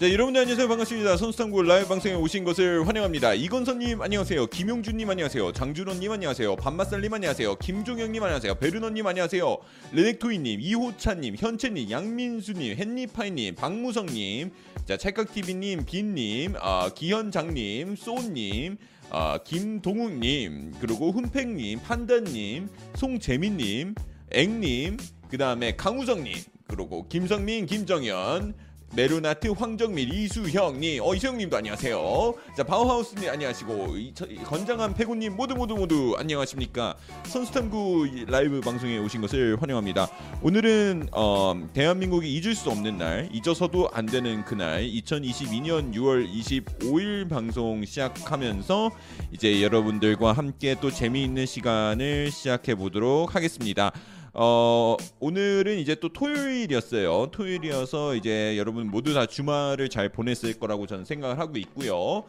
[0.00, 0.66] 자, 여러분들 안녕하세요.
[0.66, 1.18] 반갑습니다.
[1.18, 3.34] 선수탐구 라이브 방송에 오신 것을 환영합니다.
[3.34, 4.46] 이건선님 안녕하세요.
[4.46, 5.52] 김용준님 안녕하세요.
[5.52, 6.56] 장준호님 안녕하세요.
[6.56, 7.56] 반마살님 안녕하세요.
[7.56, 8.54] 김종영님 안녕하세요.
[8.54, 9.58] 베르너님 안녕하세요.
[9.92, 14.52] 레넥토이님, 이호차님, 현채님, 양민수님, 헨리파이님, 박무성님,
[14.86, 18.78] 자 찰칵TV님, 빈님, 아, 기현장님, 소님,
[19.10, 23.94] 아, 김동욱님, 그리고 훈팽님, 판다님, 송재민님,
[24.32, 24.96] 앵님,
[25.28, 26.36] 그 다음에 강우성님,
[26.68, 28.54] 그리고 김성민, 김정현,
[28.92, 31.00] 메르나트 황정민 이수형님.
[31.04, 32.34] 어 이수형님도 안녕하세요.
[32.56, 36.96] 자 바우하우스님 안녕하시고 이, 저, 이 건장한 패구님 모두 모두 모두 안녕하십니까?
[37.24, 40.08] 선수탐구 라이브 방송에 오신 것을 환영합니다.
[40.42, 47.84] 오늘은 어, 대한민국이 잊을 수 없는 날 잊어서도 안 되는 그날 2022년 6월 25일 방송
[47.84, 48.90] 시작하면서
[49.30, 53.92] 이제 여러분들과 함께 또 재미있는 시간을 시작해 보도록 하겠습니다
[54.32, 57.28] 어, 오늘은 이제 또 토요일이었어요.
[57.32, 62.24] 토요일이어서 이제 여러분 모두 다 주말을 잘 보냈을 거라고 저는 생각을 하고 있고요.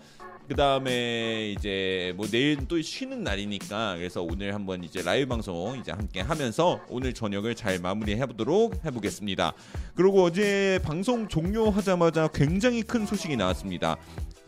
[0.47, 5.91] 그 다음에 이제 뭐 내일은 또 쉬는 날이니까 그래서 오늘 한번 이제 라이브 방송 이제
[5.91, 9.53] 함께 하면서 오늘 저녁을 잘 마무리해 보도록 해보겠습니다.
[9.95, 13.95] 그리고 어제 방송 종료하자마자 굉장히 큰 소식이 나왔습니다.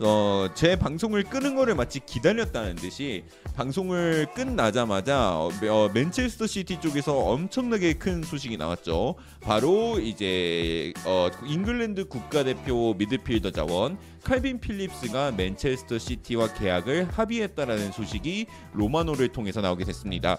[0.00, 3.22] 어, 제 방송을 끄는 거를 마치 기다렸다는 듯이
[3.54, 9.14] 방송을 끝나자마자 어, 어, 맨체스터 시티 쪽에서 엄청나게 큰 소식이 나왔죠.
[9.40, 19.28] 바로 이제 어, 잉글랜드 국가대표 미드필더 자원 칼빈 필립스가 맨체스터 시티와 계약을 합의했다라는 소식이 로마노를
[19.28, 20.38] 통해서 나오게 됐습니다.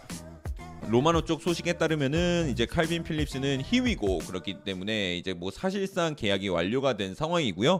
[0.88, 6.16] 로마노 쪽 소식에 따르면은 이제 칼빈 필립스는 Here we go 그렇기 때문에 이제 뭐 사실상
[6.16, 7.80] 계약이 완료가 된 상황이고요.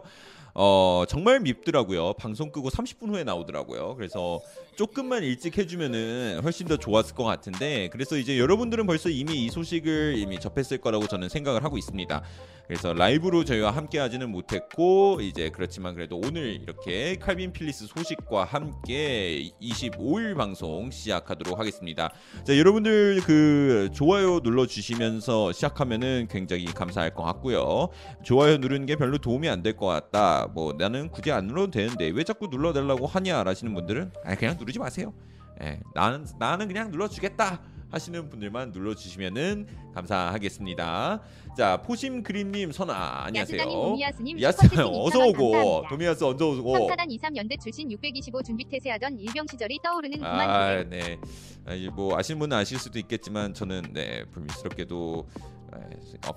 [0.58, 2.14] 어 정말 밉더라고요.
[2.14, 3.94] 방송 끄고 30분 후에 나오더라고요.
[3.94, 4.40] 그래서
[4.76, 10.16] 조금만 일찍 해주면은 훨씬 더 좋았을 것 같은데 그래서 이제 여러분들은 벌써 이미 이 소식을
[10.18, 12.22] 이미 접했을 거라고 저는 생각을 하고 있습니다.
[12.66, 19.52] 그래서 라이브로 저희와 함께 하지는 못했고 이제 그렇지만 그래도 오늘 이렇게 칼빈 필리스 소식과 함께
[19.62, 22.12] 25일 방송 시작하도록 하겠습니다.
[22.44, 27.88] 자 여러분들 그 좋아요 눌러 주시면서 시작하면은 굉장히 감사할 것 같고요.
[28.24, 30.48] 좋아요 누르는 게 별로 도움이 안 될 것 같다.
[30.52, 34.78] 뭐 나는 굳이 안 눌러도 되는데 왜 자꾸 눌러달라고 하냐 라시는 분들은 아 그냥 누르지
[34.80, 35.14] 마세요.
[35.62, 37.62] 예, 나는 나는 그냥 눌러주겠다.
[37.88, 41.22] 하시는 분들만 눌러주시면은 감사하겠습니다.
[41.56, 43.62] 자 포심 그린님 선아 안녕하세요.
[43.62, 45.84] 도미야스님 야스 슈퍼채팅 어서 2,000원 오고.
[45.88, 50.82] 도미야스 언제 오고 3사단 23 연대 출신 625 준비 태세하던 일병 시절이 떠오르는 그만 아,
[50.82, 51.16] 네.
[51.64, 55.28] 아, 뭐 아시는 분은 아실 수도 있겠지만 저는 네 불미스럽게도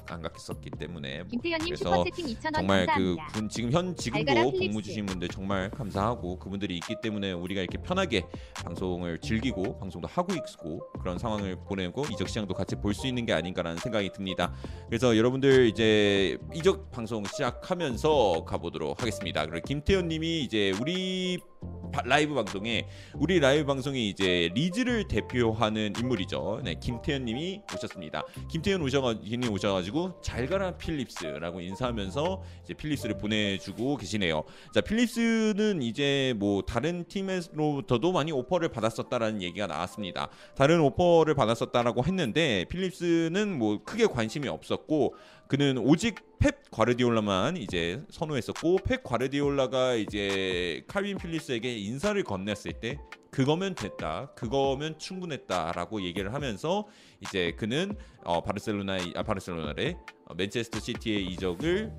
[0.09, 3.27] 안 갔었기 때문에 뭐 김태현님 그래서 슈퍼채팅 2,000원 정말 그 감사합니다.
[3.33, 4.81] 군 지금 현 지금도 필립스.
[4.81, 8.25] 주신 분들 정말 감사하고 그분들이 있기 때문에 우리가 이렇게 편하게
[8.63, 13.33] 방송을 즐기고 방송도 하고 있고 그런 상황을 보내고 이적 시장도 같이 볼 수 있는 게
[13.33, 14.53] 아닌가라는 생각이 듭니다.
[14.89, 19.45] 그래서 여러분들 이제 이적 방송 시작하면서 가보도록 하겠습니다.
[19.45, 21.58] 그리고 김태현님이 이제 우리 바-
[22.05, 26.61] 라이브 방송에 우리 라이브 방송이 이제 리즈를 대표하는 인물이죠.
[26.63, 28.23] 네, 김태현님이 오셨습니다.
[28.49, 34.43] 김태현 오셔가님 오셔가지고 잘 가라 필립스라고 인사하면서 이제 필립스를 보내주고 계시네요.
[34.73, 40.29] 자 필립스는 이제 뭐 다른 팀에서부터도 많이 오퍼를 받았었다라는 얘기가 나왔습니다.
[40.55, 45.15] 다른 오퍼를 받았었다라고 했는데 필립스는 뭐 크게 관심이 없었고
[45.49, 52.99] 그는 오직 펩 과르디올라만 이제 선호했었고 펩 과르디올라가 이제 칼빈 필립스에게 인사를 건넸을 때
[53.31, 54.31] 그거면 됐다.
[54.35, 56.87] 그거면 충분했다라고 얘기를 하면서
[57.21, 61.91] 이제 그는 어 바르셀로나 아 바르셀로나래 어, 맨체스터 시티의 이적을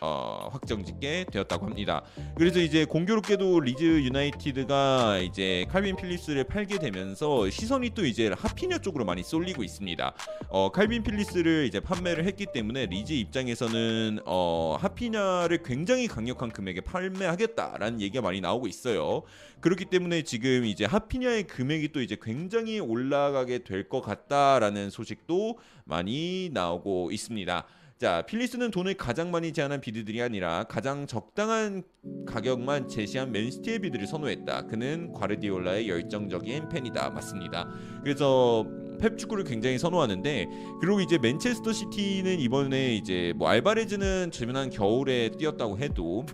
[0.00, 2.02] 어, 확정짓게 되었다고 합니다.
[2.36, 9.04] 그래서 이제 공교롭게도 리즈 유나이티드가 이제 칼빈 필립스를 팔게 되면서 시선이 또 이제 하피냐 쪽으로
[9.04, 10.14] 많이 쏠리고 있습니다.
[10.50, 18.00] 어, 칼빈 필립스를 이제 판매를 했기 때문에 리즈 입장에서는 어, 하피냐를 굉장히 강력한 금액에 판매하겠다라는
[18.00, 19.22] 얘기가 많이 나오고 있어요.
[19.60, 26.50] 그렇기 때문에 지금 이제 하피냐의 금액이 또 이제 굉장히 올라가게 될 것 같다라는 소식도 많이
[26.52, 27.64] 나오고 있습니다.
[27.98, 31.82] 자, 필리스는 돈을 가장 많이 제한한 비드들이 아니라 가장 적당한
[32.26, 34.66] 가격만 제시한 맨시티의 비드를 선호했다.
[34.66, 37.10] 그는 과르디올라의 열정적인 팬이다.
[37.10, 37.68] 맞습니다.
[38.04, 38.64] 그래서
[39.00, 40.46] 펩 축구를 굉장히 선호하는데
[40.80, 46.24] 그리고 이제 맨체스터 시티는 이번에 이제 뭐 알바레즈는 지난 겨울에 뛰었다고 해도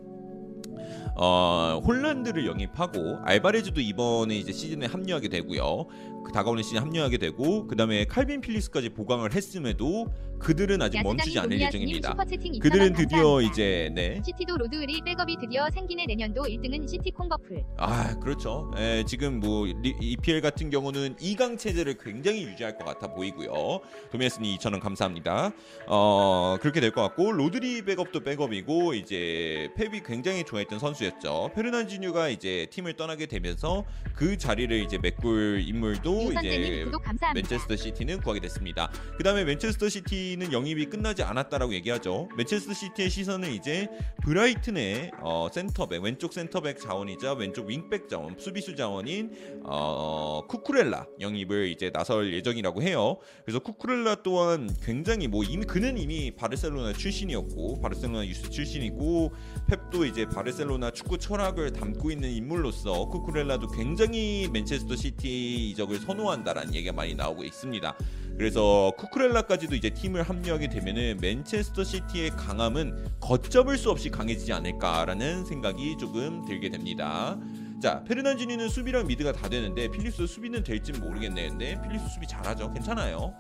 [1.17, 5.87] 어, 홀란드를 영입하고 알바레즈도 이번에 이제 시즌에 합류하게 되고요.
[6.25, 11.39] 그 다가오는 시즌 에 합류하게 되고 그 다음에 칼빈 필립스까지 보강을 했음에도 그들은 아직 멈추지
[11.39, 12.15] 않을 예정입니다.
[12.61, 14.21] 그들은 드디어 이제 네.
[14.25, 17.63] 시티도 로드리 백업이 드디어 생기네 내년도 1등은 시티 콩버풀.
[17.79, 18.71] 아 그렇죠.
[18.77, 23.81] 에, 지금 뭐 리, EPL 같은 경우는 2강 체제를 굉장히 유지할 것 같아 보이고요.
[24.11, 25.53] 도미에스님 2,000원 감사합니다.
[25.87, 31.51] 어 그렇게 될 것 같고 로드리 백업도 백업이고 이제 펩이 굉장히 좋아했던 선수였죠.
[31.57, 33.85] 페르난지뉴가 이제 팀을 떠나게 되면서
[34.15, 36.87] 그 자리를 이제 메꿀 인물도 이제
[37.35, 38.91] 맨체스터 시티는 구하게 됐습니다.
[39.17, 42.29] 그 다음에 맨체스터 시티는 영입이 끝나지 않았다라고 얘기하죠.
[42.37, 43.89] 맨체스터 시티의 시선은 이제
[44.23, 49.33] 브라이튼의 어, 센터백 왼쪽 센터백 자원이자 왼쪽 wing back 자원 수비수 자원인
[49.65, 53.19] 어, 쿠쿠렐라 영입을 이제 나설 예정이라고 해요.
[53.45, 59.33] 그래서 쿠쿠렐라 또한 굉장히 뭐 이미 그는 이미 바르셀로나 출신이었고 바르셀로나 유스 출신이고
[59.69, 66.93] 펩도 이제 바르셀로나 축구 철학을 담고 있는 인물로서 쿠쿠렐라도 굉장히 맨체스터 시티 이적을 선호한다라는 얘기가
[66.93, 67.97] 많이 나오고 있습니다.
[68.37, 75.97] 그래서 쿠쿠렐라까지도 이제 팀을 합류하게 되면은 맨체스터 시티의 강함은 걷잡을 수 없이 강해지지 않을까라는 생각이
[75.99, 77.39] 조금 들게 됩니다.
[77.81, 81.51] 자, 페르난지뉴는 수비랑 mid가 다 되는데 필립스 수비는 될지는 모르겠네.
[81.51, 82.73] 근데 필립스 수비 잘하죠.
[82.73, 83.35] 괜찮아요.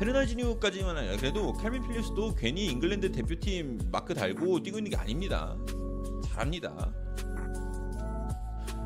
[0.00, 5.56] 페르난지니까지만 아니라 그래도 칼빈 필립스도 괜히 잉글랜드 대표팀 마크 달고 뛰고 있는 게 아닙니다.
[6.24, 6.92] 잘합니다.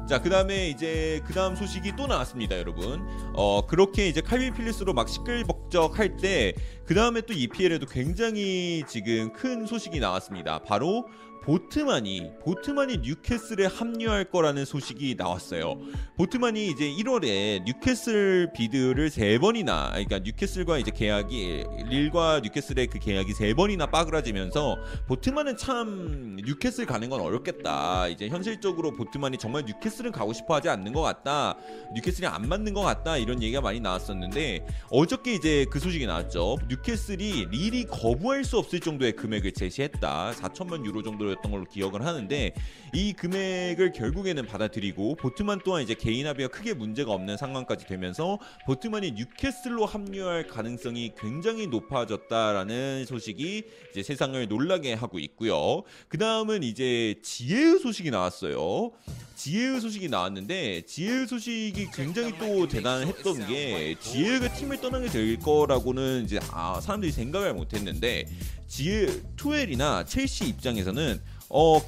[0.09, 3.07] 자, 그 다음에 이제 그 다음 소식이 또 나왔습니다, 여러분.
[3.35, 6.55] 어, 그렇게 이제 칼빈 필리스로 막 시끌벅적 할 때,
[6.85, 10.59] 그 다음에 또 EPL에도 굉장히 지금 큰 소식이 나왔습니다.
[10.65, 11.07] 바로
[11.45, 15.77] 보트만이 보트만이 뉴캐슬에 합류할 거라는 소식이 나왔어요.
[16.17, 23.33] 보트만이 이제 1월에 뉴캐슬 bid를 세 번이나 그러니까 뉴캐슬과 이제 계약이 릴과 뉴캐슬의 그 계약이
[23.33, 24.79] 세 번이나 빠그라지면서
[25.09, 28.07] 보트만은 참 뉴캐슬 가는 건 어렵겠다.
[28.07, 31.57] 이제 현실적으로 보트만이 정말 뉴캐슬은 가고 싶어 하지 않는 것 같다.
[31.95, 33.17] 뉴캐슬이 안 맞는 것 같다.
[33.17, 36.59] 이런 얘기가 많이 나왔었는데 어저께 이제 그 소식이 나왔죠.
[36.69, 40.33] 뉴캐슬이 릴이 거부할 수 없을 정도의 금액을 제시했다.
[40.37, 42.53] 4천만 유로 정도를 정도였던 걸로 기억을 하는데
[42.93, 49.13] 이 금액을 결국에는 받아들이고 보트만 또한 이제 개인 합의가 크게 문제가 없는 상황까지 되면서 보트만이
[49.13, 55.83] 뉴캐슬로 합류할 가능성이 굉장히 높아졌다라는 소식이 이제 세상을 놀라게 하고 있고요.
[56.09, 58.91] 그 다음은 이제 지혜의 소식이 나왔어요.
[59.35, 66.39] 지혜의 소식이 나왔는데 지혜의 소식이 굉장히 또 대단했던 게 지혜가 팀을 떠나게 될 거라고는 이제
[66.51, 68.27] 아, 사람들이 생각을 못했는데
[68.69, 71.21] 지혜 투엘이나 첼시 입장에서는
[71.51, 71.81] 어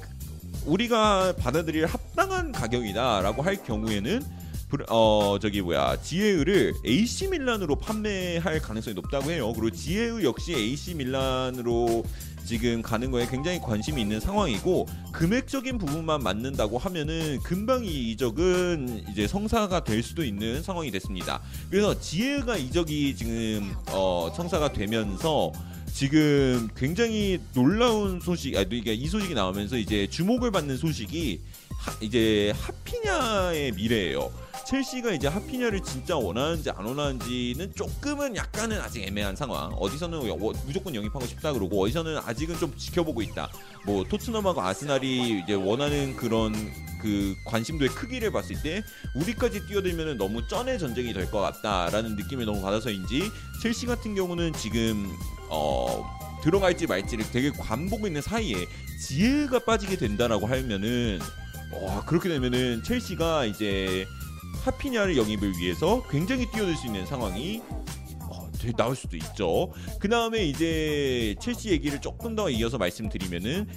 [0.65, 4.21] 우리가 받아들일 합당한 가격이다라고 할 경우에는
[4.89, 9.53] 어 저기 뭐야 지에우를 AC 밀란으로 판매할 가능성이 높다고 해요.
[9.53, 12.03] 그리고 지에우 역시 AC 밀란으로
[12.45, 19.27] 지금 가는 거에 굉장히 관심이 있는 상황이고 금액적인 부분만 맞는다고 하면은 금방 이 이적은 이제
[19.27, 21.41] 성사가 될 수도 있는 상황이 됐습니다.
[21.69, 25.51] 그래서 지혜가 이적이 지금 어 성사가 되면서
[25.95, 31.39] 지금 굉장히 놀라운 소식, 아, 이게 이 소식이 나오면서 이제 주목을 받는 소식이
[31.85, 34.31] 하, 이제 하피냐의 미래예요.
[34.65, 39.71] 첼시가 이제 하피냐를 진짜 원하는지 안 원하는지는 조금은 약간은 아직 애매한 상황.
[39.73, 40.19] 어디서는
[40.65, 43.51] 무조건 영입하고 싶다 그러고 어디서는 아직은 좀 지켜보고 있다.
[43.85, 46.53] 뭐 토트넘하고 아스날이 이제 원하는 그런
[46.99, 48.81] 그 관심도의 크기를 봤을 때
[49.13, 53.29] 우리까지 뛰어들면 너무 쩐의 전쟁이 될 것 같다라는 느낌을 너무 받아서인지
[53.61, 55.11] 첼시 같은 경우는 지금
[55.49, 56.03] 어
[56.43, 58.65] 들어갈지 말지를 되게 간 보고 있는 사이에
[58.99, 61.19] 지예흐가 빠지게 된다라고 하면은
[61.81, 64.05] 와 그렇게 되면은 첼시가 이제
[64.63, 67.61] 하피냐를 영입을 위해서 굉장히 뛰어들 수 있는 상황이
[68.21, 69.71] 어, 나올 수도 있죠.
[69.99, 73.67] 그 다음에 이제 첼시 얘기를 조금 더 이어서 말씀드리면은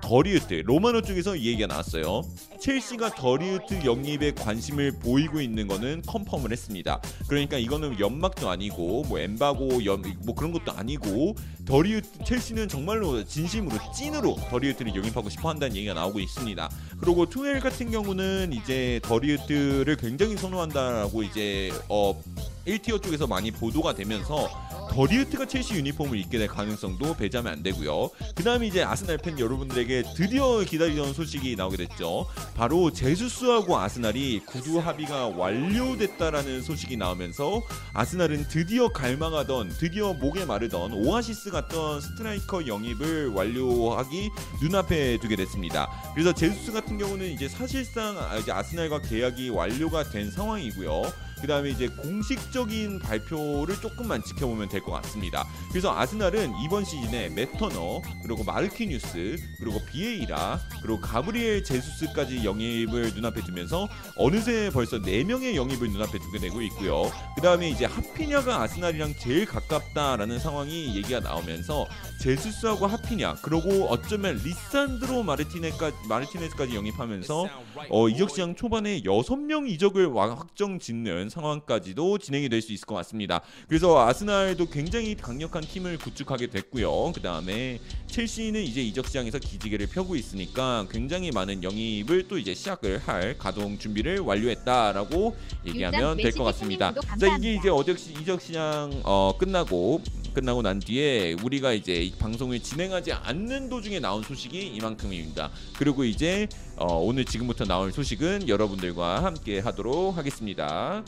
[0.00, 2.22] 더리흐트 로마노 쪽에서 이 얘기가 나왔어요.
[2.60, 7.02] 첼시가 더리흐트 영입에 관심을 보이고 있는 거는 confirm을 했습니다.
[7.26, 11.34] 그러니까 이거는 연막도 아니고 뭐 엠바고 연, 뭐 그런 것도 아니고
[11.68, 16.70] 더리흐트 첼시는 정말로 진심으로 찐으로 더리흐트를 영입하고 싶어 한다는 얘기가 나오고 있습니다.
[16.98, 22.18] 그리고 투엘 같은 경우는 이제 더리흐트를 굉장히 선호한다라고 이제 어
[22.66, 24.48] 1 tier 쪽에서 많이 보도가 되면서
[24.90, 28.10] 더리흐트가 첼시 유니폼을 입게 될 가능성도 배제하면 안 되고요.
[28.34, 32.26] 그 다음에 이제 아스날 팬 여러분들에게 드디어 기다리던 소식이 나오게 됐죠.
[32.54, 41.50] 바로 제수스하고 아스날이 구두 합의가 완료됐다라는 소식이 나오면서 아스날은 드디어 갈망하던 드디어 목에 마르던 오아시스
[41.58, 44.30] 같던 스트라이커 영입을 완료하기
[44.62, 45.90] 눈앞에 두게 됐습니다.
[46.14, 51.27] 그래서 제수스 같은 경우는 이제 사실상 이제 아스날과 계약이 완료가 된 상황이고요.
[51.40, 55.44] 그다음에 이제 공식적인 발표를 조금만 지켜보면 될 것 같습니다.
[55.70, 63.88] 그래서 아스날은 이번 시즌에 매터너 그리고 마르키뉴스 그리고 비에이라 그리고 가브리엘 제수스까지 영입을 눈앞에 두면서
[64.16, 67.10] 어느새 벌써 4명의 영입을 눈앞에 두게 되고 있고요.
[67.36, 71.86] 그다음에 이제 하피냐가 아스날이랑 제일 가깝다라는 상황이 얘기가 나오면서
[72.22, 77.46] 제수스하고 하피냐 그리고 어쩌면 리산드로 마르티네까지 마르티네스까지 영입하면서
[77.90, 82.96] 어, 이적 시장 초반에 6명 이적을 와- 확정 짓는 상황까지도 진행이 될 수 있을 것
[82.96, 83.40] 같습니다.
[83.68, 87.12] 그래서 아스날도 굉장히 강력한 팀을 구축하게 됐고요.
[87.12, 92.98] 그 다음에 첼시는 이제 이적 시장에서 기지개를 펴고 있으니까 굉장히 많은 영입을 또 이제 시작을
[92.98, 95.36] 할 가동 준비를 완료했다라고
[95.66, 96.92] 얘기하면 될 것 같습니다.
[97.18, 100.02] 자 이게 이제 어적 시- 이적 시장 어, 끝나고
[100.34, 105.50] 끝나고 난 뒤에 우리가 이제 이 방송을 진행하지 않는 도중에 나온 소식이 이만큼입니다.
[105.76, 111.04] 그리고 이제 어, 오늘 지금부터 나올 소식은 여러분들과 함께 하도록 하겠습니다.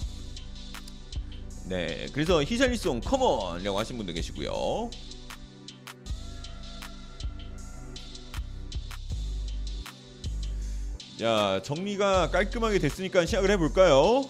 [1.69, 4.91] 네, 그래서 히샬리송 컴온이라고 하신 분도 계시고요.
[11.21, 14.25] 자, 정리가 깔끔하게 됐으니까 시작을 해볼까요?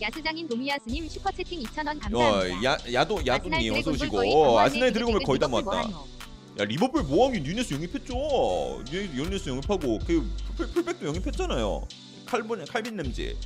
[0.00, 2.64] 야스장인 도미야스님 슈퍼채팅 2,000원 어, 감사합니다.
[2.64, 5.82] 야, 야도 야도님 어서 오시고 아스날 드래곤볼 거의 다 모았다.
[6.58, 8.14] 야 리버풀 모하긴 누녜스 영입했죠.
[8.90, 11.86] 뉴- 누녜스 영입하고 그 풀, 풀백도 영입했잖아요.
[12.26, 13.36] 칼본 칼빈 램지,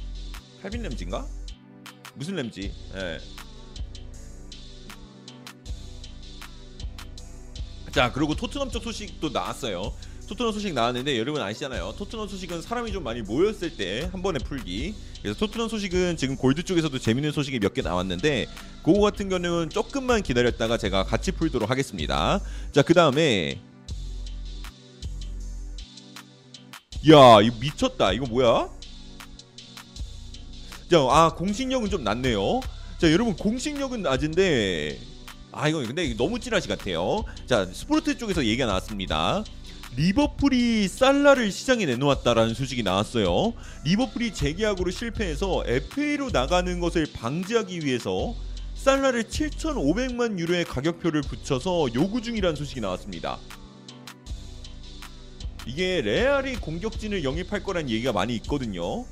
[0.62, 1.26] 칼빈 램지인가?
[2.14, 2.72] 무슨 램지?
[2.96, 3.18] 예.
[7.94, 9.92] 자 그리고 토트넘 쪽 소식도 나왔어요.
[10.28, 11.94] 토트넘 소식 나왔는데 여러분 아시잖아요.
[11.96, 14.94] 토트넘 소식은 사람이 좀 많이 모였을 때 한 번에 풀기.
[15.22, 18.46] 그래서 토트넘 소식은 지금 골드 쪽에서도 재밌는 소식이 몇 개 나왔는데
[18.82, 22.40] 그거 같은 경우는 조금만 기다렸다가 제가 같이 풀도록 하겠습니다.
[22.72, 23.60] 자, 그 다음에
[27.10, 28.12] 야, 이거 미쳤다.
[28.12, 28.68] 이거 뭐야?
[30.90, 32.60] 자, 아 공식력은 좀 낮네요.
[32.98, 34.98] 자, 여러분 공식력은 낮은데
[35.56, 37.24] 아 이거 근데 너무 찌라시 같아요.
[37.46, 39.44] 자, 스포르트 쪽에서 얘기가 나왔습니다.
[39.96, 43.54] 리버풀이 살라를 시장에 내놓았다라는 소식이 나왔어요.
[43.84, 48.34] 리버풀이 재계약으로 실패해서 FA로 나가는 것을 방지하기 위해서
[48.74, 53.38] 살라를 7,500만 유로의 가격표를 붙여서 요구 중이라는 소식이 나왔습니다.
[55.66, 59.06] 이게 레알이 공격진을 영입할 거란 얘기가 많이 있거든요.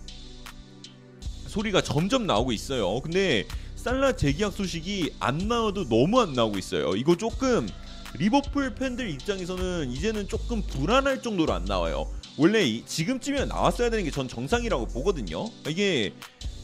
[1.47, 3.01] 소리가 점점 나오고 있어요.
[3.01, 3.47] 근데
[3.83, 6.95] 살라 재계약 소식이 안 나와도 너무 안 나오고 있어요.
[6.95, 7.69] 이거 조금
[8.15, 12.09] 리버풀 팬들 입장에서는 이제는 조금 불안할 정도로 안 나와요.
[12.37, 15.47] 원래 이- 지금쯤이면 나왔어야 되는 게 전 정상이라고 보거든요.
[15.69, 16.13] 이게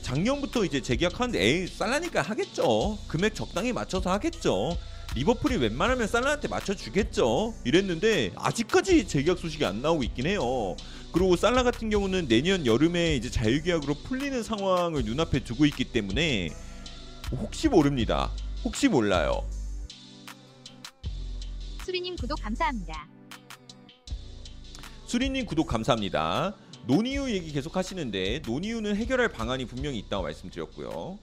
[0.03, 2.97] 작년부터 이제 재계약하는데 에이 살라니까 하겠죠.
[3.09, 4.77] 금액 적당히 맞춰서 하겠죠.
[5.17, 7.53] 리버풀이 웬만하면 살라한테 맞춰주겠죠.
[7.65, 10.77] 이랬는데 아직까지 재계약 소식이 안 나오고 있긴 해요.
[11.13, 16.51] 그리고 살라 같은 경우는 내년 여름에 이제 자유계약으로 풀리는 상황을 눈앞에 두고 있기 때문에
[17.33, 18.31] 혹시 모릅니다.
[18.65, 19.45] 혹시 몰라요.
[21.85, 23.07] 수리님 구독 감사합니다.
[25.07, 26.55] 수리님 구독 감사합니다.
[26.87, 31.19] 논이유 얘기 계속 하시는데 논이유는 해결할 방안이 분명히 있다고 말씀드렸고요.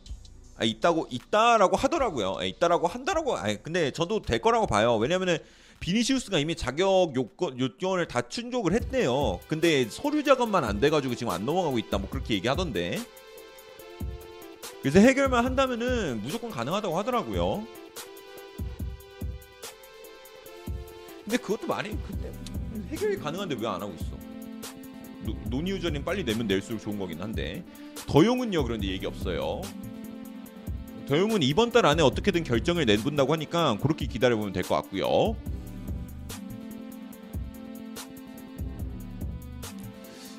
[0.58, 2.38] 아 있다고 있다라고 하더라고요.
[2.42, 3.38] 예, 있다라고 한다라고.
[3.38, 4.96] 아 근데 저도 될 거라고 봐요.
[4.98, 5.38] 왜냐면은
[5.80, 9.40] 비니시우스가 이미 자격 요건 요건을 다 충족을 했대요.
[9.48, 11.98] 근데 서류 작업만 안 돼가지고 지금 안 넘어가고 있다.
[11.98, 13.00] 뭐 그렇게 얘기하던데.
[14.86, 17.66] 그래서 해결만 한다면은 무조건 가능하다고 하더라고요.
[21.24, 22.32] 근데 그것도 많이 근데
[22.92, 24.16] 해결이 가능한데 왜 안 하고 있어?
[25.24, 27.64] 노- 논의유저님 빨리 내면 낼수록 좋은 거긴 한데
[28.06, 29.64] 더용은요 그런데 얘기 없어요.
[31.08, 35.36] 더용은 이번 달 안에 어떻게든 결정을 내본다고 하니까 그렇게 기다려보면 될 것 같고요.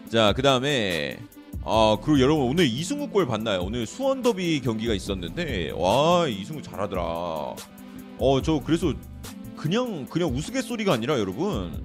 [0.09, 1.19] 자, 그 다음에
[1.69, 3.63] 아 그리고 여러분 오늘 이승우 골 봤나요?
[3.63, 7.03] 오늘 수원 더비 경기가 있었는데 와 이승우 잘하더라.
[7.03, 8.95] 어 저 그래서
[9.57, 11.85] 그냥 그냥 우스갯소리가 아니라 여러분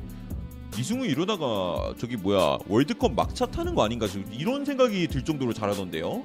[0.77, 6.23] 이승우 이러다가 저기 뭐야 월드컵 막차 타는 거 아닌가 지금 이런 생각이 들 정도로 잘하던데요.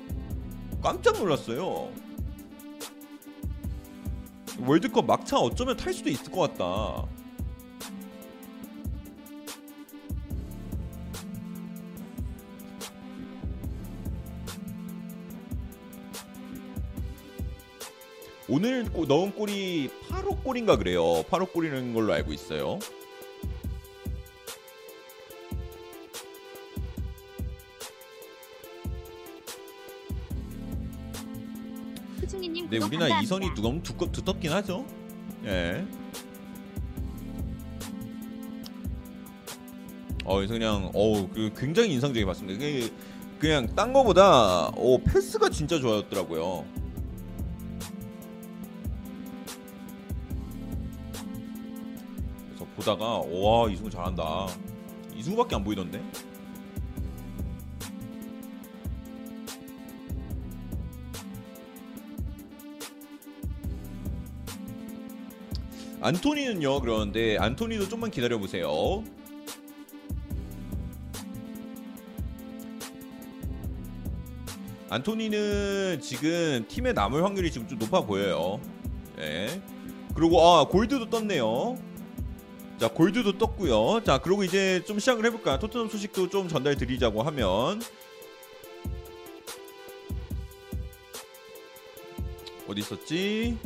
[0.83, 1.89] 깜짝 놀랐어요.
[4.67, 7.07] 월드컵 막차 어쩌면 탈 수도 있을 것 같다.
[18.49, 21.03] 오늘 꼬- 넣은 골이 8호 골인가 그래요.
[21.25, 22.79] 8호 골이라는 걸로 알고 있어요.
[32.71, 33.21] 네, 우리나라 감사합니다.
[33.21, 34.85] 이선이 두껍 두껍 두텁긴 하죠.
[35.45, 35.85] 예.
[40.25, 42.59] 어 그래서 그냥 어우 그 굉장히 인상적이 봤습니다.
[42.59, 42.91] 그
[43.39, 46.65] 그냥 딴 거보다 어 패스가 진짜 좋았더라고요.
[52.77, 54.47] 보다가 와 이승우 잘한다.
[55.15, 56.03] 이승우밖에 안 보이던데.
[66.03, 69.03] 안토니는요 그러는데 안토니도 좀만 기다려 보세요.
[74.89, 78.61] 안토니는 지금 팀에 남을 확률이 지금 좀 높아 보여요.
[79.17, 79.61] 네.
[80.15, 81.77] 그리고 아 골드도 떴네요.
[82.79, 84.03] 자 골드도 떴고요.
[84.05, 85.59] 자 그리고 이제 좀 시작을 해볼까.
[85.59, 87.81] 토트넘 소식도 좀 전달 드리자고 하면
[92.69, 93.57] 어디 있었지?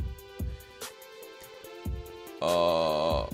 [2.40, 3.26] 어.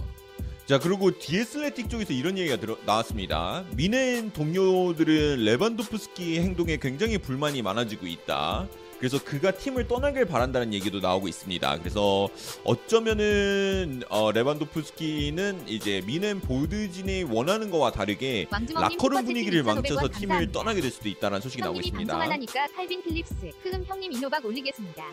[0.64, 3.64] 자 그리고 디에슬레틱 쪽에서 이런 얘기가 들어, 나왔습니다.
[3.76, 8.66] 미넨 동료들은 레반도프스키 행동에 굉장히 불만이 많아지고 있다.
[8.98, 11.78] 그래서 그가 팀을 떠나길 바란다는 얘기도 나오고 있습니다.
[11.80, 12.28] 그래서
[12.64, 20.52] 어쩌면은 어, 레반도프스키는 이제 미넨 보드진이 원하는 거와 다르게 라커룸 분위기를 2,500원 망쳐서 팀을.
[20.52, 22.12] 떠나게 될 수도 있다는 소식이 나오고 있습니다.
[22.16, 25.04] 방송 하니까 칼빈 필립스 흐음 형님 인노박 올리겠습니다.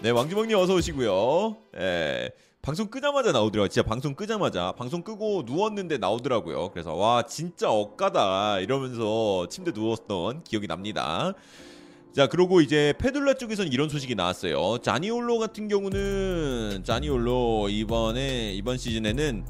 [0.00, 1.56] 네, 왕주먹님 어서 오시고요.
[1.78, 2.30] 예.
[2.60, 3.68] 방송 끄자마자 나오더라고요.
[3.68, 6.68] 진짜 방송 끄자마자 방송 끄고 누웠는데 나오더라고요.
[6.70, 11.32] 그래서 와 진짜 억까다 이러면서 침대 누웠던 기억이 납니다.
[12.12, 14.78] 자 그리고 이제 페둘라 쪽에서는 이런 소식이 나왔어요.
[14.82, 19.46] 자니올로 같은 경우는 자니올로 이번에 이번 시즌에는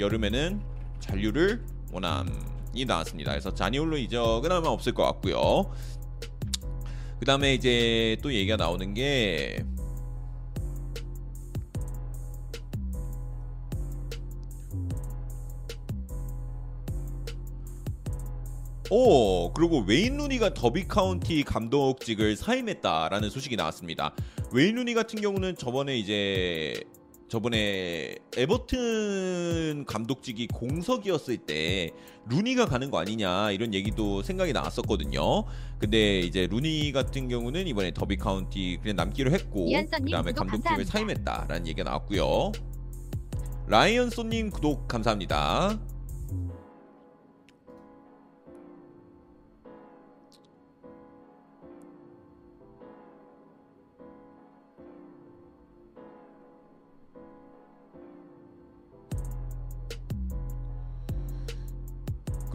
[0.00, 0.62] 여름에는
[0.98, 3.32] 잔류를 원함이 나왔습니다.
[3.32, 5.70] 그래서 자니올로 이적은 아마 없을 것 같고요.
[7.18, 9.62] 그 다음에 이제 또 얘기가 나오는 게
[18.90, 24.14] 오 그리고 웨인 루니가 더비 카운티 감독직을 사임했다라는 소식이 나왔습니다.
[24.52, 26.74] 웨인 루니 같은 경우는 저번에 이제
[27.28, 31.90] 저번에 에버튼 감독직이 공석이었을 때
[32.28, 35.44] 루니가 가는 거 아니냐 이런 얘기도 생각이 나왔었거든요.
[35.80, 39.66] 근데 이제 루니 같은 경우는 이번에 더비 카운티 그냥 남기로 했고
[40.12, 40.84] 그다음에 감독직을.
[40.84, 42.52] 사임했다라는 얘기가 나왔고요.
[43.66, 45.76] 라이언 소님 구독 감사합니다.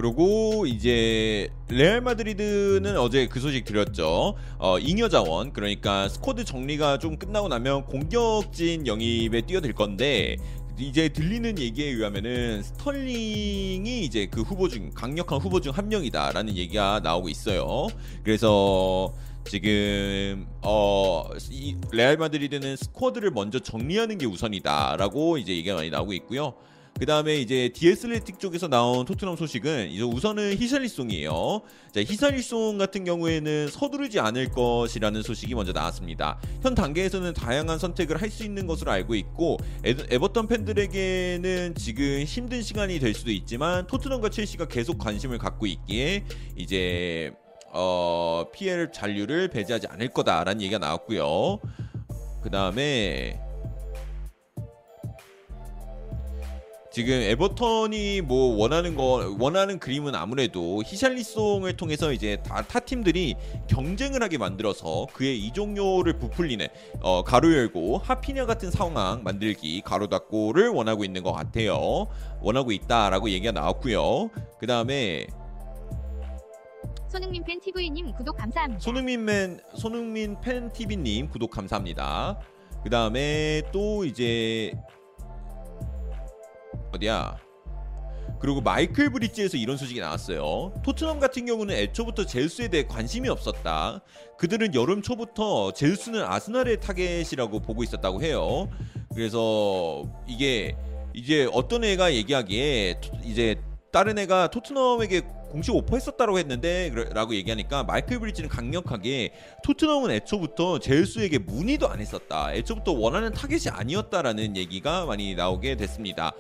[0.01, 4.33] 그리고 이제 레알 마드리드는 어제 그 소식 드렸죠.
[4.57, 10.37] 어, 잉여 자원 그러니까 squad 정리가 좀 끝나고 나면 공격진 영입에 뛰어들 건데
[10.79, 17.01] 이제 들리는 얘기에 의하면은 스털링이 이제 그 후보 중 강력한 후보 중 한 명이다라는 얘기가
[17.03, 17.87] 나오고 있어요.
[18.23, 19.13] 그래서
[19.45, 26.55] 지금 어이 레알 마드리드는 squad를 먼저 정리하는 게 우선이다라고 이제 얘기가 많이 나오고 있고요.
[26.99, 31.61] 그 다음에 이제 디에슬레틱 쪽에서 나온 토트넘 소식은 이제 우선은 히샬리송이에요.
[31.93, 36.39] 자, 히샬리송 같은 경우에는 서두르지 않을 것이라는 소식이 먼저 나왔습니다.
[36.61, 42.61] 현 단계에서는 다양한 선택을 할 수 있는 것으로 알고 있고 에, 에버턴 팬들에게는 지금 힘든
[42.61, 46.23] 시간이 될 수도 있지만 토트넘과 첼시가 계속 관심을 갖고 있기에
[46.55, 47.33] 이제
[47.73, 51.59] 어, PL 잔류를 배제하지 않을 거다라는 얘기가 나왔고요.
[52.41, 53.39] 그 다음에
[56.91, 63.35] 지금 에버턴이 뭐 원하는 거 원하는 그림은 아무래도 히샬리송을 통해서 이제 다 타 팀들이
[63.67, 66.67] 경쟁을 하게 만들어서 그의 이종료를 부풀리는
[67.01, 72.07] 어, 가로 열고 하피냐 같은 상황 만들기 가로 닫고를 원하고 있는 것 같아요.
[72.41, 74.29] 원하고 있다라고 얘기가 나왔고요.
[74.59, 75.27] 그 다음에
[77.09, 78.79] 손흥민 팬 TV님 구독 감사합니다.
[78.81, 82.37] 손흥민 맨 손흥민 팬 TV님 구독 감사합니다.
[82.83, 84.73] 그 다음에 또 이제
[86.93, 87.37] 어디야?
[88.39, 90.73] 그리고 마이클 브릿지에서 이런 소식이 나왔어요.
[90.83, 94.01] 토트넘 같은 경우는 애초부터 제수스에 대해 관심이 없었다.
[94.37, 98.67] 그들은 여름 초부터 제수스는 아스날의 타겟이라고 보고 있었다고 해요.
[99.13, 100.75] 그래서 이게
[101.13, 108.19] 이제 어떤 애가 얘기하기에 토- 이제 다른 애가 토트넘에게 공식 오퍼했었다고 했는데 라고 얘기하니까 마이클
[108.19, 109.33] 브릿지는 강력하게
[109.65, 112.53] 토트넘은 애초부터 제우스에게 문의도 안 했었다.
[112.55, 116.31] 애초부터 원하는 타겟이 아니었다라는 얘기가 많이 나오게 됐습니다.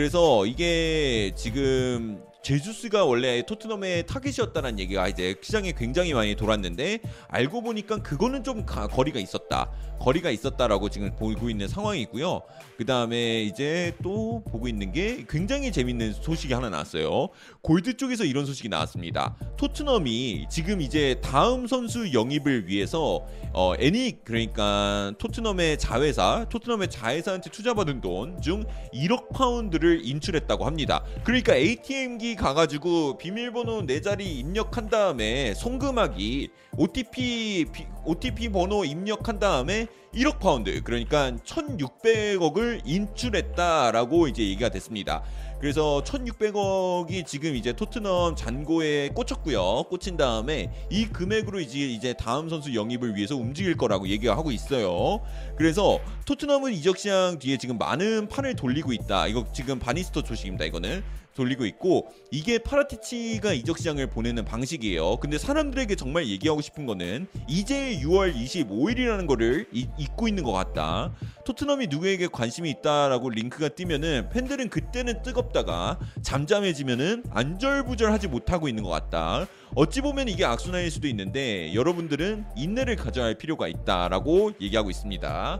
[0.00, 7.98] 그래서 이게 지금 제주스가 원래 토트넘의 타겟이었다는 얘기가 이제 시장에 굉장히 많이 돌았는데 알고 보니까
[7.98, 9.70] 그거는 좀 가- 거리가 있었다.
[9.98, 12.40] 거리가 있었다라고 지금 보고 있는 상황이고요.
[12.78, 17.28] 그 다음에 이제 또 보고 있는 게 굉장히 재밌는 소식이 하나 나왔어요.
[17.60, 19.36] 골드 쪽에서 이런 소식이 나왔습니다.
[19.58, 28.00] 토트넘이 지금 이제 다음 선수 영입을 위해서 어, 애닉 그러니까 토트넘의 자회사, 토트넘의 자회사한테 투자받은
[28.00, 31.02] 돈 중 1억 파운드를 인출했다고 합니다.
[31.24, 39.88] 그러니까 ATM기 가가지고 비밀번호 네 자리 입력한 다음에 송금하기 OTP 비- OTP 번호 입력한 다음에
[40.14, 45.22] 1억 파운드 그러니까 1,600억을 인출했다라고 이제 얘기가 됐습니다.
[45.60, 49.84] 그래서 1,600억이 지금 이제 토트넘 잔고에 꽂혔고요.
[49.90, 55.20] 꽂힌 다음에 이 금액으로 이제 이제 다음 선수 영입을 위해서 움직일 거라고 얘기가 하고 있어요.
[55.56, 59.26] 그래서 토트넘은 이적 시장 뒤에 지금 많은 판을 돌리고 있다.
[59.26, 60.64] 이거 지금 바니스터 소식입니다.
[60.64, 65.16] 이거는 돌리고 있고 이게 파라티치가 이적 시장을 보내는 방식이에요.
[65.18, 71.12] 근데 사람들에게 정말 얘기하고 싶은 거는 이제 6월 25일이라는 거를 이- 잊고 있는 것 같다.
[71.44, 79.46] 토트넘이 누구에게 관심이 있다라고 링크가 뜨면은 팬들은 그때는 뜨겁다가 잠잠해지면은 안절부절하지 못하고 있는 것 같다.
[79.74, 85.58] 어찌 보면 이게 악순환일 수도 있는데 여러분들은 인내를 가져야 할 필요가 있다라고 얘기하고 있습니다.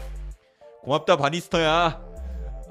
[0.83, 2.10] 고맙다 바니스터야.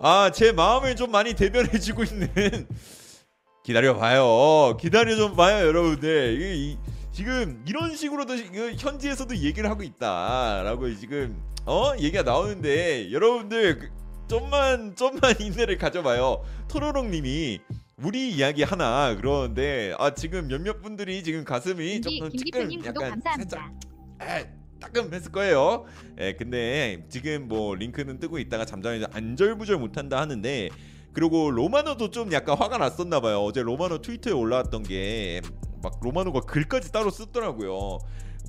[0.01, 2.29] 아 제 마음을 좀 많이 대변해주고 있는
[3.63, 4.77] 기다려 봐요.
[4.79, 6.35] 기다려 좀 봐요, 여러분들.
[6.35, 6.77] 이게 이-
[7.11, 13.89] 지금 이런 식으로도 이거 현지에서도 얘기를 하고 있다라고 지금 어 얘기가 나오는데 여러분들 그-
[14.29, 16.43] 좀만 좀만 인내를 가져봐요.
[16.69, 17.59] 토로롱님이
[18.01, 22.19] 우리 이야기 하나 그러는데 아 지금 몇몇 분들이 지금 가슴이 김기
[22.51, 23.71] 조금 구독 약간 감사합니다.
[24.19, 25.85] 살짝 에, 따끔했을 거예요.
[26.19, 30.69] 예, 근데 지금 뭐 링크는 뜨고 있다가 잠잠해서 안절부절 못한다 하는데
[31.13, 33.39] 그리고 로마노도 좀 약간 화가 났었나 봐요.
[33.41, 35.41] 어제 로마노 트위터에 올라왔던 게
[35.81, 37.99] 막 로마노가 글까지 따로 쓰더라고요.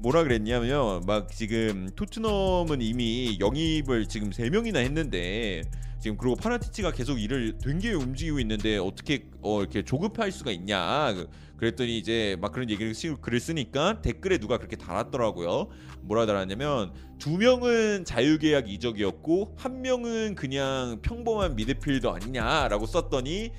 [0.03, 5.63] 뭐라 그랬냐면 막 지금 토트넘은 이미 영입을 지금 세 명이나 했는데
[6.01, 11.15] 지금 그리고 파라티치가 계속 일을 되게 움직이고 있는데 어떻게 어 이렇게 조급할 수가 있냐
[11.61, 15.69] 그- 그랬더니 이제 막 그런 얘기를 시 글을 쓰니까 댓글에 누가 그렇게 달았더라고요.
[16.01, 23.53] 뭐라 달았냐면 두 명은 자유계약 이적이었고 한 명은 그냥 평범한 미드필더 아니냐라고 썼더니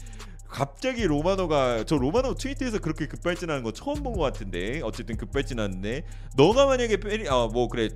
[0.47, 4.81] 갑자기 로마노가 저 로마노 트위터에서 그렇게 급발진하는 거 처음 본 것 같은데.
[4.83, 6.03] 어쨌든 급발진하는데.
[6.35, 7.87] 너가 만약에 페리 아뭐 그래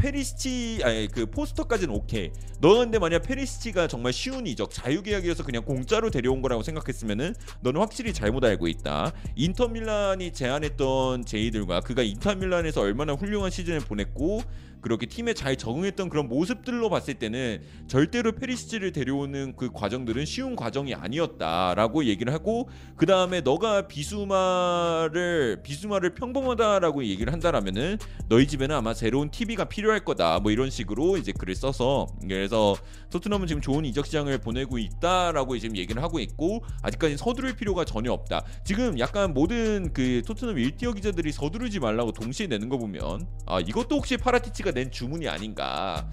[0.00, 2.30] 페리시치 아니 그 포스터까지는 오케이.
[2.60, 8.12] 너가 근데 만약 페리시치가 정말 쉬운 이적 자유계약이어서 그냥 공짜로 데려온 거라고 생각했으면은 너는 확실히
[8.12, 9.12] 잘못 알고 있다.
[9.36, 14.42] 인터밀란이 제안했던 제의들과 그가 인터밀란에서 얼마나 훌륭한 시즌을 보냈고
[14.80, 20.94] 그렇게 팀에 잘 적응했던 그런 모습들로 봤을 때는 절대로 페리시치를 데려오는 그 과정들은 쉬운 과정이
[20.94, 29.30] 아니었다라고 얘기를 하고 그 다음에 너가 비수마를 비수마를 평범하다라고 얘기를 한다라면은 너희 집에는 아마 새로운
[29.30, 30.40] TV가 필요할 거다.
[30.40, 32.76] 뭐 이런 식으로 이제 글을 써서 그래서
[33.10, 38.12] 토트넘은 지금 좋은 이적 시장을 보내고 있다라고 지금 얘기를 하고 있고 아직까지 서두를 필요가 전혀
[38.12, 38.44] 없다.
[38.64, 43.96] 지금 약간 모든 그 토트넘 일티어 기자들이 서두르지 말라고 동시에 내는 거 보면 아 이것도
[43.96, 46.06] 혹시 파라티치가 낸 주문이 아닌가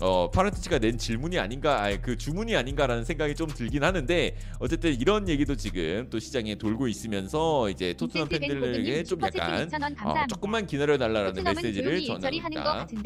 [0.00, 5.28] 어 파라티치가 낸 질문이 아닌가 아니, 그 주문이 아닌가라는 생각이 좀 들긴 하는데 어쨌든 이런
[5.28, 10.26] 얘기도 지금 또 시장에 돌고 있으면서 이제 토트넘 팬들에게 좀 약간 2,000원 어.
[10.28, 13.02] 조금만 기다려 달라는 토트넘은 메시지를 일처리 하는 거 전합니다.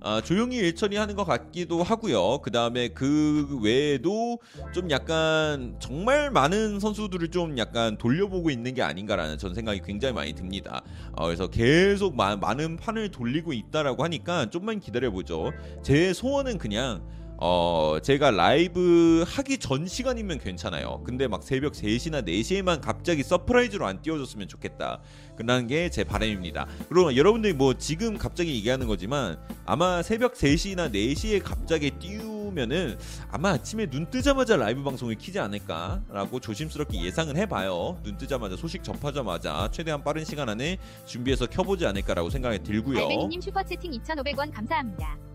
[0.00, 2.38] 아, 조용히 일 처리 하는 것 같기도 하고요.
[2.42, 4.38] 그 다음에 그 외에도
[4.74, 10.34] 좀 약간 정말 많은 선수들을 좀 약간 돌려보고 있는 게 아닌가라는 전 생각이 굉장히 많이
[10.34, 10.82] 듭니다.
[11.12, 15.53] 어, 그래서 계속 마- 많은 판을 돌리고 있다라고 하니까 좀만 기다려보죠.
[15.82, 17.02] 제 소원은 그냥
[17.36, 21.02] 어 제가 라이브 하기 전 시간이면 괜찮아요.
[21.04, 25.00] 근데 막 새벽 3시나 4시에만 갑자기 surprise로 안 띄워줬으면 좋겠다.
[25.36, 26.66] 그라는 게제 바람입니다.
[26.88, 32.96] 그리고 여러분들이 뭐 지금 갑자기 얘기하는 거지만 아마 새벽 3시나 4시에 갑자기 띄우면은
[33.32, 37.98] 아마 아침에 눈 뜨자마자 라이브 방송을 키지 않을까라고 조심스럽게 예상을 해봐요.
[38.04, 43.00] 눈 뜨자마자 소식 접하자마자 최대한 빠른 시간 안에 준비해서 켜보지 않을까라고 생각이 들고요.
[43.00, 45.33] 알베니님 슈퍼 채팅 2,500원 감사합니다.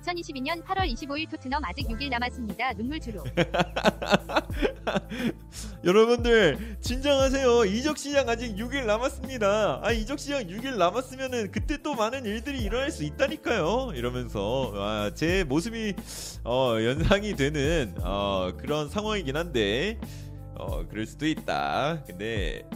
[0.00, 2.72] 2022년 8월 25일 토트넘 아직 6일 남았습니다.
[2.74, 3.24] 눈물 주로.
[5.84, 7.64] 여러분들 진정하세요.
[7.66, 9.80] 이적 시장 아직 6일 남았습니다.
[9.82, 13.92] 아 이적 시장 6일 남았으면은 그때 또 많은 일들이 일어날 수 있다니까요.
[13.94, 15.94] 이러면서 아, 제 모습이
[16.44, 19.98] 어, 연상이 되는 어, 그런 상황이긴 한데
[20.58, 22.02] 어, 그럴 수도 있다.
[22.06, 22.68] 근데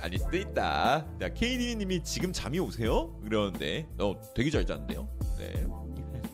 [0.00, 1.06] 아닐 수도 있다.
[1.18, 3.18] 자, KD님이 지금 잠이 오세요?
[3.24, 5.08] 그러는데 어 되게 잘 잤는데요.
[5.38, 5.66] 네.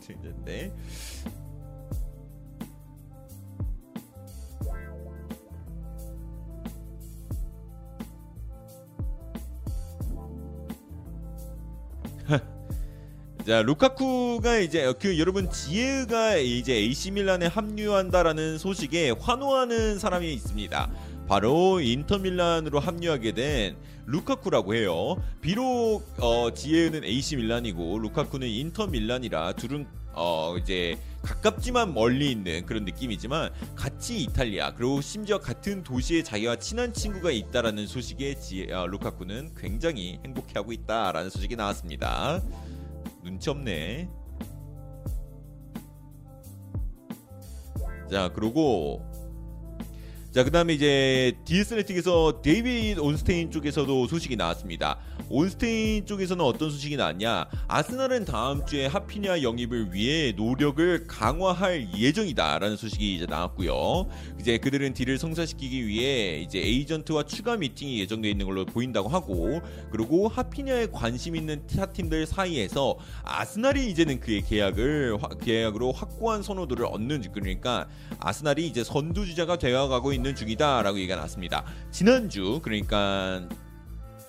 [0.01, 0.73] 들리는데
[13.45, 20.91] 자 루카쿠가 이제 어, 그 여러분 지에가 이제 AC 밀란에 합류한다라는 소식에 환호하는 사람이 있습니다.
[21.27, 25.21] 바로 인터 밀란으로 합류하게 된 루카쿠라고 해요.
[25.41, 32.83] 비록 어, 지에는 AC 밀란이고 루카쿠는 인터 밀란이라 둘은 어 이제 가깝지만 멀리 있는 그런
[32.83, 39.53] 느낌이지만 같이 이탈리아 그리고 심지어 같은 도시에 자기와 친한 친구가 있다라는 소식에 지, 어, 루카쿠는
[39.55, 42.41] 굉장히 행복해하고 있다라는 소식이 나왔습니다.
[43.23, 44.09] 눈치 없네.
[48.11, 49.09] 자, 그리고
[50.31, 54.97] 자, 그다음에 이제 디 애슬레틱에서 데이비드 온스테인 쪽에서도 소식이 나왔습니다.
[55.29, 57.47] 온스테인 쪽에서는 어떤 소식이 나왔냐?
[57.67, 64.07] 아스날은 다음 주에 하피냐 영입을 위해 노력을 강화할 예정이다라는 소식이 이제 나왔고요.
[64.39, 69.59] 이제 그들은 deal을 성사시키기 위해 이제 에이전트와 추가 미팅이 예정되어 있는 걸로 보인다고 하고,
[69.91, 77.33] 그리고 하피냐에 관심 있는 타 팀들 사이에서 아스날이 이제는 그의 계약을 계약으로 확고한 선호도를 얻는
[77.33, 77.89] 그러니까
[78.19, 81.65] 아스날이 이제 선두 주자가 되어가고 있는 중이다라고 얘기가 났습니다.
[81.91, 83.47] 지난주 그러니까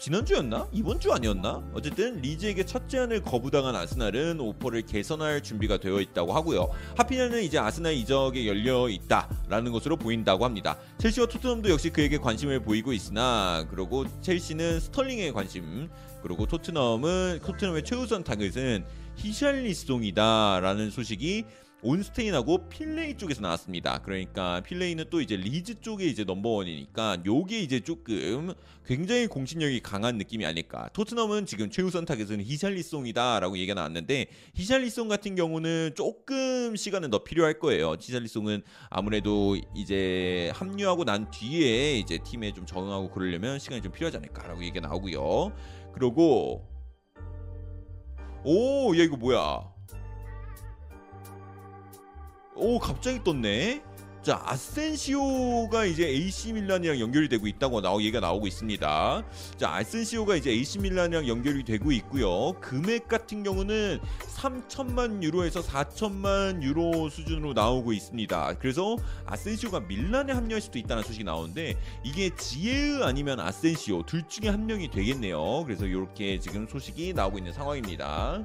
[0.03, 0.67] 지난주였나?
[0.73, 1.63] 이번 주 아니었나?
[1.75, 6.71] 어쨌든 리즈에게 첫 제안을 거부당한 아스날은 오퍼를 개선할 준비가 되어 있다고 하고요.
[6.97, 10.77] 하피냐는 이제 아스날 이적에 열려 있다라는 것으로 보인다고 합니다.
[10.99, 15.89] 첼시와 토트넘도 역시 그에게 관심을 보이고 있으나 그리고 첼시는 스털링에 관심
[16.21, 21.45] 그리고 토트넘은 토트넘의 최우선 타겟은 히샬리송이다라는 소식이
[21.83, 24.01] 온스테인하고 필 헤이 쪽에서 나왔습니다.
[24.03, 28.55] 그러니까 필 헤이는 또 이제 리즈 쪽에 이제 넘버원이니까 요게 이제 조금
[28.87, 30.89] 굉장히 공신력이 강한 느낌이 아닐까.
[30.93, 37.97] 토트넘은 지금 최우선 타겟은 히샬리송이다라고 얘기가 나왔는데 히샬리송 같은 경우는 조금 시간은 더 필요할 거예요.
[38.01, 44.63] 히샬리송은 아무래도 이제 합류하고 난 뒤에 이제 팀에 좀 적응하고 그러려면 시간이 좀 필요하지 않을까라고
[44.63, 45.53] 얘기가 나오고요.
[45.93, 46.69] 그리고
[48.45, 49.72] 오, 야 이거 뭐야?
[52.55, 53.83] 오 갑자기 떴네.
[54.23, 59.25] 자 아센시오가 이제 AC 밀란이랑 연결이 되고 있다고 나오 얘기가 나오고 있습니다.
[59.57, 62.53] 자 아센시오가 이제 AC 밀란이랑 연결이 되고 있고요.
[62.61, 63.99] 금액 같은 경우는
[64.37, 68.59] 3천만 유로에서 4천만 유로 수준으로 나오고 있습니다.
[68.61, 74.67] 그래서 아센시오가 밀란에 합류할 수도 있다는 소식이 나오는데 이게 지에으 아니면 아센시오 둘 중에 한
[74.67, 75.65] 명이 되겠네요.
[75.65, 78.45] 그래서 이렇게 지금 소식이 나오고 있는 상황입니다.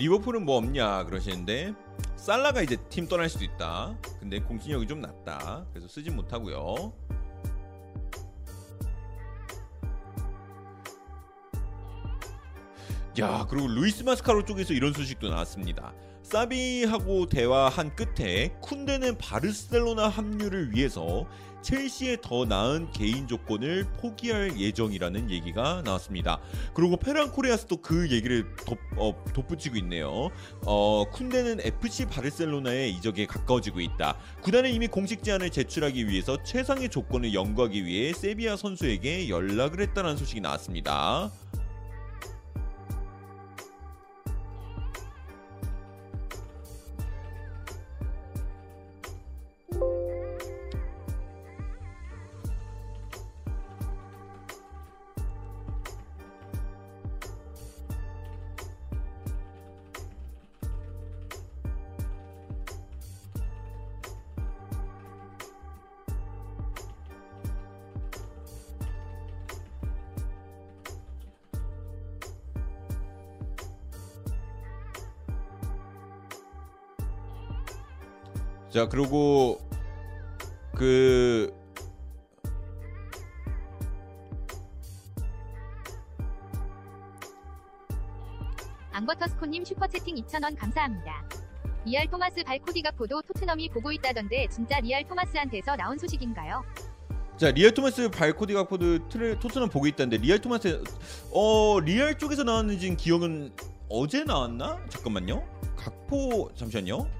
[0.00, 1.74] 리버풀은 뭐 없냐 그러시는데
[2.16, 3.94] 살라가 이제 팀 떠날 수도 있다.
[4.18, 5.66] 근데 공신력이 좀 낮다.
[5.72, 6.94] 그래서 쓰진 못하고요.
[13.18, 15.92] 야 그리고 루이스 마스카로 쪽에서 이런 소식도 나왔습니다.
[16.30, 21.26] 사비하고 대화한 끝에 쿤데는 바르셀로나 합류를 위해서
[21.60, 26.40] 첼시에 더 나은 개인 조건을 포기할 예정이라는 얘기가 나왔습니다.
[26.72, 30.30] 그리고 페란 코레아스도 그 얘기를 덧, 어, 덧붙이고 있네요.
[30.64, 34.16] 어, 쿤데는 FC 바르셀로나의 이적에 가까워지고 있다.
[34.42, 40.40] 구단은 이미 공식 제안을 제출하기 위해서 최상의 조건을 연구하기 위해 세비야 선수에게 연락을 했다는 소식이
[40.40, 41.32] 나왔습니다.
[78.80, 79.58] 자 그리고
[80.74, 81.52] 그
[88.92, 91.28] 앙버터스코님 슈퍼채팅 2,000원 감사합니다.
[91.84, 96.64] 리알 토마스 발코디가포도 토트넘이 보고 있다던데 진짜 리알 토마스한테서 나온 소식인가요?
[97.36, 98.54] 자 리얼 토마스 발코디
[99.10, 100.82] 트레, 토트넘 보고 있다는데 리얼 토마스
[101.34, 103.52] 어 리얼 쪽에서 나왔는지 기억은
[103.90, 104.82] 어제 나왔나?
[104.88, 105.46] 잠깐만요.
[105.76, 107.19] 각포 잠시만요.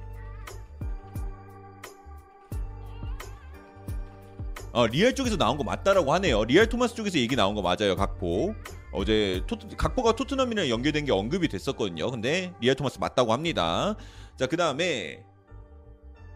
[4.72, 6.44] 어, 리얼 쪽에서 나온 거 맞다라고 하네요.
[6.44, 7.96] 리얼 토마스 쪽에서 얘기 나온 거 맞아요.
[7.96, 8.54] 각포.
[8.92, 12.10] 어제 토트, 각포가 토트넘이랑 연결된 게 언급이 됐었거든요.
[12.10, 13.96] 근데 리얼 토마스 맞다고 합니다.
[14.36, 15.24] 자, 그 다음에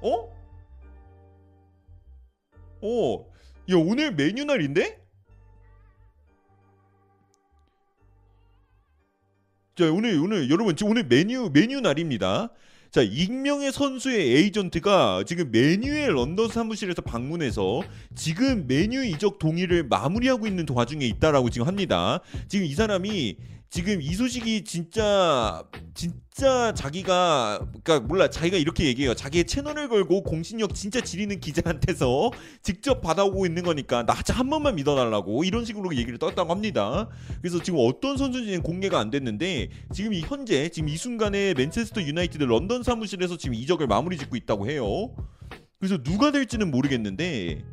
[0.00, 0.34] 어?
[2.82, 3.26] 어,
[3.70, 5.02] 야 오늘 맨유 날인데?
[9.76, 12.50] 자 오늘 오늘 여러분 지금 오늘 메뉴 메뉴 날입니다.
[12.94, 17.82] 자 익명의 선수의 에이전트가 지금 메뉴의 런던 사무실에서 방문해서
[18.14, 22.20] 지금 메뉴 이적 동의를 마무리하고 있는 와중에 있다라고 지금 합니다.
[22.46, 23.36] 지금 이 사람이
[23.74, 29.14] 지금 이 소식이 진짜 진짜 자기가 그러니까 몰라 자기가 이렇게 얘기해요.
[29.14, 32.30] 자기의 채널을 걸고 공신력 진짜 지리는 기자한테서
[32.62, 37.08] 직접 받아오고 있는 거니까 나 한 번만 믿어달라고 이런 식으로 얘기를 떴다고 합니다.
[37.42, 42.44] 그래서 지금 어떤 선수인지는 공개가 안 됐는데 지금 이 현재 지금 이 순간에 맨체스터 유나이티드
[42.44, 45.16] 런던 사무실에서 지금 이적을 마무리 짓고 있다고 해요.
[45.80, 47.64] 그래서 누가 될지는 모르겠는데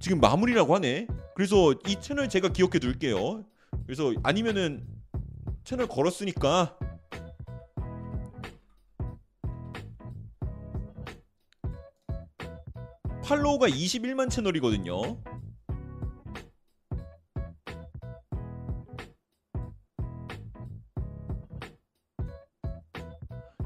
[0.00, 1.06] 지금 마무리라고 하네.
[1.34, 3.44] 그래서 이 채널 제가 기억해 둘게요.
[3.84, 4.86] 그래서 아니면은
[5.64, 6.76] 채널 걸었으니까
[13.24, 15.20] 팔로우가 21만 채널이거든요.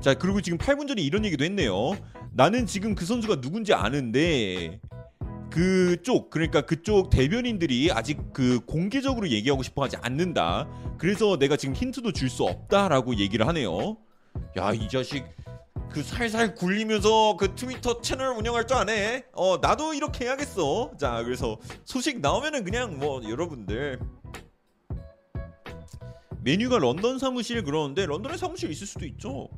[0.01, 1.93] 자 그리고 지금 8분 전에 이런 얘기도 했네요.
[2.33, 4.81] 나는 지금 그 선수가 누군지 아는데
[5.53, 10.67] 그쪽 그러니까 그쪽 대변인들이 아직 그 공개적으로 얘기하고 싶어하지 않는다.
[10.99, 13.99] 그래서 내가 지금 힌트도 줄 수 없다라고 얘기를 하네요.
[14.57, 15.25] 야 이 자식
[15.91, 19.27] 그 살살 굴리면서 그 트위터 채널 운영할 줄 아네.
[19.33, 20.93] 어 나도 이렇게 해야겠어.
[20.99, 24.01] 자 그래서 소식 나오면은 그냥 뭐 여러분들
[26.43, 29.51] 메뉴가 런던 사무실 그러는데 런던에 사무실 있을 수도 있죠.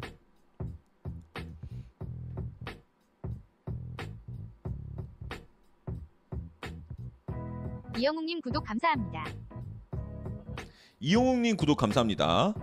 [7.97, 9.25] 이영웅님 구독 감사합니다.
[10.99, 12.55] 이용욱님 구독 감사합니다.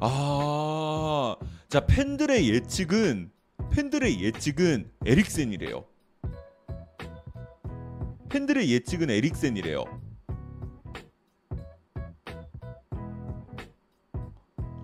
[0.00, 1.36] 아,
[1.68, 3.30] 자 팬들의 예측은
[3.70, 5.84] 팬들의 예측은 에릭센이래요.
[8.30, 9.84] 팬들의 예측은 에릭센이래요.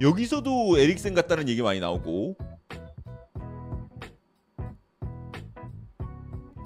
[0.00, 2.36] 여기서도 에릭센 같다는 얘기 많이 나오고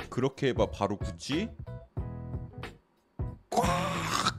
[0.09, 1.49] 그렇게 해봐 바로 굳이
[3.51, 3.63] 꽉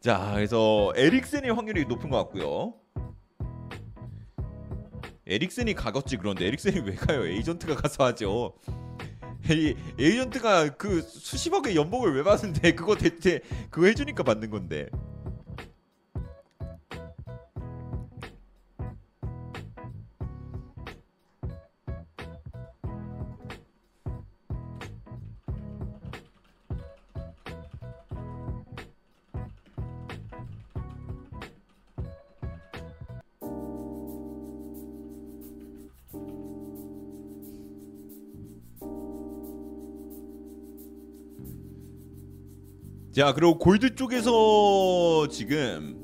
[0.00, 2.72] 자, 그래서 에릭센의 확률이 높은 것 같고요.
[5.26, 7.26] 에릭센이 가겠지 그런데 에릭센이 왜 가요?
[7.26, 8.54] 에이전트가 가서 하죠.
[9.48, 13.40] 에이, 에이전트가 그 수십억의 연봉을 왜 받는데 그거 대체
[13.70, 14.88] 그거 해주니까 받는 건데.
[43.20, 45.94] 자, 그리고 골드 쪽에서 지금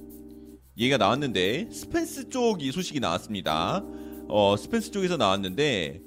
[0.77, 3.83] 얘기가 나왔는데 스펜스 쪽 이 소식이 나왔습니다.
[4.29, 6.03] 어, 스펜스 쪽에서 나왔는데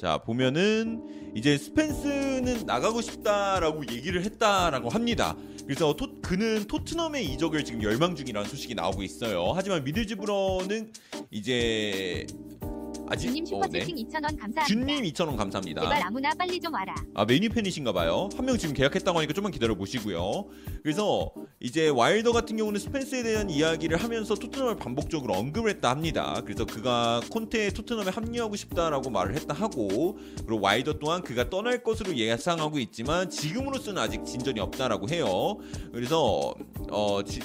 [0.00, 5.36] 자, 보면은 이제 스펜스는 나가고 싶다라고 얘기를 했다라고 합니다.
[5.66, 9.50] 그래서 토, 그는 토트넘의 이적을 지금 열망 중이라는 소식이 나오고 있어요.
[9.56, 10.92] 하지만 미들즈브러는
[11.32, 12.28] 이제
[13.12, 13.80] 아직 준님 어, 네.
[13.84, 14.64] 슈퍼채팅 2,000원 감사합니다.
[14.64, 15.82] 준님 2,000원 감사합니다.
[15.82, 16.94] 제발 아무나 빨리 좀 와라.
[17.14, 18.28] 아 메뉴 팬이신가 봐요.
[18.36, 20.46] 한 명 지금 계약했다고 하니까 좀만 기다려 보시고요.
[20.82, 26.40] 그래서 이제 와일더 같은 경우는 스펜스에 대한 이야기를 하면서 토트넘을 반복적으로 언급을 했다 합니다.
[26.44, 32.16] 그래서 그가 콘테의 토트넘에 합류하고 싶다라고 말을 했다 하고 그리고 와일더 또한 그가 떠날 것으로
[32.16, 35.58] 예상하고 있지만 지금으로서는 아직 진전이 없다라고 해요.
[35.92, 36.54] 그래서
[36.90, 37.40] 어 지,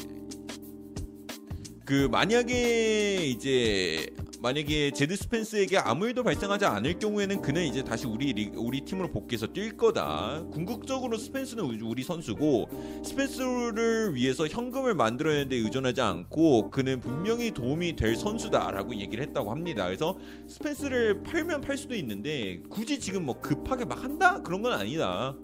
[1.86, 4.08] 그 만약에 이제
[4.40, 9.10] 만약에 제드 스펜스에게 아무 일도 발생하지 않을 경우에는 그는 이제 다시 우리 리, 우리 팀으로
[9.12, 10.44] 복귀해서 뛸 거다.
[10.52, 12.70] 궁극적으로 스펜스는 우리- 선수고
[13.04, 19.86] 스펜스를 위해서 현금을 만들어내는데 의존하지 않고 그는 분명히 도움이 될 선수다라고 얘기를 했다고 합니다.
[19.86, 25.36] 그래서 스펜스를 팔면 팔 수도 있는데 굳이 지금 뭐 급하게 막 한다 그런 건 아니다.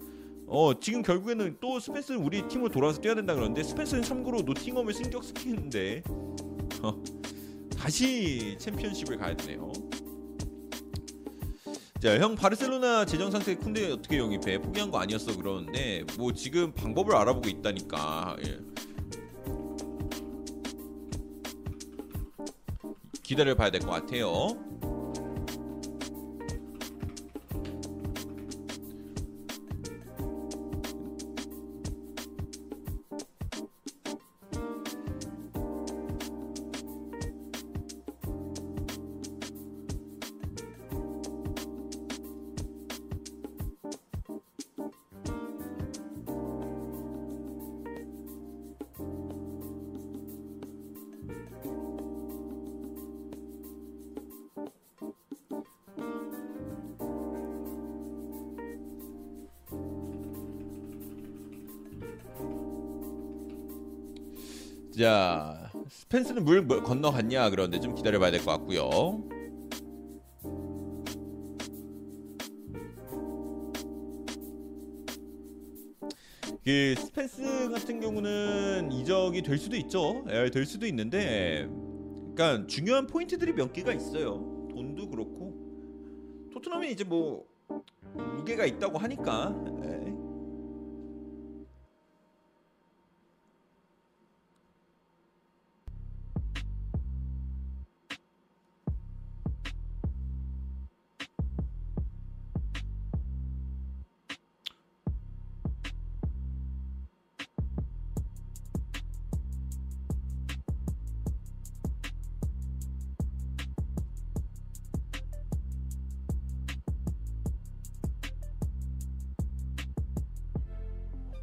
[0.46, 6.02] 어 지금 결국에는 또 스펜스는 우리 팀으로 돌아와서 뛰어야 된다 그러는데 스펜스는 참고로 노팅엄을 승격시키는데
[6.82, 7.02] 어,
[7.84, 9.70] 다시 챔피언십을 가야 되네요.
[12.00, 14.56] 자, 형 바르셀로나 재정 상태 쿤데 어떻게 영입해?
[14.58, 18.38] 포기한 거 아니었어 그러는데 뭐 지금 방법을 알아보고 있다니까.
[18.46, 18.58] 예.
[23.22, 24.56] 기다려 봐야 될 것 같아요.
[65.04, 69.22] 자 스펜스는 물 뭐- 건너갔냐 그런데 좀 기다려봐야 될 것 같고요.
[76.64, 80.24] 그 스펜스 같은 경우는 이적이 될 수도 있죠.
[80.30, 81.68] 예, 될 수도 있는데,
[82.34, 84.66] 그러니까 중요한 포인트들이 몇 개가 있어요.
[84.70, 85.52] 돈도 그렇고
[86.52, 87.44] 토트넘이 이제 뭐
[88.36, 89.54] 무게가 있다고 하니까.
[89.84, 90.13] 예.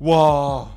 [0.03, 0.67] 와.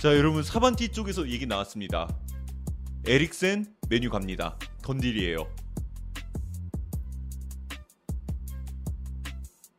[0.00, 2.06] 자, 여러분 사반티 쪽에서 얘기 나왔습니다.
[3.08, 4.56] 에릭센 메뉴 갑니다.
[4.82, 5.48] 던딜이에요.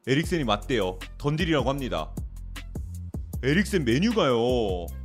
[0.05, 0.99] 에릭센이 맞대요.
[1.17, 2.13] 던딜이라고 합니다.
[3.41, 5.04] 에릭센 메뉴가요.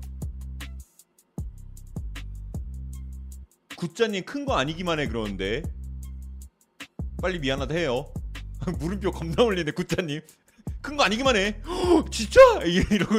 [3.85, 5.63] 굿자님 큰 거 아니기만 해 그러는데
[7.23, 8.13] 빨리 미안하다 해요.
[8.79, 10.21] 물음표 겁나 올리네 굿자님.
[10.83, 11.61] 큰 거 아니기만 해.
[11.67, 13.15] 헉, 진짜 이러고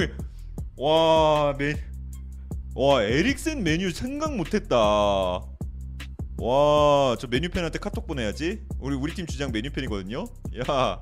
[0.78, 1.74] 와 메.
[2.76, 4.78] 와 에릭센 메뉴 생각 못했다.
[6.38, 8.62] 와 저 메뉴 팬한테 카톡 보내야지.
[8.80, 10.26] 우리 우리 팀 주장 메뉴 팬이거든요.
[10.70, 11.02] 야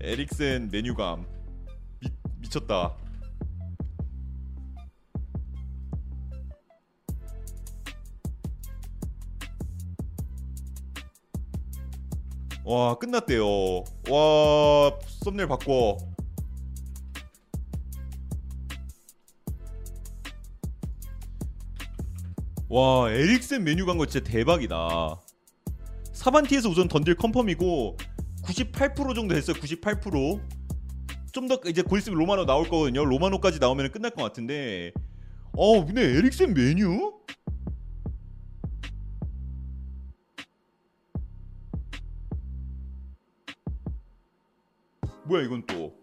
[0.00, 1.26] 에릭센 메뉴감
[2.00, 2.94] 미, 미쳤다.
[12.64, 13.84] 와 끝났대요.
[14.10, 15.98] 와 썸네일 바꿔.
[22.68, 25.20] 와 에릭센 메뉴 간거 진짜 대박이다.
[26.12, 27.96] 사반티에서 우선 던질 컨펌이고
[28.42, 29.56] 98% 정도 됐어요.
[29.56, 30.40] 98%.
[31.32, 33.04] 좀 더 이제 곧 있으면 로마노 나올 거거든요.
[33.04, 34.92] 로마노까지 나오면 끝날 것 같은데.
[35.56, 37.12] 어 근데 에릭센 메뉴?
[45.24, 45.94] 뭐야 이건 또?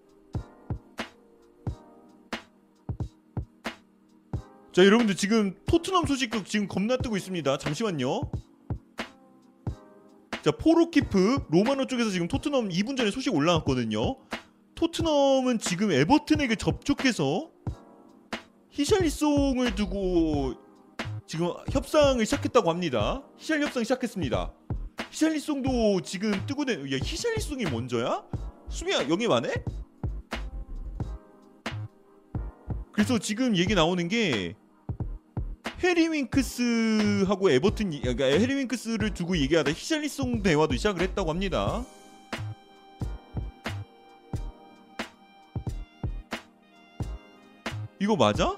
[4.71, 7.57] 자 여러분들 지금 토트넘 소식도 지금 겁나 뜨고 있습니다.
[7.57, 8.21] 잠시만요.
[10.43, 14.17] 자 포로키프 로마노 쪽에서 지금 토트넘 2분 전에 소식 올라왔거든요.
[14.75, 17.51] 토트넘은 지금 에버튼에게 접촉해서
[18.71, 20.55] 히샬리송을 두고
[21.27, 23.21] 지금 협상을 시작했다고 합니다.
[23.37, 24.53] 히샬 협상 시작했습니다.
[25.11, 26.73] 히샬리송도 지금 뜨고 내.
[26.73, 28.23] 야 히샬리송이 먼저야?
[28.71, 29.53] 수미야 여기 와네?
[32.93, 34.55] 그래서 지금 얘기 나오는 게
[35.83, 41.83] 해리 윙크스하고 에버튼 이- 그러니까 해리 윙크스를 두고 얘기하다 히샬리송 대화도 시작을 했다고 합니다.
[47.99, 48.57] 이거 맞아?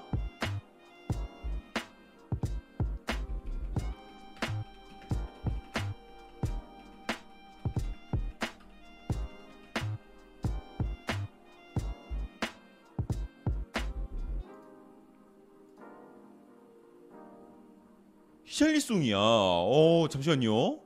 [18.54, 19.18] 히샬리송이야.
[19.18, 20.83] 어 잠시만요.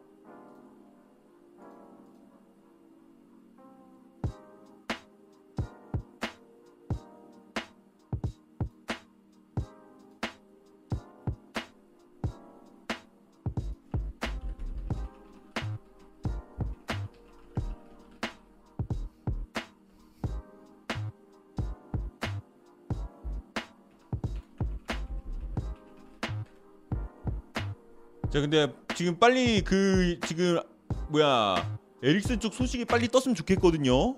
[28.38, 30.60] 자 근데 지금 빨리 그 지금
[31.08, 31.56] 뭐야
[32.04, 34.16] 에릭슨 쪽 소식이 빨리 떴으면 좋겠거든요.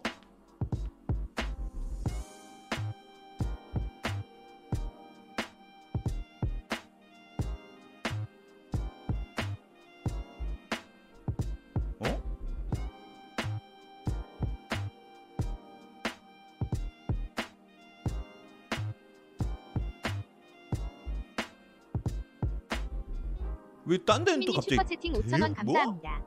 [24.11, 25.75] 딴 데는 또 갑자기 슈퍼채팅 5,000원 뭐?
[25.75, 26.25] 감사합니다.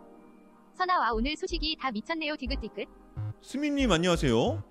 [0.74, 2.88] 선아와 오늘 소식이 다 미쳤네요 디귿디귿.
[3.42, 4.64] 스미님 안녕하세요.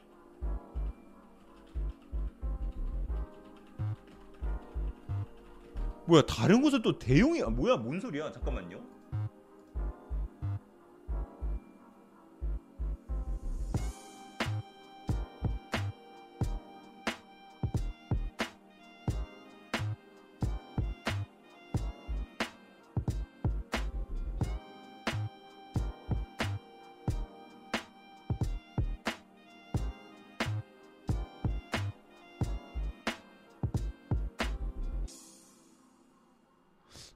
[6.06, 8.80] 뭐야 다른 곳은 또 대용이 아, 뭐야 뭔 소리야 잠깐만요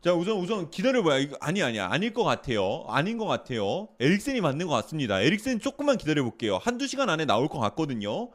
[0.06, 1.18] 자 우선 우선 기다려봐요.
[1.18, 1.88] 이거 아니 아니야.
[1.90, 2.84] 아닐 것 같아요.
[2.86, 3.88] 아닌 것 같아요.
[3.98, 5.20] 에릭센이 맞는 것 같습니다.
[5.20, 6.58] 에릭센 조금만 기다려볼게요.
[6.58, 8.30] 한두 시간 안에 나올 것 같거든요.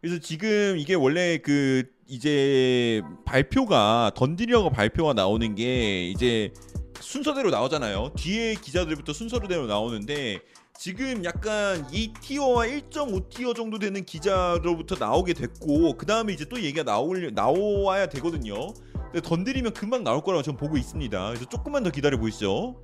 [0.00, 6.52] 그래서 지금 이게 원래 그 이제 발표가 던지려고 발표가 나오는 게 이제
[7.00, 8.12] 순서대로 나오잖아요.
[8.16, 10.42] 뒤에 기자들부터 순서대로 나오는데
[10.78, 17.32] 지금 약간 2티어와 1.5티어 정도 되는 기자로부터 나오게 됐고 그 다음에 이제 또 얘기가 나올
[17.34, 18.72] 나와야 되거든요.
[19.14, 21.26] 근데 던드리면 금방 나올 거라고 저는 보고 있습니다.
[21.28, 22.82] 그래서 조금만 더 기다려 보시죠.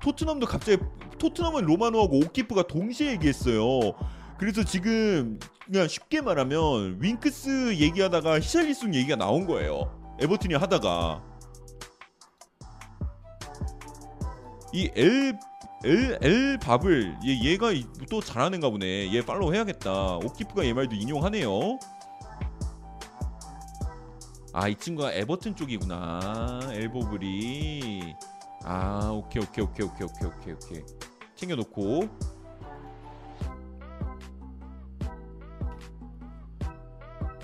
[0.00, 0.78] 토트넘도 갑자기
[1.18, 3.92] 토트넘은 로마노하고 오키프가 동시에 얘기했어요.
[4.38, 10.16] 그래서 지금 그냥 쉽게 말하면 윙크스 얘기하다가 히샬리송 얘기가 나온 거예요.
[10.22, 11.22] 에버튼이 하다가
[14.72, 15.38] 이엘
[15.84, 19.12] 엘, 엘 밥을 얘, 얘가 이- 또 잘하는가 보네.
[19.12, 20.16] 얘 팔로우 해야겠다.
[20.16, 21.78] 오키프가 얘 말도 인용하네요.
[24.52, 26.60] 아 이 친구가 에버튼 쪽이구나.
[26.72, 28.14] 엘보블이.
[28.64, 30.82] 아 오케이 오케이 오케이 오케이 오케이 오케이 오케이.
[31.36, 32.08] 챙겨놓고.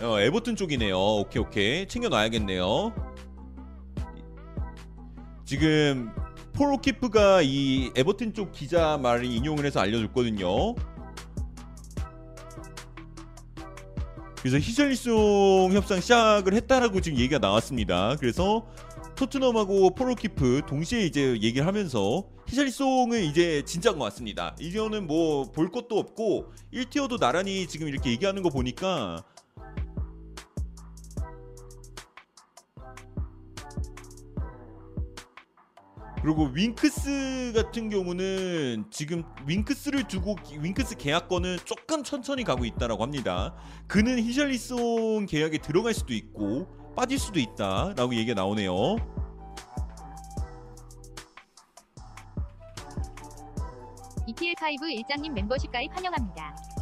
[0.03, 0.99] 어 에버튼 쪽이네요.
[0.99, 2.93] 오케이 오케이 챙겨놔야겠네요.
[5.45, 6.13] 지금
[6.53, 10.75] 폴 오키프가 이 에버튼 쪽 기자 말을 인용을 해서 알려줬거든요.
[14.47, 18.14] 그래서 히샬리송 협상 시작을 했다라고 지금 얘기가 나왔습니다.
[18.20, 18.64] 그래서
[19.16, 24.55] 토트넘하고 폴 오키프 동시에 이제 얘기를 하면서 히샬리송은 이제 진짜인 것 같습니다.
[24.61, 29.24] 이거는 뭐 볼 것도 없고 1티어도 나란히 지금 이렇게 얘기하는 거 보니까
[36.27, 43.55] 그리고 윙크스 같은 경우는 지금 윙크스를 두고 윙크스 계약권은 조금 천천히 가고 있다라고 합니다.
[43.87, 46.66] 그는 히샬리송 계약에 들어갈 수도 있고
[46.97, 48.72] 빠질 수도 있다라고 얘기가 나오네요.
[54.27, 56.76] EPL5 일장님 멤버십 가입 환영합니다.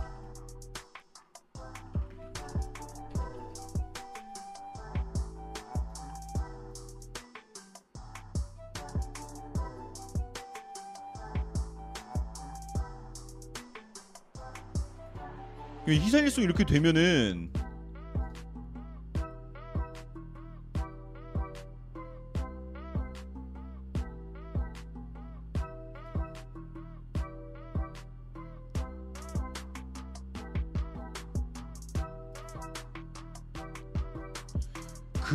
[15.93, 17.51] 히샬리송 이렇게 되면은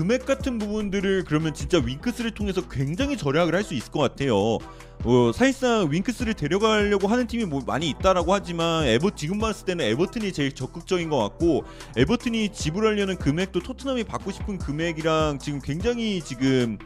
[0.09, 4.35] 금액 같은 부분들을 그러면 진짜 윙크스를 통해서 굉장히 절약을 할 수 있을 것 같아요.
[5.03, 10.33] 어, 사실상 윙크스를 데려가려고 하는 팀이 뭐 많이 있다라고 하지만 에버 지금 봤을 때는 에버튼이
[10.33, 11.63] 제일 적극적인 것 같고
[11.95, 16.79] 에버튼이 지불하려는 금액도 토트넘이 받고 싶은 금액이랑 지금 굉장히 지금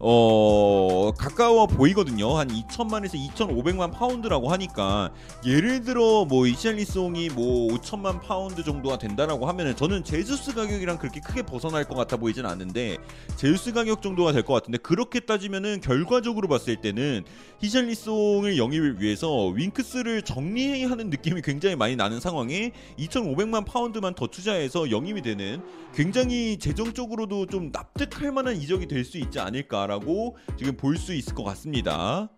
[0.00, 2.38] 어 가까워 보이거든요.
[2.38, 5.10] 한 2천만에서 2,500만 파운드라고 하니까
[5.44, 11.42] 예를 들어 뭐 히샬리송이 뭐 5천만 파운드 정도가 된다라고 하면은 저는 제주스 가격이랑 그렇게 크게
[11.42, 12.98] 벗어날 것 같아 보이진 않는데
[13.34, 17.24] 제주스 가격 정도가 될 것 같은데 그렇게 따지면은 결과적으로 봤을 때는
[17.60, 22.70] 히샬리송을 영입을 위해서 윙크스를 정리하는 느낌이 굉장히 많이 나는 상황에
[23.00, 25.60] 2,500만 파운드만 더 투자해서 영입이 되는
[25.92, 31.34] 굉장히 재정적으로도 좀 납득할 만한 이적이 될 수 있지 않을까 라고 지금 볼 수 있을
[31.34, 32.28] 것 같습니다.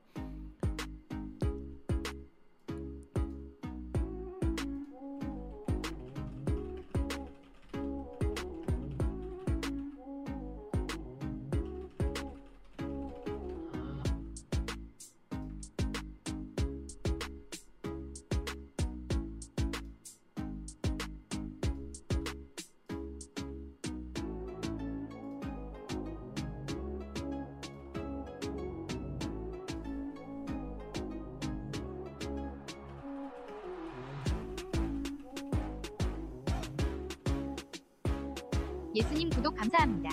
[38.95, 40.11] 예수님 구독 감사합니다.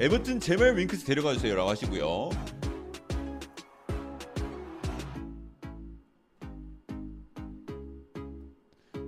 [0.00, 2.30] 에버튼 제발 윙크스 데려가 주세요라고 하시고요.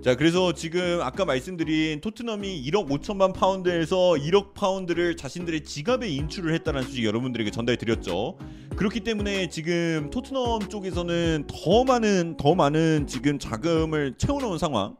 [0.03, 6.81] 자 그래서 지금 아까 말씀드린 토트넘이 1억 5천만 파운드에서 1억 파운드를 자신들의 지갑에 인출을 했다는
[6.83, 8.37] 소식 여러분들에게 전달해 드렸죠.
[8.75, 14.95] 그렇기 때문에 지금 토트넘 쪽에서는 더 많은 더 많은 지금 자금을 채워놓은 상황.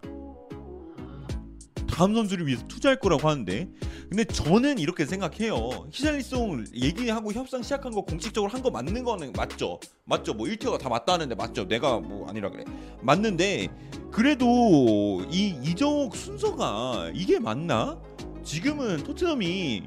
[1.87, 3.69] 다음 선수를 위해서 투자할 거라고 하는데.
[4.09, 5.87] 근데 저는 이렇게 생각해요.
[5.91, 9.79] 히샬리송 얘기하고 협상 시작한 거 공식적으로 한 거 맞는 거는 맞죠?
[10.03, 10.33] 맞죠.
[10.33, 11.67] 뭐 1티어가 다 맞다는데 맞죠.
[11.67, 12.65] 내가 뭐 아니라 그래.
[13.01, 13.69] 맞는데
[14.11, 17.97] 그래도 이 이적 순서가 이게 맞나?
[18.43, 19.83] 지금은 토트넘이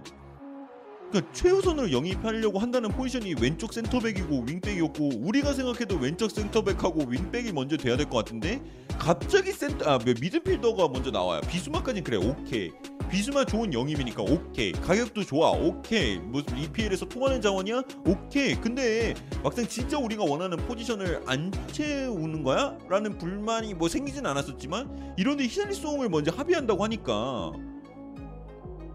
[1.11, 7.97] 그러니까 최우선으로 영입하려고 한다는 포지션이 왼쪽 센터백이고 윙백이었고 우리가 생각해도 왼쪽 센터백하고 윙백이 먼저 돼야
[7.97, 8.61] 될 것 같은데
[8.99, 11.41] 갑자기 센터 아 미드필더가 먼저 나와요.
[11.49, 12.71] 비수마까지 그래 오케이.
[13.11, 14.73] 비수마 좋은 영입이니까 오케이.
[14.73, 16.19] 가격도 좋아 오케이.
[16.19, 18.55] 뭐 EPL에서 통하는 자원이야 오케이.
[18.57, 22.77] 근데 막상 진짜 우리가 원하는 포지션을 안 채우는 거야?
[22.89, 27.53] 라는 불만이 뭐 생기진 않았었지만 이런데 히샬리송을 먼저 합의한다고 하니까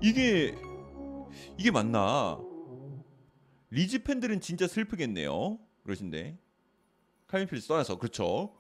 [0.01, 0.55] 이게
[1.57, 2.39] 이게 맞나?
[3.69, 5.59] 리즈 팬들은 진짜 슬프겠네요.
[5.84, 6.38] 그러신데
[7.27, 8.55] 칼빈필스 떠나서 그렇죠.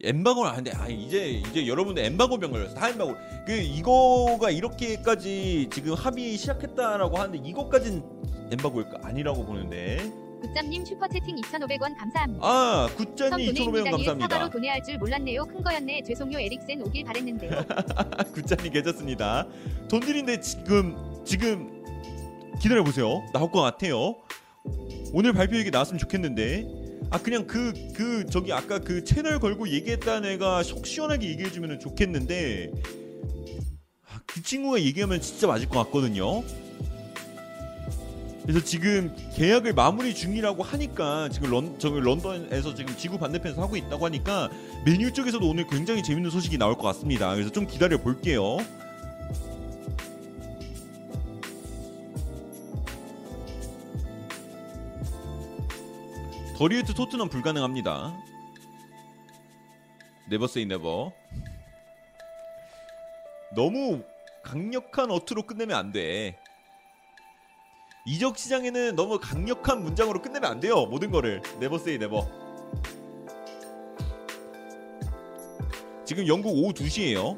[0.00, 3.16] 엠바고는 아닌데 아 이제 이제 여러분들 엠바고 병 걸렸어 다 엠바고
[3.46, 8.04] 그 이거가 이렇게까지 지금 합의 시작했다라고 하는데 이거까진
[8.52, 12.46] 엠바고일까 아니라고 보는데 굿잠님 슈퍼채팅 2,500원 감사합니다.
[12.46, 13.06] 아 보내
[13.52, 13.90] 2,500원 입니다.
[13.90, 15.44] 감사합니다 사바로 돈해할 줄 몰랐네요.
[15.44, 16.02] 큰 거였네.
[16.02, 17.50] 죄송요 에릭센 오길 바랬는데요.
[18.34, 19.46] 굿자님 계셨습니다
[19.88, 21.82] 돈들인데 지금 지금
[22.60, 24.16] 기다려 보세요 나올 것 같아요
[25.12, 26.66] 오늘 발표 얘기 나왔으면 좋겠는데
[27.10, 32.70] 아 그냥 그그 저기 아까 그 채널 걸고 얘기했다는 애가 속 시원하게 얘기해 주면 좋겠는데
[34.10, 36.42] 아, 그 친구가 얘기하면 진짜 맞을 것 같거든요.
[38.48, 44.06] 그래서 지금 계약을 마무리 중이라고 하니까 지금 런 저기 런던에서 지금 지구 반대편에서 하고 있다고
[44.06, 44.48] 하니까
[44.86, 47.34] 맨유 쪽에서도 오늘 굉장히 재밌는 소식이 나올 것 같습니다.
[47.34, 48.56] 그래서 좀 기다려 볼게요.
[56.56, 58.18] 데 리흐트 토트넘 불가능합니다.
[60.30, 61.12] never say never.
[63.54, 64.02] 너무
[64.42, 66.38] 강력한 어투로 끝내면 안 돼.
[68.08, 70.86] 이적 시장에는 너무 강력한 문장으로 끝내면 안 돼요.
[70.86, 72.26] 모든 거를 never say never.
[76.06, 77.36] 지금 영국 오후 2시예요.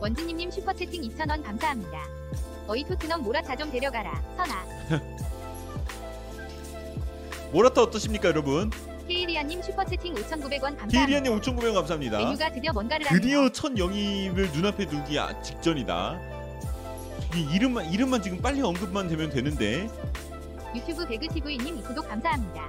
[0.00, 2.06] 원진님님 슈퍼채팅 2,000원 감사합니다.
[2.68, 4.22] 어이 토트넘 모라타 좀 데려가라.
[4.36, 4.64] 선아.
[7.50, 8.70] 모라타 어떠십니까, 여러분?
[9.14, 10.86] 케이리아님 슈퍼채팅 5,900원 감사합니다.
[10.88, 12.18] 케이리안님 5,900원 감사합니다.
[12.18, 13.20] 메뉴가 드디어 뭔가를 하네요.
[13.20, 16.20] 드디어 첫 영입을 눈앞에 두기 아- 직전이다.
[17.34, 19.88] 이 이름만 이름만 지금 빨리 언급만 되면 되는데
[20.76, 22.68] 유튜브 배그TV님 구독 감사합니다.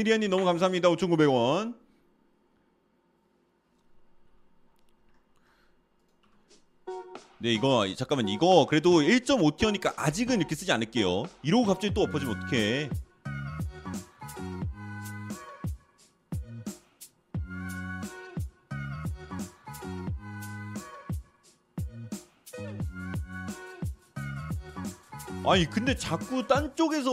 [0.00, 0.88] 케이리안님 너무 감사합니다.
[0.88, 1.74] 5,900원.
[7.38, 11.24] 네 이거 잠깐만 이거 그래도 1.5티어니까 아직은 이렇게 쓰지 않을게요.
[11.42, 12.88] 이러고 갑자기 또 엎어지면 어떡해.
[25.46, 27.10] 아니 근데 자꾸 딴 쪽에서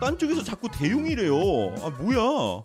[0.00, 1.34] 딴 쪽에서 자꾸 대용이래요.
[1.82, 2.64] 아 뭐야?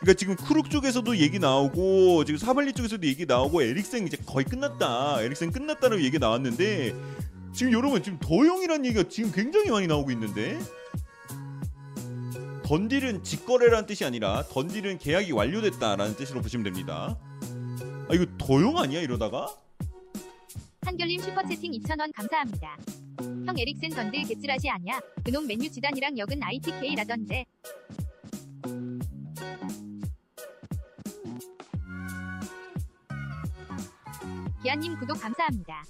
[0.00, 5.20] 그러니까 지금 크룩 쪽에서도 얘기 나오고 지금 사발리 쪽에서도 얘기 나오고 에릭센 이제 거의 끝났다.
[5.22, 6.94] 에릭센 끝났다는 얘기 나왔는데
[7.52, 10.58] 지금 여러분 지금 더용이라는 얘기가 지금 굉장히 많이 나오고 있는데
[12.64, 17.18] 던딜은 직거래라는 뜻이 아니라 던딜은 계약이 완료됐다라는 뜻으로 보시면 됩니다.
[18.08, 19.54] 아 이거 더용 아니야 이러다가?
[20.82, 22.76] 한결님 슈퍼채팅 2,000원 감사합니다.
[23.20, 25.00] 형 에릭센 던들 개쓰라시 아냐?
[25.24, 27.44] 그놈 맨유 지단이랑 역은 ITK라던데.
[34.62, 35.84] 기아님 구독 감사합니다.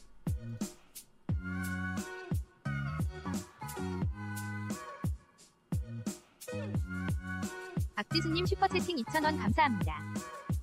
[7.94, 10.14] 박지수님 슈퍼채팅 2,000원 감사합니다.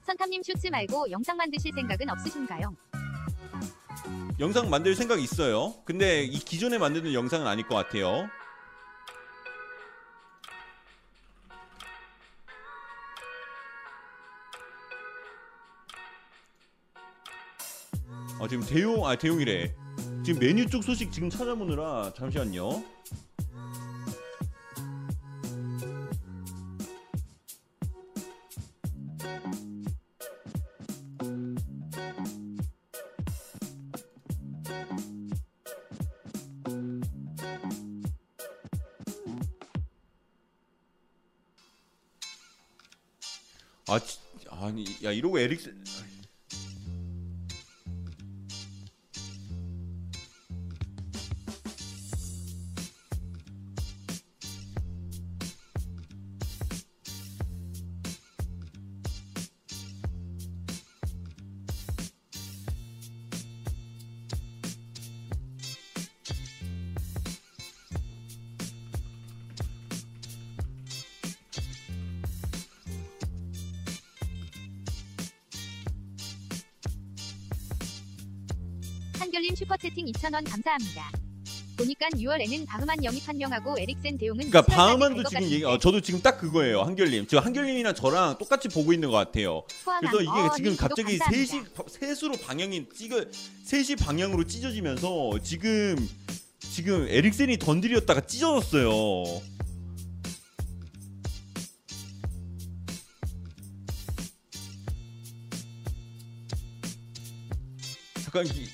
[0.03, 2.73] 선탐님 슈츠 말고 영상 만드실 생각은 없으신가요?
[4.39, 5.73] 영상 만들 생각 있어요.
[5.83, 8.29] 근데 이 기존에 만드는 영상은 아닐 것 같아요.
[18.39, 19.73] 아 지금 대용 아 대용이래.
[20.23, 22.83] 지금 메뉴 쪽 소식 지금 찾아보느라 잠시만요.
[45.07, 45.73] 야 이러고 에릭슨.
[79.97, 81.11] 슈퍼채팅 2,000원 감사합니다.
[81.75, 86.01] 보니까 6월에는 바흐만 영입 한 명하고 에릭센 대용은 그러니까 7월까지 바흐만도 지금 얘기, 어, 저도
[86.01, 87.27] 지금 딱 그거예요, 한결님.
[87.27, 89.63] 지금 한결님이랑 저랑 똑같이 보고 있는 것 같아요.
[89.99, 91.19] 그래서 이게 어, 지금 님 갑자기.
[91.19, 93.29] 3시 셋으로 방향이 찌그
[93.65, 96.09] 3시 방향으로 찢어지면서 지금
[96.59, 99.41] 지금 에릭센이 던드렸다가 찢어졌어요.
[108.23, 108.67] 잠깐 이-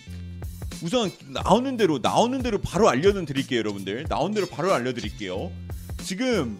[0.83, 4.05] 우선 나오는 대로 나오는 대로 바로 알려는 드릴게요, 여러분들.
[4.09, 5.51] 나온 대로 바로 알려드릴게요.
[6.03, 6.59] 지금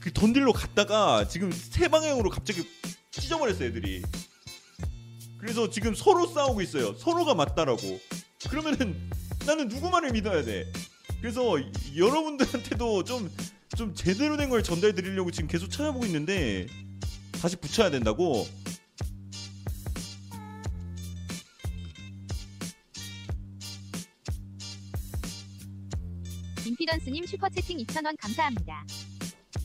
[0.00, 2.68] 그 던딜로 갔다가 지금 세 방향으로 갑자기
[3.12, 4.02] 찢어버렸어요, 애들이.
[5.38, 6.94] 그래서 지금 서로 싸우고 있어요.
[6.98, 8.00] 서로가 맞다라고.
[8.48, 9.08] 그러면은
[9.46, 10.70] 나는 누구 말을 믿어야 돼?
[11.20, 13.30] 그래서 이- 여러분들한테도 좀,
[13.76, 16.66] 좀 제대로 된 걸 전달 드리려고 지금 계속 찾아보고 있는데
[17.40, 18.46] 다시 붙여야 된다고?
[26.90, 28.84] 임피던스님 슈퍼채팅 2,000원 감사합니다.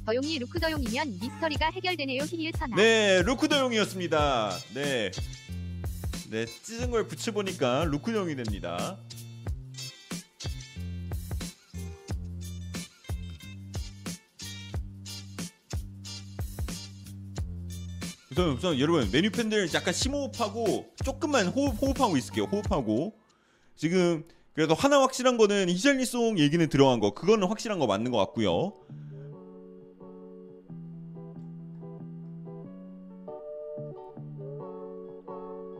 [0.05, 2.23] 더용이 루크 더용이면 미스터리가 해결되네요.
[2.23, 2.75] 히히을 천하.
[2.75, 4.51] 네, 루크더용이었습니다.
[4.75, 5.11] 네.
[6.29, 8.97] 네, 찢은 걸 붙여보니까 루크더용이 됩니다.
[18.31, 22.43] 우선, 우선 여러분 메뉴 팬들 약간 심호흡하고 조금만 호흡, 호흡하고 있을게요.
[22.45, 23.17] 호흡하고
[23.75, 28.71] 지금 그래도 하나 확실한 거는 히샬리송 얘기는 들어간 거 그거는 확실한 거 맞는 것 같고요.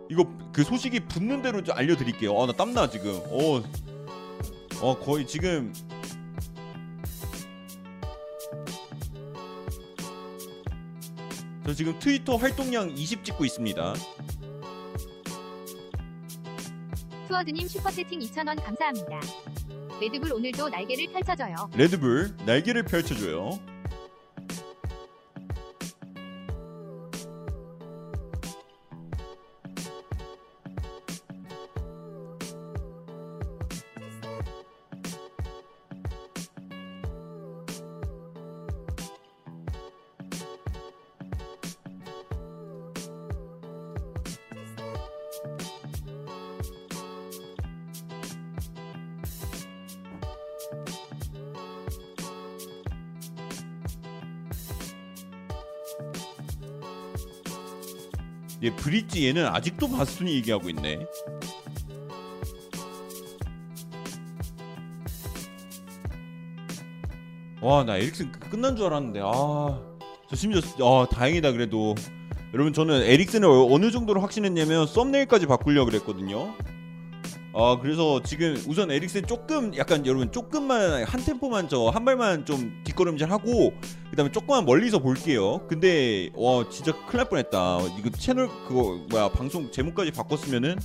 [0.09, 2.39] 이거 그 소식이 붙는 대로 좀 알려드릴게요.
[2.39, 3.19] 아 나 땀나 지금.
[3.25, 3.63] 어,
[4.81, 5.73] 어 거의 지금
[11.65, 13.93] 저 지금 트위터 활동량 20 찍고 있습니다.
[17.27, 19.19] 투어드님 슈퍼채팅 2,000원 감사합니다.
[19.99, 21.55] 레드불 오늘도 날개를 펼쳐줘요.
[21.75, 23.59] 레드불 날개를 펼쳐줘요.
[58.85, 60.99] 브릿지 얘는 아직도 바스톤이 얘기하고 있네.
[67.61, 71.95] 와 나 에릭슨 끝- 끝난 줄 알았는데 아저 심지어 아 다행이다 그래도
[72.53, 76.53] 여러분 저는 에릭슨을 어- 어느 정도로 확신했냐면 썸네일까지 바꾸려고 그랬거든요.
[77.57, 82.81] 아 그래서 지금 우선 에릭슨 조금 약간 여러분 조금만 한 템포만 저 한 발만 좀
[82.83, 83.71] 뒷걸음질 하고
[84.09, 85.65] 그다음에 조금만 멀리서 볼게요.
[85.69, 87.79] 근데 와 진짜 큰일 날 뻔했다.
[87.97, 90.75] 이거 채널 그거 뭐야 방송 제목까지 바꿨으면은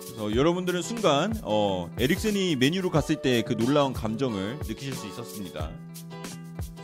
[0.00, 5.70] 그래서 여러분들은 순간 어 에릭슨이 메뉴로 갔을 때 그 놀라운 감정을 느끼실 수 있었습니다.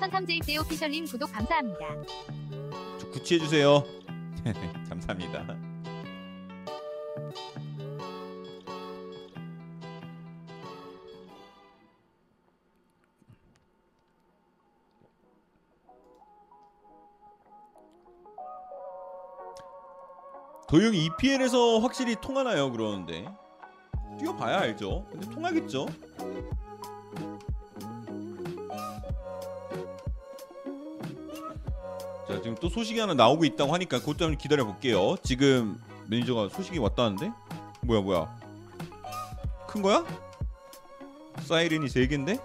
[0.00, 1.86] 선탐제입대 오피셜님 구독 감사합니다.
[3.12, 3.84] 구치해주세요.
[4.88, 5.44] 감사합니다.
[20.66, 22.70] 도영 EPL에서 확실히 통하나요?
[22.72, 23.28] 그러는데
[24.18, 25.04] 뛰어봐야 알죠.
[25.10, 25.86] 근데 통하겠죠.
[32.40, 35.16] 자 지금 또 소식이 하나 나오고 있다고 하니까 그것도 한번 기다려 볼게요.
[35.22, 35.78] 지금
[36.08, 37.30] 매니저가 소식이 왔다는데
[37.82, 38.34] 뭐야 뭐야
[39.68, 40.04] 큰 거야?
[41.42, 42.38] 사이렌이 세 개인데?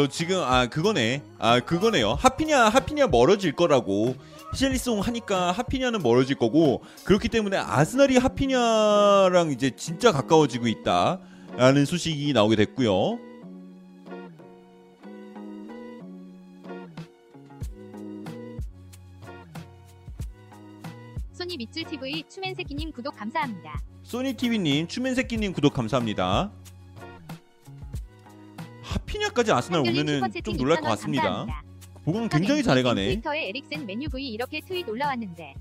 [0.00, 4.16] 저 지금 아 그거네 아 그거네요 하피냐 하피냐 멀어질 거라고
[4.54, 12.56] 히샬리송 하니까 하피냐는 멀어질 거고 그렇기 때문에 아스날이 하피냐랑 이제 진짜 가까워지고 있다라는 소식이 나오게
[12.56, 13.18] 됐고요.
[21.34, 23.82] 소니 밑줄 TV 추맨새끼님 구독 감사합니다.
[24.04, 26.52] 소니 TV님 추맨새끼님 구독 감사합니다.
[29.40, 31.62] 하피냐까지 아스날 오면은 좀 놀랄 것 6,000원 같습니다.
[32.04, 33.06] 보강 굉장히 잘해가네.
[33.06, 35.54] 트위터에 에릭센 메뉴 V 이렇게 트윗 올라왔는데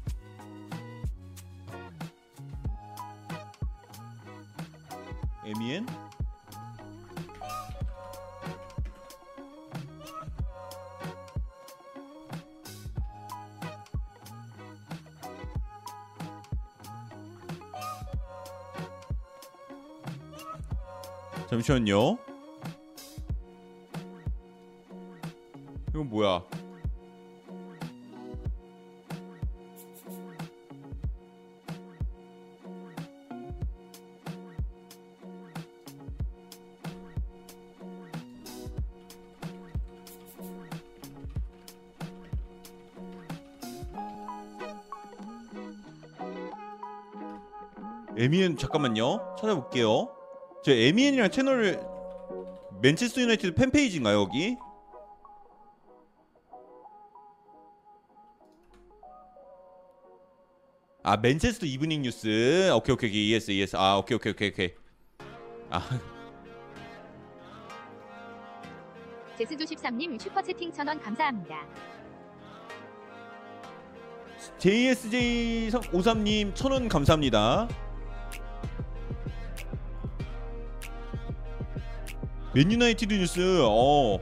[5.46, 5.86] 에미엔
[21.50, 22.29] 잠시만요.
[48.60, 49.36] 잠깐만요.
[49.40, 50.10] 찾아볼게요.
[50.64, 51.80] 제 MEN이랑 채널
[52.82, 54.58] 맨체스터 유나이티드 팬페이지인가요 여기?
[61.04, 64.74] 아 맨체스터 이브닝 뉴스 오케이 오케이 오케이 ES ES 아 오케이 오케이 오케이 오케이
[65.70, 65.82] 아
[69.38, 71.66] 제스조 13님 슈퍼 채팅 1000원 감사합니다.
[74.58, 77.68] JSJ 53님 천원 감사합니다.
[82.54, 84.20] 맨유나이티드 뉴스 어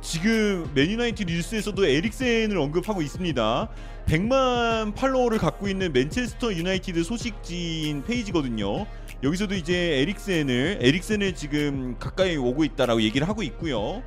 [0.00, 3.68] 지금 맨유나이티드 뉴스에서도 에릭센을 언급하고 있습니다.
[4.06, 8.86] 100만 팔로워를 갖고 있는 맨체스터 유나이티드 소식지인 페이지거든요.
[9.22, 14.02] 여기서도 이제 에릭센을 에릭센을 지금 가까이 오고 있다라고 얘기를 하고 있고요.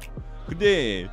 [0.46, 1.08] 근데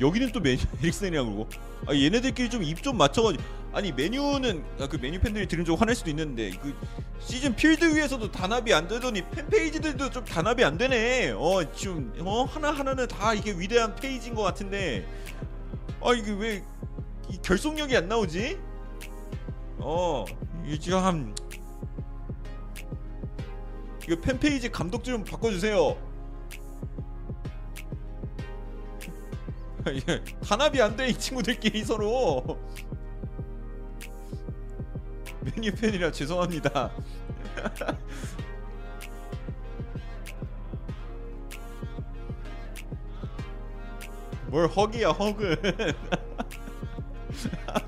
[0.00, 1.48] 여기는 또 맨유 에릭센이라고
[1.86, 3.42] 아, 얘네들끼리 좀 입 좀 맞춰가지고.
[3.72, 6.74] 아니 맨유는 아, 그 맨유 팬들이 들으면 좀 화낼 수도 있는데 그
[7.20, 11.32] 시즌 필드 위에서도 단합이 안 되더니 팬 페이지들도 좀 단합이 안 되네.
[11.36, 15.06] 어 지금 어 하나 하나는 다 이게 위대한 페이지인 것 같은데.
[16.02, 16.62] 아 이게 왜이
[17.42, 18.58] 결속력이 안 나오지?
[19.78, 20.24] 어
[20.66, 21.34] 이게 한
[24.06, 26.07] 이거 팬 페이지 감독 좀 바꿔주세요.
[30.46, 32.58] 단합이 안 돼 이 친구들끼리 서로
[35.40, 36.90] 메뉴 팬이라 죄송합니다.
[44.48, 45.56] 뭘 허기야 허그.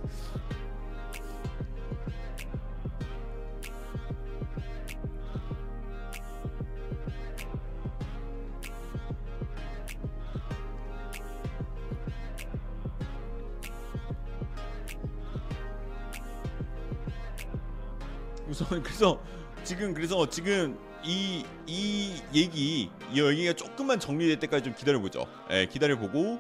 [18.61, 19.21] 우선 그래서
[19.65, 25.27] 지금 그래서 지금 이 이 얘기 이 얘기가 조금만 정리될 때까지 좀 기다려 보죠.
[25.51, 26.39] 예, 기다려 보고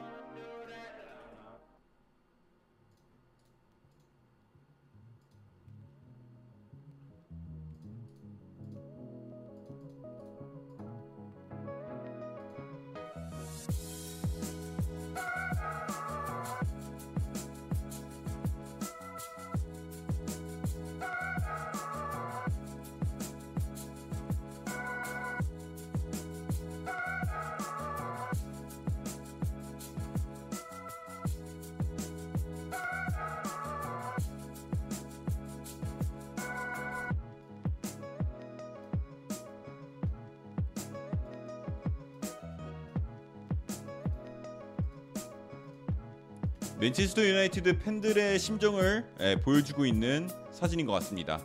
[46.80, 51.38] 맨체스터 유나이티드 팬들의 심정을 예, 보여주고 있는 사진인 것 같습니다.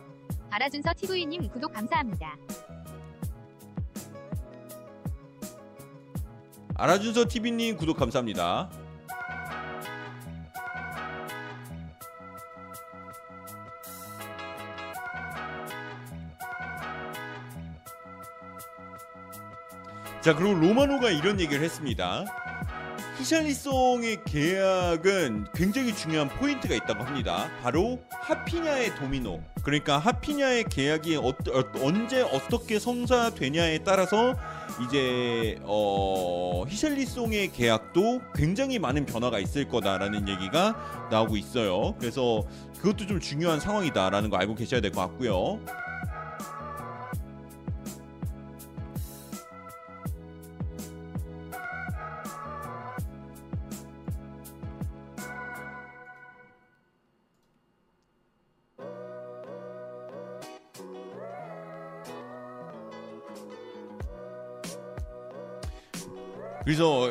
[0.48, 2.38] 알아준서 TV님 구독 감사합니다.
[6.74, 8.70] 알아준서 TV님 구독 감사합니다.
[20.22, 22.24] 자 그리고 로마노가 이런 얘기를 했습니다.
[23.18, 27.50] 히샬리송의 계약은 굉장히 중요한 포인트가 있다고 합니다.
[27.62, 29.40] 바로 하피냐의 도미노.
[29.62, 31.34] 그러니까 하피냐의 계약이 어, 어,
[31.80, 34.34] 언제 어떻게 성사되냐에 따라서
[34.86, 41.94] 이제 어, 히샬리송의 계약도 굉장히 많은 변화가 있을 거다라는 얘기가 나오고 있어요.
[41.98, 42.42] 그래서
[42.82, 45.58] 그것도 좀 중요한 상황이다라는 거 알고 계셔야 될 것 같고요.
[66.66, 67.08] 그래서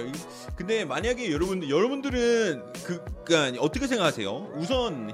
[0.57, 4.51] 근데 만약에 여러분들 여러분들은 그 그러니까 어떻게 생각하세요?
[4.55, 5.13] 우선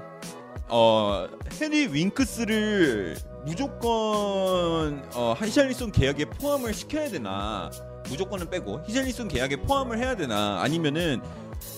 [0.68, 1.28] 어
[1.60, 3.16] 해리 윙크스를
[3.46, 7.70] 무조건 어 히샬리송 계약에 포함을 시켜야 되나?
[8.08, 10.60] 무조건은 빼고 히샬리송 계약에 포함을 해야 되나?
[10.60, 11.22] 아니면은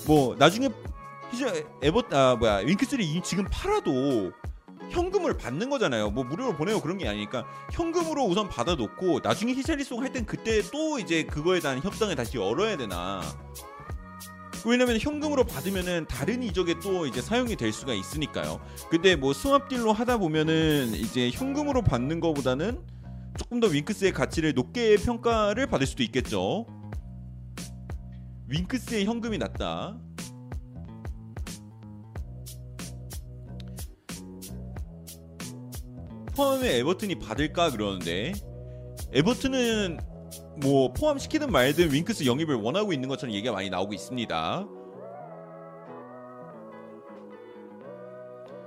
[0.06, 0.70] 뭐 나중에
[1.32, 4.32] 히샬 에버 아 뭐야 윙크스를 이- 지금 팔아도
[4.94, 6.10] 현금을 받는 거잖아요.
[6.10, 10.98] 뭐 무료로 보내고 그런 게 아니니까 현금으로 우선 받아놓고 나중에 히샬리송 할 땐 그때 또
[11.00, 13.20] 이제 그거에 대한 협상을 다시 열어야 되나?
[14.64, 18.60] 왜냐면 현금으로 받으면은 다른 이적에 또 이제 사용이 될 수가 있으니까요.
[18.88, 22.80] 근데 뭐 스왑딜로 하다 보면은 이제 현금으로 받는 거보다는
[23.36, 26.66] 조금 더 윙크스의 가치를 높게 평가를 받을 수도 있겠죠.
[28.48, 29.98] 윙크스의 현금이 낮다.
[36.36, 38.32] 포함에 에버튼이 받을까 그러는데
[39.12, 40.00] 에버튼은
[40.56, 44.66] 뭐 포함시키든 말든 윙크스 영입을 원하고 있는 것처럼 얘기가 많이 나오고 있습니다.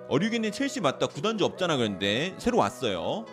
[0.09, 3.25] 어류기는 첼시 맞다 구단주 없잖아 그런데 새로 왔어요.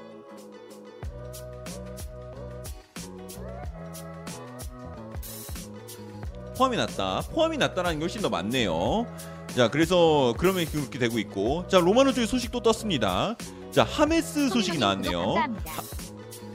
[6.56, 7.22] 포함이 낮다.
[7.32, 9.06] 포함이 낮다라는 게 훨씬 더 많네요.
[9.56, 13.36] 자, 그래서 그러면 그렇게 되고 있고, 자 로마노 쪽에 소식 또 떴습니다.
[13.74, 15.34] 자 하메스 소식이 나왔네요.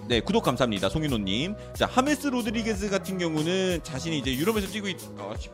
[0.07, 0.89] 네, 구독 감사합니다.
[0.89, 1.55] 송윤호님.
[1.75, 5.49] 자, 하메스 로드리게스 같은 경우는 자신이 이제 유럽에서 뛰고 있, 어, 시-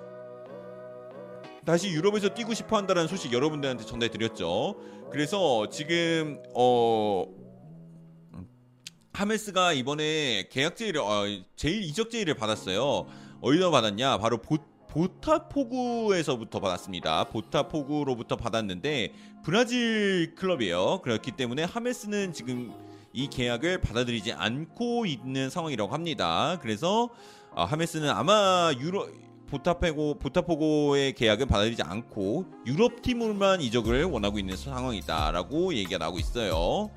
[1.66, 4.76] 다시 유럽에서 뛰고 싶어 한다는 소식 여러분들한테 전달 드렸죠.
[5.11, 7.26] 그래서 지금 어
[9.13, 11.24] 하메스가 이번에 계약 제의를 어,
[11.55, 13.07] 제일 이적 제의를 받았어요.
[13.41, 14.20] 어디서 받았냐?
[14.20, 14.57] 바로 보,
[14.96, 17.26] 보타포구에서부터 받았습니다.
[17.26, 19.12] 보타포구로부터 받았는데
[19.43, 21.02] 브라질 클럽이에요.
[21.04, 22.74] 그렇기 때문에 하메스는 지금
[23.12, 26.58] 이 계약을 받아들이지 않고 있는 상황이라고 합니다.
[26.62, 27.10] 그래서
[27.52, 29.10] 어, 하메스는 아마 유로
[29.48, 36.89] 보타페고 보타포고의 계약은 받아들이지 않고 유럽 팀으로만 이적을 원하고 있는 상황이다라고 얘기가 나오고 있어요.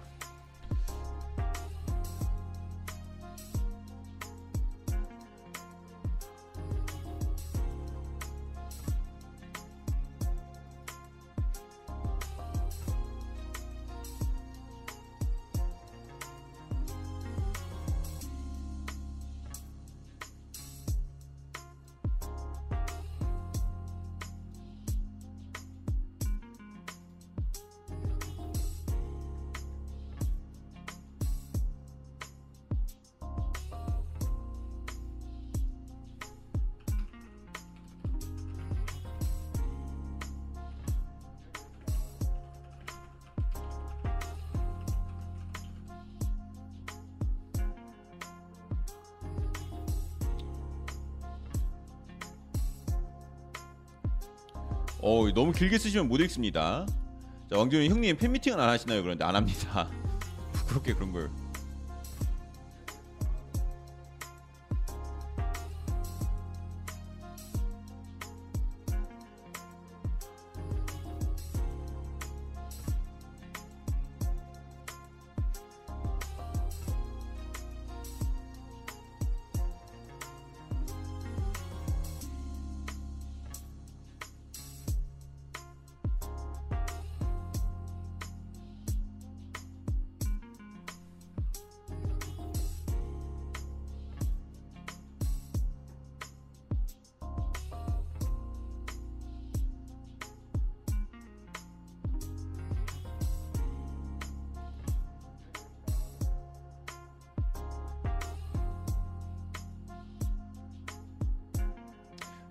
[55.08, 56.84] 어 너무 길게 쓰시면 못 읽습니다.
[57.50, 59.02] 자 왕조님 형님 팬미팅은 안 하시나요?
[59.02, 59.88] 그런데 안 합니다.
[60.52, 61.30] 부끄럽게 그런 걸.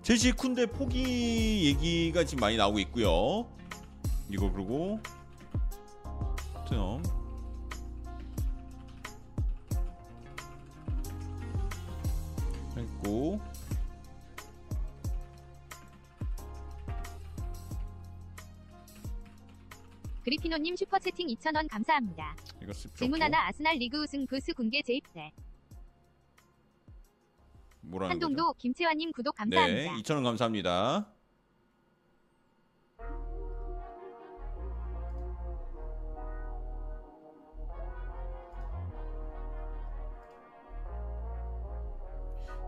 [0.08, 3.46] 첼시 쿤데 포기 얘기가 지금 많이 나오고 있고요.
[4.30, 4.98] 이거 그리고
[6.54, 7.02] 토트넘
[12.74, 13.38] 했고
[20.24, 22.34] 그리피노님 슈퍼채팅 2,000원 감사합니다.
[22.62, 23.20] 이거 습 질문.
[23.20, 25.32] 하나 아스날 리그 우승 부스 군계 재입대.
[27.88, 28.26] 뭐라는 거죠?
[28.26, 29.92] 한동도 김채환님 구독 네, 감사합니다.
[30.02, 31.06] 2,000원 감사합니다.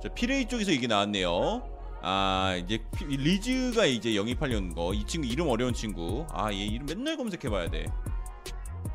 [0.03, 1.63] 자, 피레이 쪽에서 얘기 나왔네요.
[2.03, 4.95] 아, 이제 피- 리즈가 이제 영입하려는 거.
[4.95, 6.27] 이 친구 이름 어려운 친구.
[6.31, 7.87] 아, 얘 이름 맨날 검색해 봐야 돼.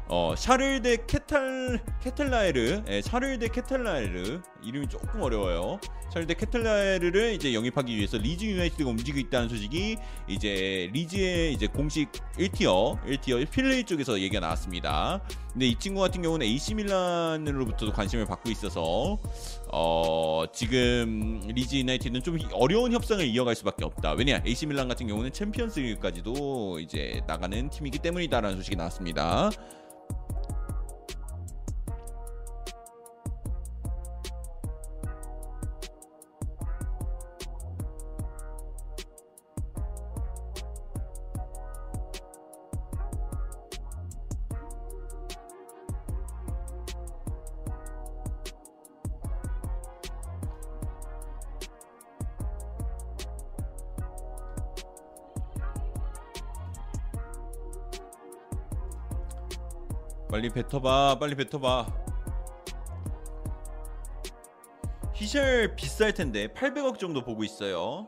[0.07, 2.83] 어, 샤를 데 케탈 케텔라에르.
[2.87, 4.39] 예, 샤를 데 케텔라에르.
[4.63, 5.79] 이름이 조금 어려워요.
[6.13, 9.97] 샤를 데 케텔라에르를 이제 영입하기 위해서 리즈 유나이티드가 움직이고 있다는 소식이
[10.27, 15.21] 이제 리즈의 이제 공식 1tier, 1tier 필 헤이 쪽에서 얘기가 나왔습니다.
[15.51, 19.17] 근데 이 친구 같은 경우는 AC 밀란으로부터도 관심을 받고 있어서
[19.71, 24.11] 어, 지금 리즈 유나이티드는 좀 어려운 협상을 이어갈 수밖에 없다.
[24.13, 24.41] 왜냐?
[24.45, 29.49] AC 밀란 같은 경우는 챔피언스리그까지도 이제 나가는 팀이기 때문이다라는 소식이 나왔습니다.
[60.45, 61.87] 빨리 뱉어봐 빨리 뱉어봐.
[65.13, 68.07] 히샬 비쌀 텐데 800억 정도 보고 있어요.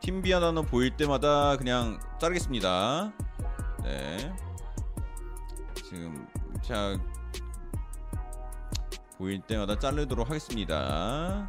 [0.00, 3.12] 팀비 하나는 보일 때마다 그냥 자르겠습니다.
[3.82, 4.32] 네.
[5.74, 6.28] 지금
[6.62, 6.96] 자
[9.18, 11.48] 보일 때마다 자르도록 하겠습니다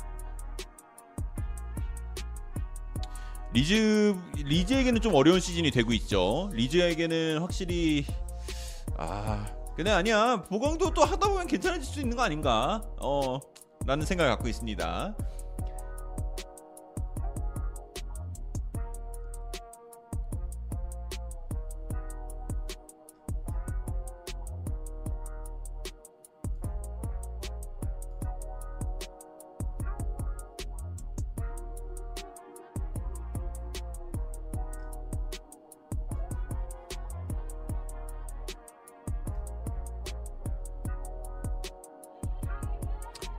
[3.54, 6.49] 리즈 리즈에게는 좀 어려운 시즌이 되고 있죠.
[6.54, 8.06] 리즈에게는 확실히
[8.97, 9.45] 아
[9.76, 12.82] 근데 아니야 보강도 또 하다 보면 괜찮아질 수 있는 거 아닌가?
[12.99, 13.39] 어
[13.86, 15.16] 라는 생각을 갖고 있습니다.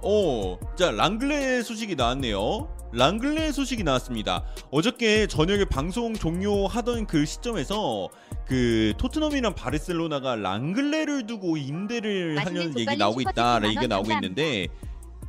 [0.05, 2.69] 오, 자 랑글레 소식이 나왔네요.
[2.93, 4.45] 랑글레 소식이 나왔습니다.
[4.71, 8.11] 어저께 저녁에 방송 종료하던 그 시점에서
[8.47, 13.31] 그 토트넘이랑 바르셀로나가 랑글레를 두고 임대를 하는 얘기 나오고 있다.
[13.55, 14.13] 슈퍼채팅 얘기가 나오고.
[14.13, 14.69] 있는데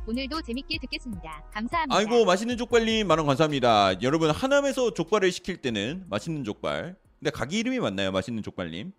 [0.06, 1.42] 오늘도 재밌게 듣겠습니다.
[1.54, 1.96] 감사합니다.
[1.96, 4.02] 아이고 맛있는 족발님 만원 감사합니다.
[4.02, 6.96] 여러분 하남에서 족발을 시킬 때는 맛있는 족발.
[7.18, 8.12] 근데 가게 이름이 맞나요?
[8.12, 8.92] 맛있는 족발님?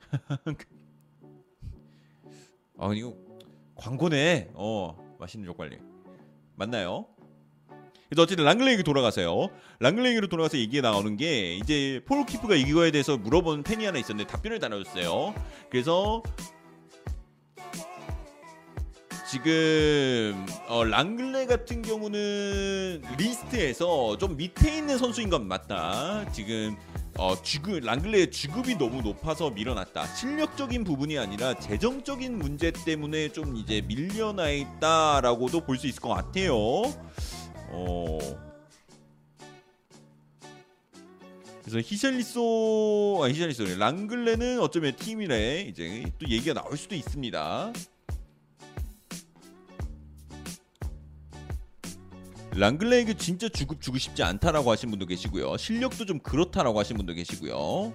[2.80, 3.27] 아 이거
[3.78, 4.50] 광고네.
[4.54, 5.80] 어 맛있는 족발님
[6.56, 7.06] 맞나요?
[8.08, 9.48] 그래서 어쨌든 랑글레 얘기 돌아가세요.
[9.80, 14.30] 랑글레 얘기로 돌아가서 얘기가 나오는 게 이제 폴 오키프가 이거에 대해서 물어본 팬이 하나 있었는데
[14.30, 15.34] 답변을 달아줬어요.
[15.70, 16.22] 그래서
[19.30, 26.24] 지금 어, 랑글레 같은 경우는 리스트에서 좀 밑에 있는 선수인 건 맞다.
[26.32, 26.76] 지금
[27.18, 30.06] 어, 주급 랑글레의 주급이 너무 높아서 밀어놨다.
[30.14, 36.54] 실력적인 부분이 아니라 재정적인 문제 때문에 좀 이제 밀려나 있다라고도 볼 수 있을 것 같아요.
[37.70, 38.18] 어.
[41.62, 47.72] 그래서 히샬리소 아 히샬리소 랑글레는 어쩌면 팀이래 이제 또 얘기가 나올 수도 있습니다.
[52.58, 55.56] 랑글레에게 진짜 주급 주고 싶지 않다라고 하신 분도 계시고요.
[55.56, 57.92] 실력도 좀 그렇다라고 하신 분도 계시고요.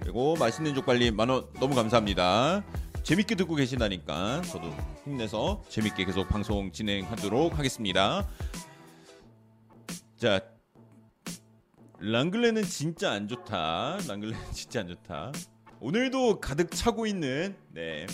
[0.00, 2.64] 그리고 맛있는 족발님 만원 너무 감사합니다.
[3.02, 4.74] 재밌게 듣고 계신다니까 저도
[5.04, 8.26] 힘내서 재밌게 계속 방송 진행하도록 하겠습니다.
[10.18, 10.40] 자
[12.00, 13.98] 랑글레는 진짜 안 좋다.
[14.08, 15.30] 랑글레는 진짜 안 좋다.
[15.78, 18.04] 오늘도 가득 차고 있는 네.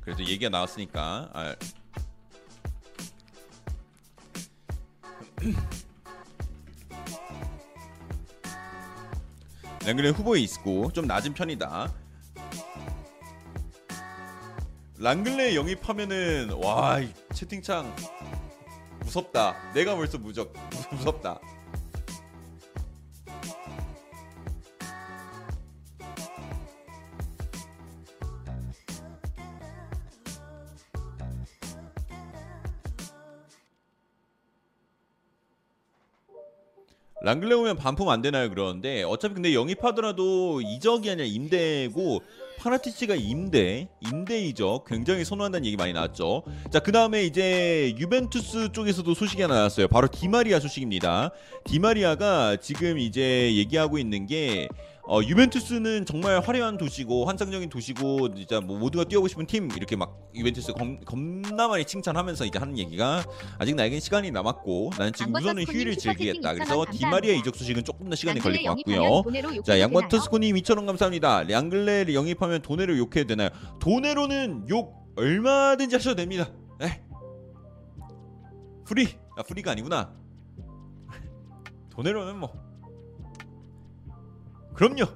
[0.00, 1.54] 그래도 얘기가 나왔으니까 아,
[9.86, 12.03] 랭글레 후보에 있고 좀 낮은 편이다.
[15.04, 17.94] 랑글레 영입하면은 와이 채팅창
[19.00, 19.54] 무섭다.
[19.74, 20.50] 내가 벌써 무적
[20.92, 21.38] 무섭다.
[37.20, 38.48] 랑글레 오면 반품 안 되나요?
[38.48, 42.22] 그러는데 어차피 근데 영입하더라도 이적이 아니라 임대고
[42.58, 46.44] 파라티치가 임대, 임대 이적 굉장히 선호한다는 얘기 많이 나왔죠.
[46.70, 49.88] 자, 그 다음에 이제 유벤투스 쪽에서도 소식이 하나 나왔어요.
[49.88, 51.30] 바로 디마리아 소식입니다.
[51.64, 54.68] 디마리아가 지금 이제 얘기하고 있는 게
[55.06, 60.18] 어, 유벤투스는 정말 화려한 도시고 환상적인 도시고 진짜 뭐 모두가 뛰어보고 싶은 팀 이렇게 막
[60.34, 63.22] 유벤투스 검, 겁나 많이 칭찬하면서 이제 하는 얘기가
[63.58, 66.54] 아직 나에겐 시간이 남았고 나는 지금 우선은 휴일을 즐기겠다.
[66.54, 66.86] 2,000원 그래서.
[66.90, 69.62] 디마리아 이적 소식은 조금 더 시간이 걸릴 것 같고요.
[69.62, 70.08] 자, 양반?
[70.08, 71.42] 터스코님 2,000원 감사합니다.
[71.42, 73.50] 랑글레 영입하면 돈으로 욕해도 되나요?
[73.80, 76.50] 돈으로는 욕 얼마든지 하셔도 됩니다.
[76.80, 77.02] 에.
[78.86, 79.08] 프리.
[79.36, 80.14] 아, 프리가 아니구나.
[81.90, 82.63] 돈으로는 뭐.
[84.74, 85.06] 그럼요.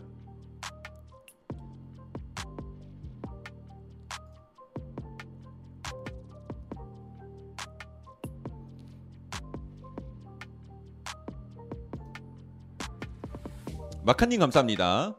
[14.04, 15.14] 마카님 감사합니다.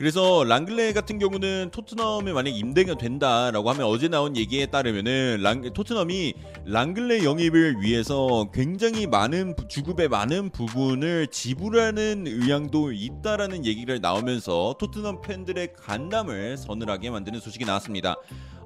[0.00, 6.32] 그래서 랑글레 같은 경우는 토트넘에 만약 임대가 된다라고 하면 어제 나온 얘기에 따르면은 랑, 토트넘이
[6.64, 15.20] 랑글레 영입을 위해서 굉장히 많은 부- 주급의 많은 부분을 지불하는 의향도 있다라는 얘기를 나오면서 토트넘
[15.20, 18.16] 팬들의 간담을 서늘하게 만드는 소식이 나왔습니다.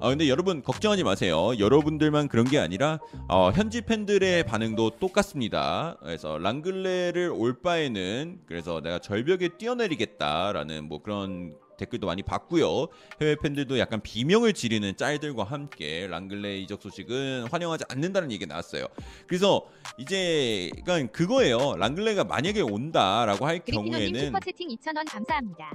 [0.05, 1.57] 아 근데 여러분 걱정하지 마세요.
[1.57, 5.97] 여러분들만 그런 게 아니라 어, 현지 팬들의 반응도 똑같습니다.
[5.99, 12.85] 그래서 랑글레를 올 바에는 그래서 내가 절벽에 뛰어내리겠다라는 뭐 그런 댓글도 많이 봤고요.
[13.19, 18.85] 해외 팬들도 약간 비명을 지르는 짤들과 함께 랑글레 이적 소식은 환영하지 않는다는 얘기가 나왔어요.
[19.25, 19.65] 그래서
[19.97, 21.77] 이제 그러니까 그거예요.
[21.77, 25.71] 랑글레가 만약에 온다라고 할 경우에는 슈퍼채팅 2,000원 감사합니다.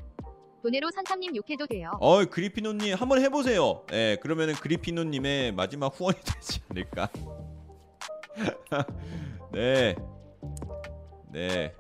[0.63, 1.91] 돈으로 선탐님 욕해도 돼요.
[2.01, 3.85] 어 그리피노님 한번 해보세요.
[3.93, 7.09] 예, 그러면은 그리피노님의 마지막 후원이 되지 않을까.
[9.53, 9.97] 네,
[11.33, 11.75] 네.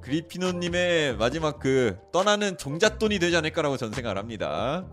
[0.00, 4.84] 그리피노님의 마지막 그 떠나는 종잣돈이 되지 않을까라고 저는 생각을 합니다.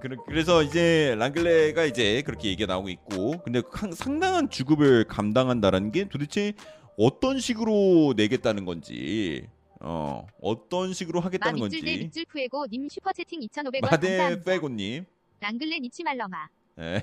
[0.00, 6.08] 그래- 그래서 이제 랑글레가 이제 그렇게 얘기가 나오고 있고, 근데 상- 상당한 주급을 감당한다라는 게
[6.08, 6.52] 도대체
[6.96, 9.48] 어떤 식으로 내겠다는 건지,
[9.80, 11.82] 어 어떤 식으로 마 하겠다는 대 건지.
[11.82, 14.44] 밑줄 푸에고 님 슈퍼 채팅 2,500원 마데 감사합니다.
[14.44, 15.04] 페고님,
[15.40, 16.48] 랑글레 니치 말러마.
[16.78, 17.02] 에,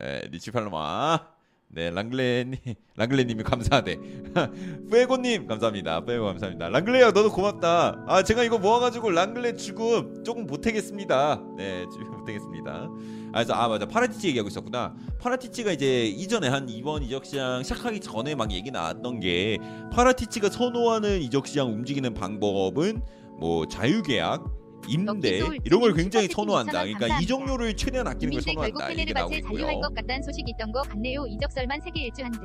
[0.00, 1.32] 에, 리치 팔로마,
[1.72, 2.56] 네 랑글레님,
[2.96, 3.96] 랑글레님이 감사하대.
[4.90, 6.04] 페고님 감사합니다.
[6.04, 6.68] 페고 감사합니다.
[6.68, 8.06] 랑글레야 너도 고맙다.
[8.08, 11.40] 아 제가 이거 모아가지고 랑글레 주급 조금 보태겠습니다.
[11.56, 12.72] 네 주급 보태겠습니다.
[12.72, 14.96] 아, 그래서 아 맞아 파라티치 얘기하고 있었구나.
[15.20, 19.58] 파라티치가 이제 이전에 한 이번 이적 시장 시작하기 전에 막 얘기 나왔던 게
[19.92, 23.00] 파라티치가 선호하는 이적 시장 움직이는 방법은
[23.38, 24.59] 뭐 자유계약.
[24.90, 26.84] 임대 이런 걸팀 굉장히 선호한다.
[26.84, 27.20] 2,000원 그러니까.
[27.20, 28.90] 이적료를 최대한 아끼는 걸 선호한다.
[28.90, 29.80] 이게 나오고 있고요.
[29.80, 31.26] 것 같다는 소식 있던 거 같네요.
[31.26, 32.40] 이적설만 세계 일주한 듯.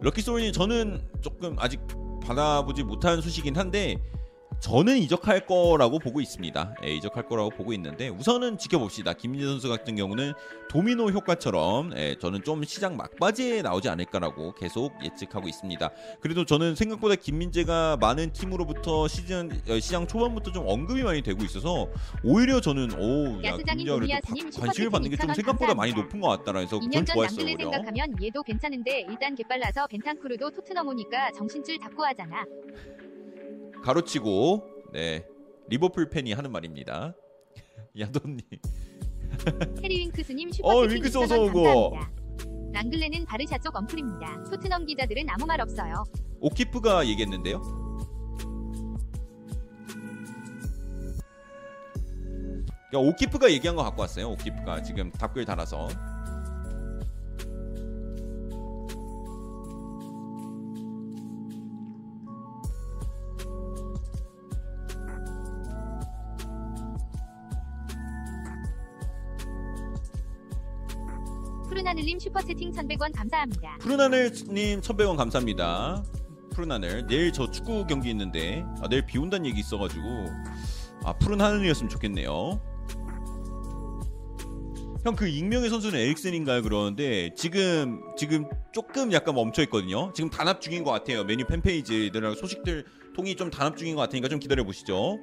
[0.00, 1.80] 럭키소울님 저는 조금 아직
[2.22, 3.96] 받아보지 못한 소식이긴 한데
[4.58, 6.74] 저는 이적할 거라고 보고 있습니다.
[6.84, 9.12] 예, 이적할 거라고 보고 있는데 우선은 지켜봅시다.
[9.12, 10.32] 김민재 선수 같은 경우는
[10.70, 15.90] 도미노 효과처럼 예, 저는 좀 시장 막바지에 나오지 않을까라고 계속 예측하고 있습니다.
[16.20, 21.88] 그래도 저는 생각보다 김민재가 많은 팀으로부터 시즌 어, 시장 초반부터 좀 언급이 많이 되고 있어서
[22.24, 25.92] 오히려 저는 오, 야, 슈퍼채팅 관심을 받는 게좀 2,000원 생각보다 많이.
[25.96, 27.70] 높은 것 같다라 해서 그건 2년 전 오히려.
[27.70, 32.44] 생각하면 얘도 괜찮은데 일단 개빨라서 벤탄쿠르도 토트넘 오니까 정신줄 잡고 하잖아.
[33.86, 35.24] 가로치고 네
[35.68, 37.14] 리버풀 팬이 하는 말입니다.
[37.98, 38.40] 야돈님
[39.80, 41.96] 해리 윙크스님 어, 슈퍼채팅 윙크스 2,000원 어서 오고.
[42.72, 44.42] 랑글레는 바르샤 쪽 언플입니다.
[44.50, 46.02] 토트넘 기자들은 아무 말 없어요.
[46.40, 47.62] 오키프가 얘기했는데요.
[52.90, 54.30] 그러니까 오키프가 얘기한 거 갖고 왔어요.
[54.30, 55.88] 오키프가 지금 답글 달아서
[71.76, 73.76] 푸른 하늘님 슈퍼채팅 1100원 감사합니다.
[73.80, 76.02] 푸른 하늘님 1,100원 감사합니다.
[76.54, 80.02] 푸른 하늘 내일 저 축구 경기 있는데 아, 내일 비 온다는 얘기 있어가지고
[81.04, 82.62] 아 푸른 하늘이었으면 좋겠네요.
[85.04, 86.62] 형 그 익명의 선수는 에릭센인가요?
[86.62, 90.10] 그러는데 지금 지금 조금 약간 멈춰 있거든요.
[90.14, 91.24] 지금 단합 중인 것 같아요.
[91.24, 95.18] 메뉴 팬페이지들하고 소식들 통이 좀 단합 중인 것 같으니까 좀 기다려 보시죠.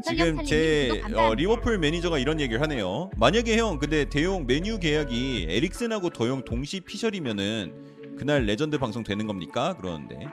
[0.00, 1.02] 지금 제.
[1.14, 3.10] 어, 리버풀 매니저가 이런 얘기를 하네요.
[3.16, 9.74] 만약에 형 근데 더용 맨유 계약이 에릭슨하고 더용 동시 피셜이면은 그날 레전드 방송 되는 겁니까?
[9.76, 10.26] 그러는데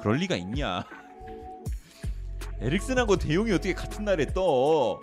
[0.00, 0.84] 그럴 리가 있냐?
[2.60, 5.00] 에릭슨하고 더용이 어떻게 같은 날에 떠?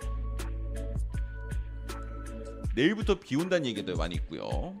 [2.76, 4.74] 내일부터 비 온다는 얘기도 많이 있고요.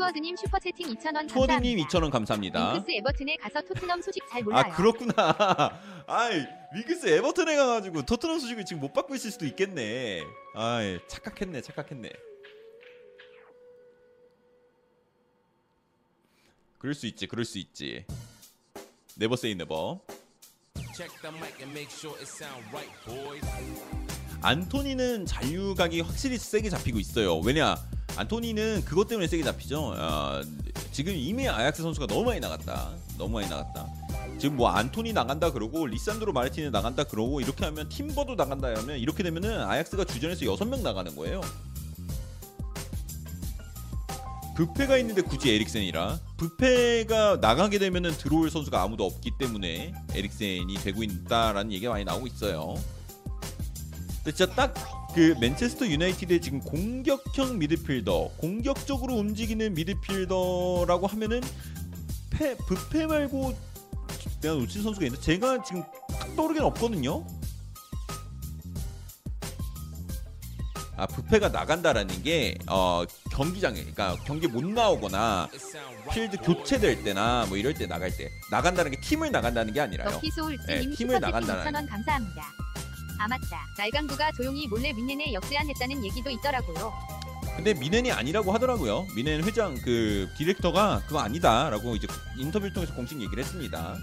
[0.00, 1.88] 수어드님 슈퍼채팅 2,000원 투어드님 감사합니다.
[1.88, 2.72] 2,000원 감사합니다.
[2.72, 4.64] 윙크스 에버튼에 가서 토트넘 소식 잘 몰라요.
[4.66, 5.12] 아 그렇구나.
[6.08, 10.22] 아이 위그스 에버튼에 가가지고 토트넘 소식을 지금 못 받고 있을 수도 있겠네.
[10.54, 12.10] 아이 착각했네, 착각했네.
[16.78, 18.06] 그럴 수 있지, 그럴 수 있지.
[19.16, 20.00] Never say never.
[24.40, 27.38] 안토니는 잔류각이 확실히 세게 잡히고 있어요.
[27.40, 27.76] 왜냐?
[28.16, 29.94] 안토니는 그것 때문에 세게 잡히죠.
[29.96, 30.42] 아,
[30.92, 32.90] 지금 이미 아약스 선수가 너무 많이 나갔다.
[33.16, 33.86] 너무 많이 나갔다.
[34.38, 39.22] 지금 뭐 안토니 나간다 그러고 리산드로 마르티네 나간다 그러고 이렇게 하면 팀버도 나간다 하면 이렇게
[39.22, 41.40] 되면은 아약스가 주전에서 6명 나가는 거예요.
[44.56, 51.72] 부페가 있는데 굳이 에릭센이라 부페가 나가게 되면은 들어올 선수가 아무도 없기 때문에 에릭센이 되고 있다라는
[51.72, 52.74] 얘기가 많이 나오고 있어요.
[54.22, 54.74] 근데 진짜 딱
[55.14, 61.40] 그 맨체스터 유나이티드의 지금 공격형 미드필더, 공격적으로 움직이는 미드필더라고 하면은
[62.30, 63.56] 페, 부페 말고
[64.40, 67.26] 내가 놓친 선수가 있는데 제가 지금 딱 떠오르긴 없거든요.
[70.96, 75.48] 아 부페가 나간다라는 게 어, 경기장에, 그러니까 경기 못 나오거나.
[76.12, 76.36] 필드.
[76.38, 80.08] 교체될 때나 뭐 이럴 때 나갈 때 나간다는 게 팀을 나간다는 게 아니라요.
[80.66, 82.42] 네, 팀을 나간다는 2,000원 감사합니다.
[83.20, 83.66] 아 맞다.
[83.76, 86.90] 날강구가 조용히 몰래 민넨에 역세안했다는 얘기도 있더라고요.
[87.54, 89.06] 근데 미넨이 아니라고 하더라고요.
[89.14, 92.06] 미넨 회장 그 디렉터가 그거 아니다라고 이제
[92.38, 93.94] 인터뷰를 통해서 공식 얘기를 했습니다.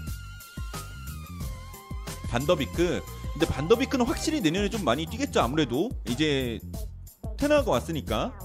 [2.30, 3.02] 반더비크.
[3.32, 5.40] 근데 반더비크는 확실히 내년에 좀 많이 뛰겠죠.
[5.40, 6.60] 아무래도 이제
[7.36, 8.38] 테나가 왔으니까.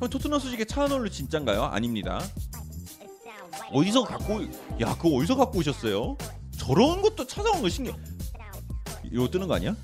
[0.00, 1.64] 형 토트넘 소식에 차은올로 진짠가요?
[1.64, 2.18] 아닙니다.
[3.72, 4.42] 어디서 갖고
[4.80, 6.16] 야 그거 어디서 갖고 오셨어요?
[6.56, 7.94] 저런 것도 찾아온 거 신기해.
[9.12, 9.74] 이거 뜨는 거 아니야?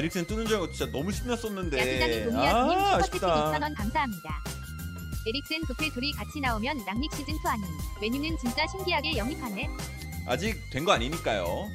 [0.00, 4.42] 에릭센 뜨는 줄 알고 진짜 너무 신났었는데 동미야님 아 아쉽다 2,000원 감사합니다.
[5.26, 7.64] 에릭센 부페 둘이 같이 나오면 랑닉 시즌 2 아님.
[8.00, 9.68] 메뉴는 진짜 신기하게 영입하네.
[10.26, 11.68] 아직 된 거 아니니까요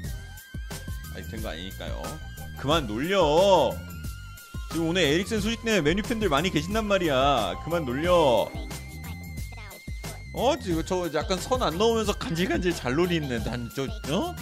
[1.16, 2.02] 아직 된 거 아니니까요
[2.58, 3.72] 그만 놀려
[4.72, 8.50] 지금 오늘 에릭센 소식 때문에 메뉴 팬들 많이 계신단 말이야 그만 놀려
[10.34, 14.36] 어 지금 저 약간 선 안 넣으면서 간질간질 잘 노리는 한저 어?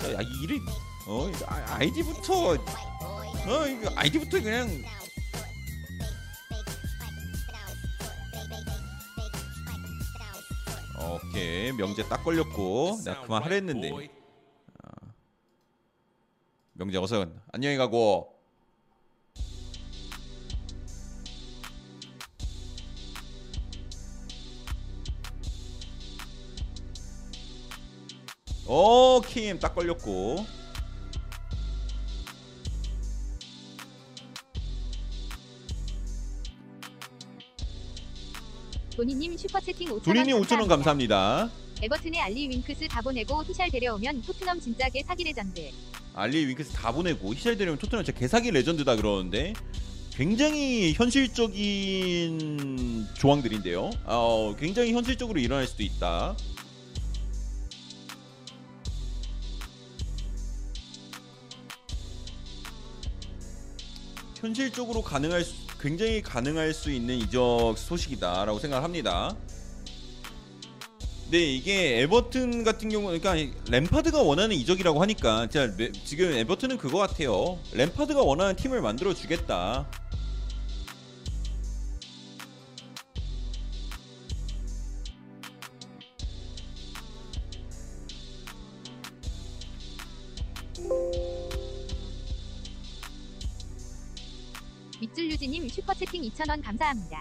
[0.00, 0.64] 저, 야, 이름
[1.10, 4.68] 어 아, 아이디부터 어 이거 아이디부터 그냥.
[11.00, 13.88] 오케이 명제 딱 걸렸고 내가 그만 하려 했는데.
[13.88, 14.10] boy.
[16.74, 18.34] 명제 어서 안녕히 가고.
[28.66, 30.57] 오킴 딱 걸렸고
[38.98, 41.48] 도니님 슈퍼채팅 5,000원 도리님 5천원 감사합니다.
[41.80, 45.70] 에버튼에 알리 윙크스 다 보내고 히샬 데려오면 토트넘 진짜 개사기 레전드.
[46.14, 49.52] 알리 윙크스 다 보내고 히샬 데려오면 토트넘 진짜 개사기 레전드다 그러는데
[50.10, 52.36] 굉장히 현실적인
[53.14, 53.88] 조항들인데요.
[54.06, 56.34] 어, 굉장히 현실적으로 일어날 수도 있다.
[64.40, 69.36] 현실적으로 가능할 수, 굉장히 가능할 수 있는 이적 소식이다라고 생각합니다.
[71.30, 75.46] 네 이게 에버튼 같은 경우는 그러니까 램파드가 원하는 이적이라고 하니까
[76.04, 77.58] 지금 에버튼은 그거 같아요.
[77.72, 79.86] 램파드가 원하는 팀을 만들어 주겠다.
[95.00, 97.18] 밧줄유지님 슈퍼채팅 2,000원 감사합니다.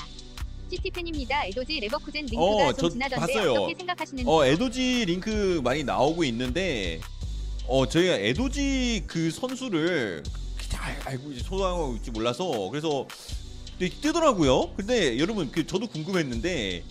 [0.69, 1.45] 시티팬입니다.
[1.45, 3.51] 에도지 레버쿠젠 링크가 어, 좀저 지나던데 봤어요.
[3.53, 6.99] 어떻게 생각하시는지 어 에도지 링크 많이 나오고 있는데
[7.67, 10.23] 어 저희가 에도지 그 선수를
[10.67, 13.07] 잘 알고 이제 소통하고 있지 몰라서 그래서
[13.79, 14.73] 뜨더라고요.
[14.75, 16.83] 근데 여러분 그 저도 궁금했는데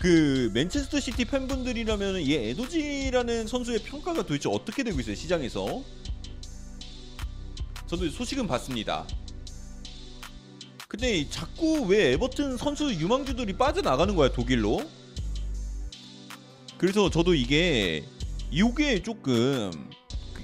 [0.00, 5.82] 그 맨체스터 시티 팬분들이라면 이 에도지라는 선수의 평가가 도대체 어떻게 되고 있어요 시장에서?
[7.88, 9.06] 저도 소식은 봤습니다.
[10.88, 14.80] 근데 자꾸 왜 에버튼 선수 유망주들이 빠져나가는 거야 독일로?
[16.78, 18.04] 그래서 저도 이게
[18.50, 19.70] 이게 조금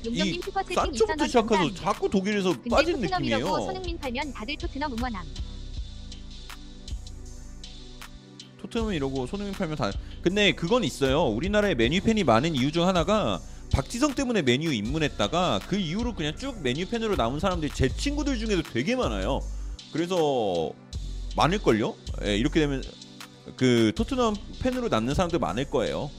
[0.04, 0.40] 용정님 이
[0.74, 1.74] 산초부터 2,000원 시작해서.
[1.74, 3.46] 자꾸 독일에서 빠진 느낌이에요.
[3.46, 5.26] 손흥민 팔면 다들 토트넘 응원함.
[8.60, 9.92] 토트넘 이러고 손흥민 팔면 다.
[10.20, 11.22] 근데 그건 있어요.
[11.24, 13.40] 우리나라에 메뉴 팬이 많은 이유 중 하나가
[13.72, 18.62] 박지성 때문에 메뉴 입문했다가 그 이후로 그냥 쭉 메뉴 팬으로 남은 사람들이 제 친구들 중에도
[18.62, 19.40] 되게 많아요.
[19.94, 20.72] 그래서
[21.36, 21.94] 많을걸요?
[22.24, 22.82] 예, 이렇게 되면
[23.56, 26.10] 그 토트넘 팬으로 남는 사람들 많을 거예요.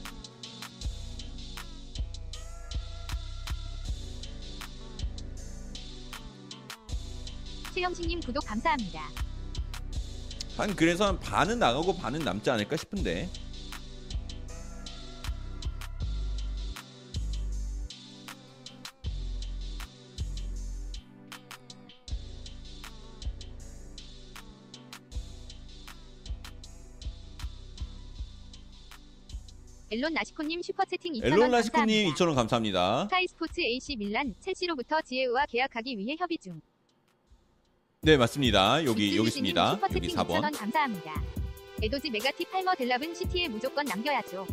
[7.73, 9.10] 최영식님 구독 감사합니다.
[10.56, 13.30] 한 그래서 한 반은 나가고 반은 남지 않을까 싶은데.
[29.95, 31.51] 엘론 나시코님 슈퍼채팅 2,000원 엘론.
[31.51, 33.03] 라시코님 2,000원 감사합니다.
[33.05, 36.59] 스카이스포츠 AC 밀란 첼시로부터 지예흐와 계약하기 위해 협의 중.
[38.01, 38.84] 네 맞습니다.
[38.84, 39.80] 여기 여기 있습니다.
[39.81, 40.41] 여기 4번.
[40.41, 41.23] 2,000원 감사합니다.
[41.81, 44.45] 에도지 맥아티 팔머 델랍은 시티에 무조건 남겨야죠.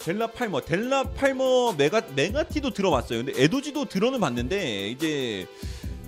[0.00, 3.24] 델라 팔머, 델라 팔머 맥아 맥아티도 들어봤어요.
[3.24, 5.46] 근데 에도지도 들어는 봤는데 이제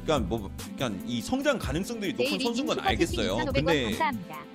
[0.02, 3.36] 그러니까 뭐 그러니까 이 성장 가능성들이 높은 선수인 건 알겠어요.
[3.36, 4.53] 2,500원 근데 감사합니다.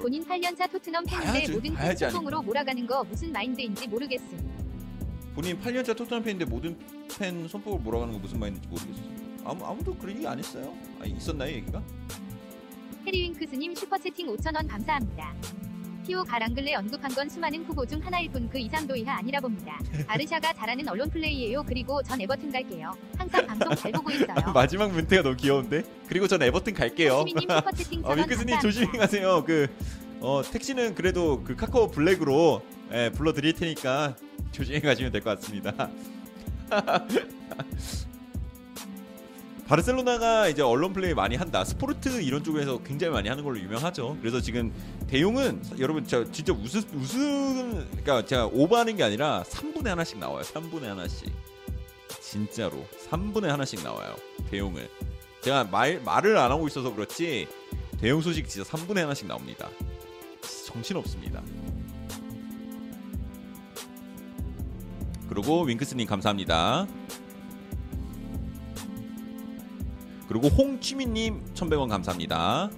[0.00, 4.58] 본인 8년차 토트넘 팬인데 봐야지, 모든 팬 봐야지 소통으로 몰아가는 거 무슨 마인드인지 모르겠음.
[5.34, 6.76] 본인 8년차 토트넘 팬인데 모든
[7.18, 9.18] 팬 손목을 몰아가는 거 무슨 말인지 모르겠어요.
[9.44, 10.74] 아무 아무도 그런 얘기 안 했어요.
[11.00, 11.82] 아니 있었나요 얘기가?
[13.06, 15.34] 해리윙크스님 슈퍼채팅 5,000원 감사합니다.
[16.08, 19.78] 피오가 랑글레 언급한 건 수많은 후보 중 하나일 뿐 그 이상도 이하 아니라 봅니다.
[20.08, 21.62] 아르샤가 잘하는 언론 플레이예요.
[21.64, 22.96] 그리고 전 에버튼 갈게요.
[23.18, 24.34] 항상 방송 잘 보고 있어요.
[24.54, 25.84] 마지막 멘트가 너무 귀여운데.
[26.08, 27.18] 그리고 전 에버튼 갈게요.
[27.26, 28.60] 시민님 슈퍼채팅 어, 1,000원 윙크스님 감사합니다.
[28.60, 29.44] 조심히 가세요.
[29.44, 29.66] 그
[30.20, 32.62] 어, 택시는 그래도 그 카카오 블랙으로
[32.94, 34.16] 예, 불러드릴 테니까
[34.50, 35.90] 조심히 가시면 될 것 같습니다.
[39.68, 41.62] 바르셀로나가 이제 언론 플레이 많이 한다.
[41.62, 44.16] 스포르트 이런 쪽에서 굉장히 많이 하는 걸로 유명하죠.
[44.20, 44.72] 그래서 지금
[45.08, 50.40] 대용은 여러분 저 진짜 우승 우승 그러니까 제가 오버하는 게 아니라 3분의 하나씩 나와요.
[50.42, 51.30] 3분의 하나씩.
[52.22, 54.16] 진짜로 3분의 하나씩 나와요.
[54.50, 54.88] 대용을.
[55.42, 57.46] 제가 말 말을 안 하고 있어서 그렇지
[58.00, 59.68] 대용 소식 진짜 3분의 하나씩 나옵니다.
[60.64, 61.42] 정신 없습니다.
[65.28, 66.86] 그리고 윙크스님 감사합니다.
[70.28, 72.70] 그리고 홍취민님 1,100원 감사합니다.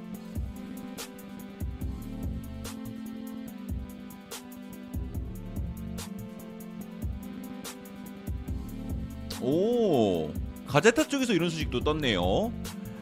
[9.43, 10.31] 오
[10.67, 12.53] 가제타 쪽에서 이런 소식도 떴네요.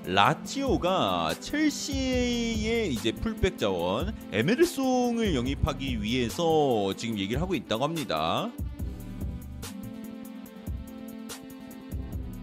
[0.06, 8.50] 라치오가 첼시의 이제 풀백 자원 에메르송을 영입하기 위해서 지금 얘기를 하고 있다고 합니다.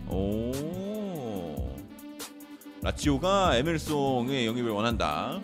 [0.07, 0.84] 오
[2.85, 5.41] 라치오가 에메르송의 영입을 원한다.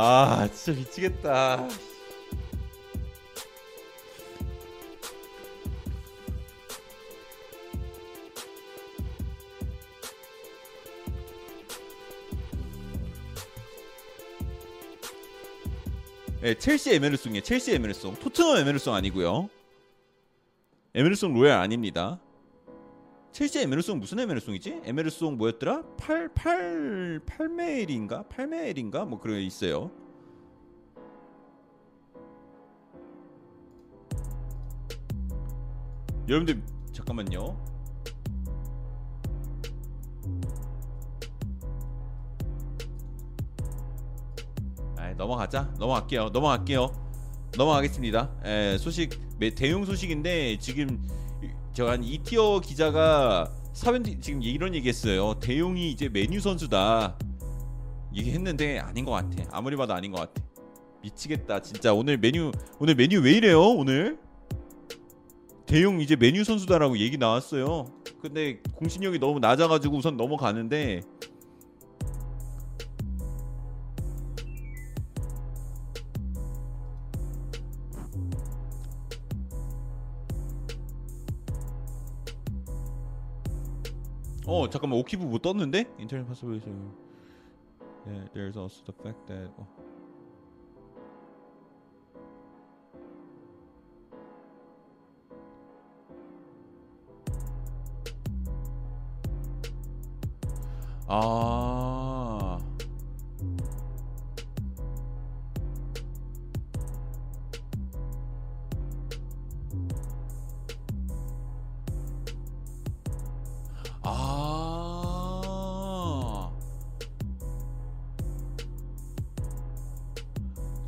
[0.00, 1.68] 아 진짜 미치겠다.
[16.40, 17.42] 네, 첼시 에메르송이에요.
[17.42, 18.14] 첼시 에메르송.
[18.20, 19.50] 토트넘 에메르송 아니고요.
[20.94, 22.20] 에메르송 로얄 아닙니다.
[23.38, 24.80] 실제 에메르송 무슨 에메르송이지?
[24.82, 25.84] 에메르송 뭐였더라?
[25.96, 28.28] 8 8 8메일인가?
[28.28, 29.06] 8메일인가?
[29.06, 29.92] 뭐 그런 게 있어요.
[36.28, 36.60] 여러분들
[36.90, 37.56] 잠깐만요.
[44.96, 45.72] 아, 넘어가자.
[45.78, 46.30] 넘어갈게요.
[46.30, 46.90] 넘어갈게요.
[47.56, 48.30] 넘어가겠습니다.
[48.44, 49.10] 에, 소식
[49.54, 51.06] 대용 소식인데 지금
[51.78, 55.34] 저한 이티어 기자가 사변 지금 이런 얘기했어요.
[55.38, 57.16] 대용이 이제 메뉴 선수다.
[58.12, 59.44] 얘기했는데 아닌 것 같아.
[59.52, 60.42] 아무리 봐도 아닌 것 같아.
[61.02, 61.62] 미치겠다.
[61.62, 62.50] 진짜 오늘 메뉴
[62.80, 63.62] 오늘 메뉴 왜 이래요?
[63.62, 64.18] 오늘
[65.66, 67.86] 대용 이제 메뉴 선수다라고 얘기 나왔어요.
[68.20, 71.02] 근데 공신력이 너무 낮아가지고 우선 넘어가는데
[84.50, 85.84] 어 잠깐만 오키브 뭐 떴는데?
[85.98, 86.62] 인터넷 파스워드
[88.06, 89.66] yeah, there's also the fact that 어.
[101.06, 101.97] 아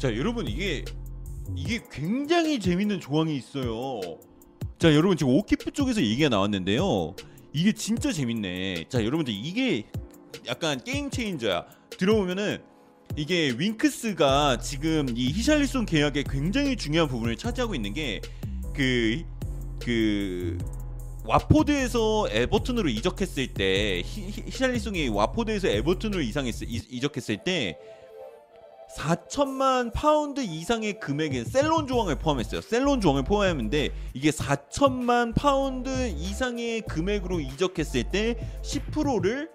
[0.01, 0.85] 자, 여러분 이게
[1.57, 4.01] 이게 굉장히 재밌는 조항이 있어요.
[4.79, 7.15] 자, 여러분 지금 오키프 쪽에서 얘기가 나왔는데요.
[7.53, 8.85] 이게 진짜 재밌네.
[8.89, 9.85] 자, 여러분들 이게
[10.47, 11.67] 약간 game changer야.
[11.91, 12.63] 들어오면은
[13.17, 18.21] 이게 윙크스가 지금 이 히샬리송 계약의 굉장히 중요한 부분을 차지하고 있는 게
[18.75, 19.25] 그
[19.83, 20.59] 그
[21.25, 27.79] 와포드에서 에버튼으로 이적했을 때 히, 히- 히샬리송이 와포드에서 에버튼으로 이상했 이, 이적했을 때
[28.97, 32.61] 4천만 파운드 이상의 금액인 sell-on 조항을 포함했어요.
[32.61, 39.49] sell-on 조항을 포함했는데 이게 4천만 파운드 이상의 금액으로 이적했을 때 10%를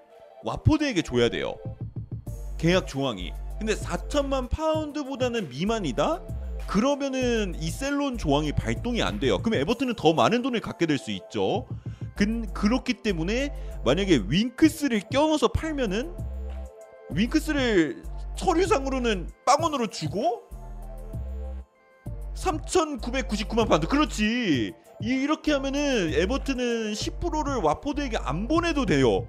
[0.44, 1.56] 와포드에게 줘야 돼요.
[2.58, 3.34] 계약 조항이.
[3.60, 6.22] 근데 4천만 파운드보다는 미만이다?
[6.68, 9.40] 그러면은 이 sell-on 조항이 발동이 안 돼요.
[9.40, 11.68] 그럼 에버튼은 더 많은 돈을 갖게 될 수 있죠.
[12.16, 13.54] 근 그렇기 때문에
[13.84, 16.16] 만약에 윙크스를 껴넣어서 팔면은
[17.12, 18.04] 윙크스를
[18.38, 20.44] 서류상으로는 빵원으로 주고
[22.36, 23.88] 3,999만 파운드.
[23.88, 24.74] 그렇지.
[25.02, 29.28] 이- 이렇게 하면은 에버튼은 10%를 와포드에게 안 보내도 돼요.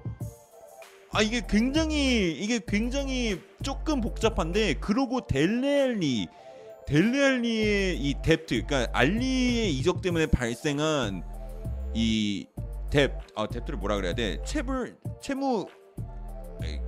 [1.11, 6.27] 아 이게 굉장히 이게 굉장히 조금 복잡한데 그러고 델레알리
[6.85, 11.23] 델레알리의 이 debt 그러니까 알리의 이적 때문에 발생한
[11.93, 12.45] 이
[12.89, 14.41] 뎁, 아 뎁트를 뭐라 그래야 돼?
[14.45, 15.65] 채물 채무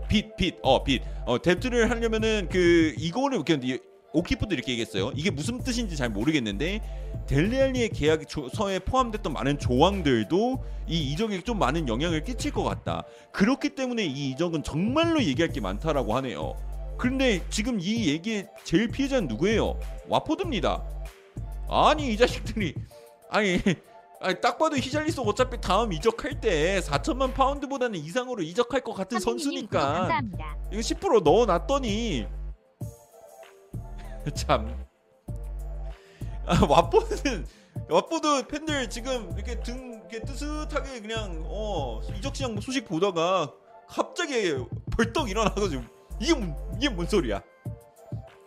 [0.08, 1.02] 빚, 빚, 어, 빚.
[1.26, 3.80] 어, 뎁트를 하려면은 그 이거를 그냥 이-
[4.12, 5.12] 오키프도 이렇게 얘기했어요.
[5.16, 6.82] 이게 무슨 뜻인지 잘 모르겠는데
[7.28, 13.04] 델리알리의 계약 조- 서에 포함됐던 많은 조항들도 이 이적에 좀 많은 영향을 끼칠 것 같다.
[13.32, 16.56] 그렇기 때문에 이 이적은 정말로 얘기할 게 많다라고 하네요.
[16.98, 19.80] 그런데 지금 이 얘기의 제일 피해자는 누구예요?
[20.08, 20.84] 와포드입니다.
[21.70, 22.74] 아니 이 자식들이
[23.30, 23.60] 아니
[24.22, 30.22] 아니 딱 봐도 히샬리스 어차피 다음 이적할 때 4천만 파운드보다는 이상으로 이적할 것 같은 선수니까.
[30.72, 32.28] 이거 10% 넣어놨더니
[34.36, 34.86] 참
[36.46, 37.46] 아, 와포드는
[37.90, 43.54] 와포드 팬들 지금 이렇게 등 이렇게 뜨뜻하게 그냥 어 이적 시장 소식 보다가
[43.88, 44.54] 갑자기
[44.98, 45.84] 벌떡 일어나가지고
[46.20, 47.41] 이게 뭔, 이게 뭔 소리야?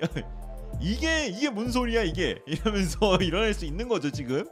[0.80, 4.44] 이게 이게 뭔 소리야 이게 이러면서 일어날 수 있는 거죠 지금.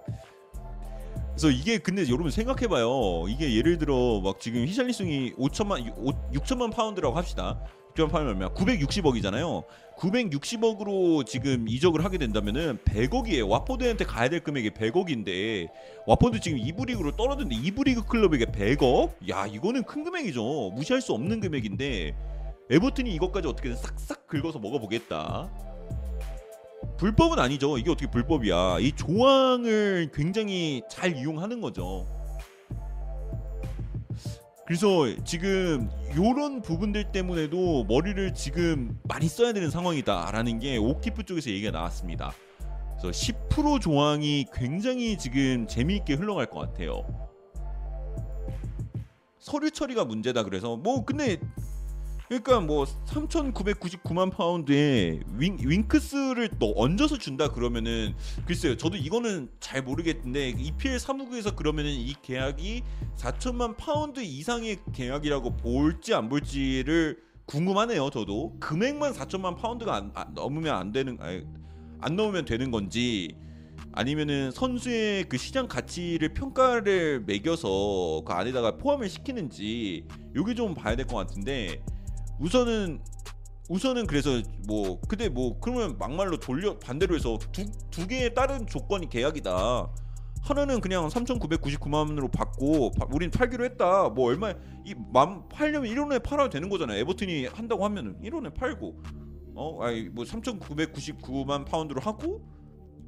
[1.40, 3.26] 그래서 이게 근데 여러분 생각해봐요.
[3.30, 5.90] 이게 예를 들어 막 지금 히샬리송이 5천만
[6.34, 7.58] 6천만 파운드라고 합시다.
[7.94, 8.52] 6천만 파운드 얼마?
[8.52, 9.64] 960억이잖아요.
[9.96, 13.48] 960억으로 지금 이적을 하게 된다면은 100억이에요.
[13.48, 15.68] 와포드한테 가야 될 금액이 100억인데
[16.06, 19.30] 와포드 지금 2부 리그로 떨어졌는데 2부 리그 클럽에게 100억?
[19.30, 20.72] 야 이거는 큰 금액이죠.
[20.74, 22.14] 무시할 수 없는 금액인데
[22.70, 25.69] 에버튼이 이것까지 어떻게든 싹싹 긁어서 먹어보겠다.
[27.00, 27.78] 불법은 아니죠.
[27.78, 28.80] 이게 어떻게 불법이야?
[28.80, 32.06] 이 조항을 굉장히 잘 이용하는 거죠.
[34.66, 41.70] 그래서 지금 요런 부분들 때문에도 머리를 지금 많이 써야 되는 상황이다라는 게 오키프 쪽에서 얘기가
[41.70, 42.34] 나왔습니다.
[43.00, 47.06] 그래서 10% 조항이 굉장히 지금 재미있게 흘러갈 것 같아요.
[49.38, 51.38] 서류 처리가 문제다 그래서 뭐 근데
[52.30, 58.14] 그러니까 뭐 3,999만 파운드에 윙, 윙크스를 또 얹어서 준다 그러면은
[58.46, 62.82] 글쎄요 저도 이거는 잘 모르겠는데 EPL 사무국에서 그러면은 이 계약이
[63.16, 68.54] 4천만 파운드 이상의 계약이라고 볼지 안 볼지를 궁금하네요 저도.
[68.60, 71.42] 금액만 4천만 파운드가 안, 안- 넘으면 안 되는 아니,
[72.00, 73.34] 안 넘으면 되는 건지
[73.92, 80.04] 아니면은 선수의 그 시장 가치를 평가를 매겨서 그 안에다가 포함을 시키는지
[80.36, 81.82] 요게 좀 봐야 될 것 같은데
[82.40, 83.00] 우선은
[83.68, 84.30] 우선은 그래서
[84.66, 89.88] 뭐 근데 뭐 그러면 막말로 돌려 반대로 해서 두 두 개의 다른 조건이 계약이다.
[90.42, 94.08] 하나는 그냥 3,999만 원으로 받고 바- 우린 팔기로 했다.
[94.08, 94.54] 뭐 얼마
[94.86, 96.98] 이맘 팔려면 1원에 팔아도 되는 거잖아요.
[97.00, 99.02] 에버튼이 한다고 하면은 1원에 팔고
[99.54, 102.40] 어 아니 뭐 3,999만 파운드로 하고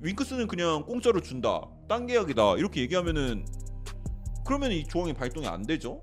[0.02, 1.62] 윙크스는 그냥 공짜로 준다.
[1.88, 2.56] 딴 계약이다.
[2.58, 3.46] 이렇게 얘기하면은
[4.44, 6.02] 그러면 이 조항이 발동이 안 되죠.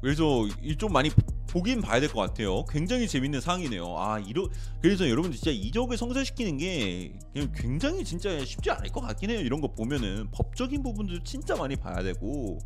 [0.00, 1.10] 그래서 이좀 많이
[1.48, 2.64] 보긴 봐야 될 것 같아요.
[2.66, 3.84] 굉장히 재밌는 상황이네요.
[3.98, 4.48] 아 이러
[4.80, 7.18] 그래서 여러분 진짜 이적을 성사시키는 게
[7.54, 9.40] 굉장히 진짜 쉽지 않을 것 같긴 해요.
[9.40, 12.58] 이런 거 보면은 법적인 부분도 진짜 많이 봐야 되고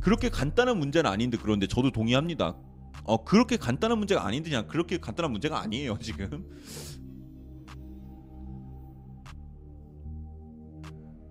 [0.00, 2.56] 그렇게 간단한 문제는 아닌데 그런데 저도 동의합니다.
[3.04, 6.44] 어 그렇게 간단한 문제가 아닌데 그냥 그렇게 간단한 문제가 아니에요 지금.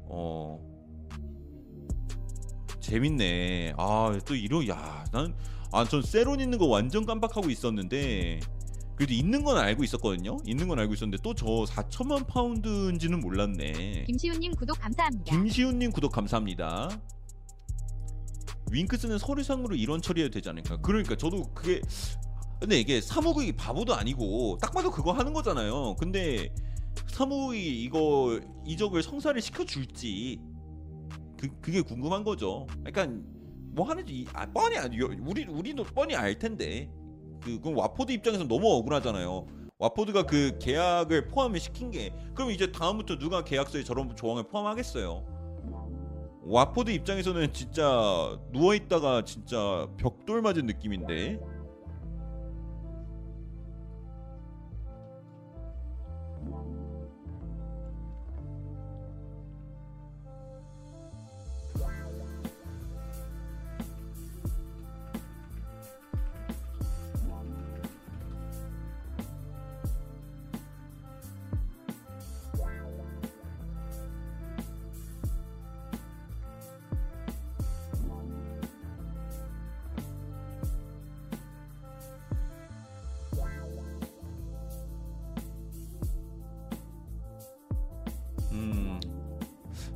[0.07, 0.64] 어
[2.85, 3.73] 재밌네.
[3.77, 5.33] 아 또 이러 야난
[5.71, 8.39] 아 전 sell-on 있는 거 완전 깜빡하고 있었는데
[8.95, 10.37] 그래도 있는 건 알고 있었거든요.
[10.45, 14.05] 있는 건 알고 있었는데 또 저 4천만 파운드인지는 몰랐네.
[14.07, 15.23] 김시훈님 구독 감사합니다.
[15.25, 16.89] 김시훈님 구독 감사합니다.
[18.71, 20.77] 윙크스는 서류상으로 이런 처리해도 되지 않을까?
[20.77, 21.81] 그러니까 저도 그게
[22.59, 25.95] 근데 이게 사무국이 바보도 아니고 딱 봐도 그거 하는 거잖아요.
[25.99, 26.53] 근데
[27.07, 30.39] 사무국이 이거 이적을 성사를 시켜줄지
[31.47, 32.67] 그 그게 궁금한 거죠.
[32.83, 33.07] 그러니까
[33.71, 34.89] 뭐 하는지 아, 뻔히 알
[35.21, 36.89] 우리 우리도 뻔히 알 텐데
[37.41, 39.45] 그 그럼 와포드 입장에서 너무 억울하잖아요.
[39.77, 45.25] 와포드가 그 계약을 포함을 시킨 게 그럼 이제 다음부터 누가 계약서에 저런 조항을 포함하겠어요?
[46.47, 51.39] 와포드 입장에서는 진짜 누워 있다가 진짜 벽돌 맞은 느낌인데.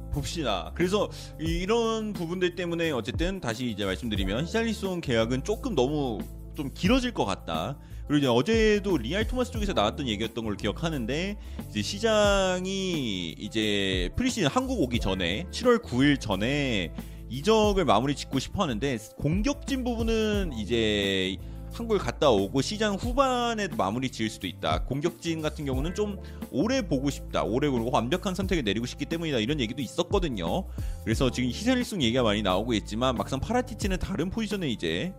[0.09, 0.71] 봅시다.
[0.75, 1.09] 그래서
[1.39, 6.19] 이런 부분들 때문에 어쨌든 다시 이제 말씀드리면 히샬리송 계약은 조금 너무
[6.55, 7.77] 좀 길어질 것 같다.
[8.07, 11.37] 그리고 이제 어제도 리알 토마스 쪽에서 나왔던 얘기였던 걸 기억하는데
[11.69, 16.91] 이제 시장이 이제 프리시즌 한국 오기 전에 7월 9일 전에
[17.29, 21.37] 이적을 마무리 짓고 싶어 하는데 공격진 부분은 이제
[21.73, 24.83] 한국을 갔다 오고 시장 후반에 마무리 지을 수도 있다.
[24.83, 26.17] 공격진 같은 경우는 좀
[26.51, 27.43] 오래 보고 싶다.
[27.43, 29.39] 오래 보고 완벽한 선택을 내리고 싶기 때문이다.
[29.39, 30.65] 이런 얘기도 있었거든요.
[31.03, 35.13] 그래서 지금 히셀리송 얘기가 많이 나오고 있지만 막상 파라티치는 다른 포지션에 이제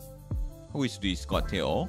[0.69, 1.89] 하고 있을 수도 있을 것 같아요.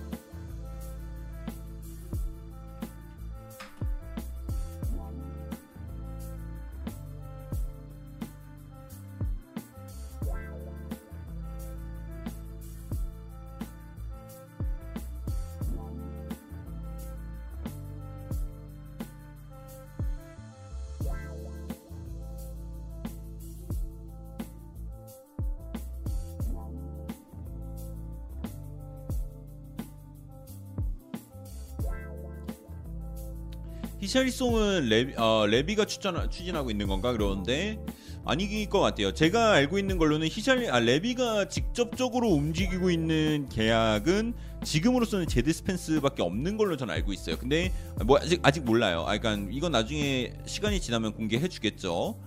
[34.11, 37.79] 히샬리송은 레비, 어, 레비가 추천, 추진하고 있는 건가 그러는데
[38.25, 39.13] 아닐 것 같아요.
[39.13, 44.33] 제가 알고 있는 걸로는 히샬리 아 레비가 직접적으로 움직이고 있는 계약은
[44.65, 47.37] 지금으로서는 제드 스펜스밖에 없는 걸로 저는 알고 있어요.
[47.37, 47.71] 근데
[48.05, 49.05] 뭐 아직 아직 몰라요.
[49.07, 52.19] 아 그러니까 이건 나중에 시간이 지나면 공개해 주겠죠.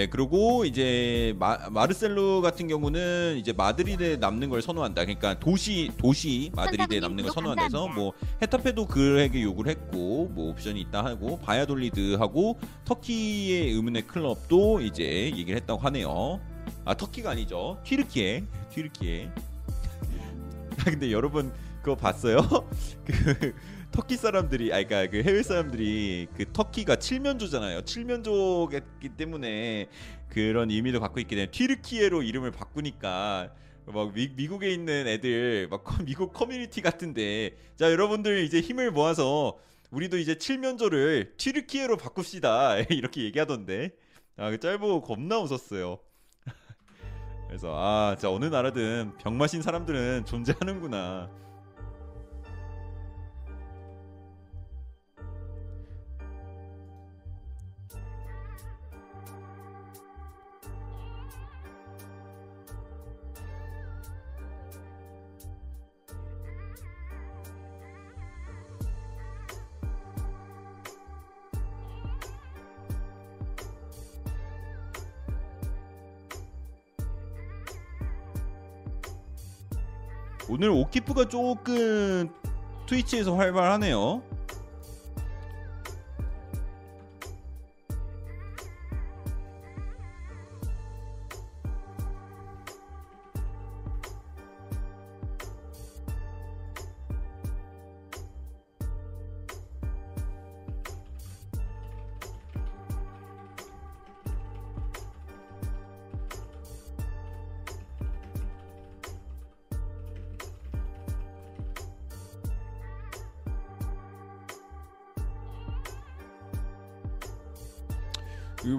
[0.00, 5.04] 네, 그리고 이제 마, 마르셀로 같은 경우는 이제 마드리드에 남는 걸 선호한다.
[5.04, 8.00] 그러니까 도시 도시 마드리드에 남는 걸 구독 선호한다 해서 감사합니다.
[8.00, 15.56] 뭐 헤타페도 그에게 요구를 했고 뭐 옵션이 있다 하고 바야돌리드하고 터키의 의문의 클럽도 이제 얘기를
[15.56, 16.40] 했다고 하네요.
[16.86, 17.78] 아 터키가 아니죠.
[17.84, 19.30] 튀르키예, 튀르키예.
[20.80, 21.52] 아 근데 여러분
[21.82, 22.38] 그거 봤어요?
[23.04, 23.54] 그
[23.90, 27.82] 터키 사람들이 아 그러니까 그 해외 사람들이 그 터키가 칠면조잖아요.
[27.82, 29.88] 칠면조기 때문에
[30.28, 33.52] 그런 의미도 갖고 있기 때문에 튀르키예로 이름을 바꾸니까
[33.86, 39.58] 막 미, 미국에 있는 애들 막 커- 미국 커뮤니티 같은데 자 여러분들 이제 힘을 모아서
[39.90, 43.90] 우리도 이제 칠면조를 튀르키예로 바꿉시다 이렇게 얘기하던데
[44.36, 45.98] 아그 짤 보고 겁나 웃었어요.
[47.48, 51.49] 그래서 아 진짜 어느 나라든 병맛인 사람들은 존재하는구나.
[80.52, 82.28] 오늘 오키프가 조금
[82.88, 84.20] 트위치에서 활발하네요.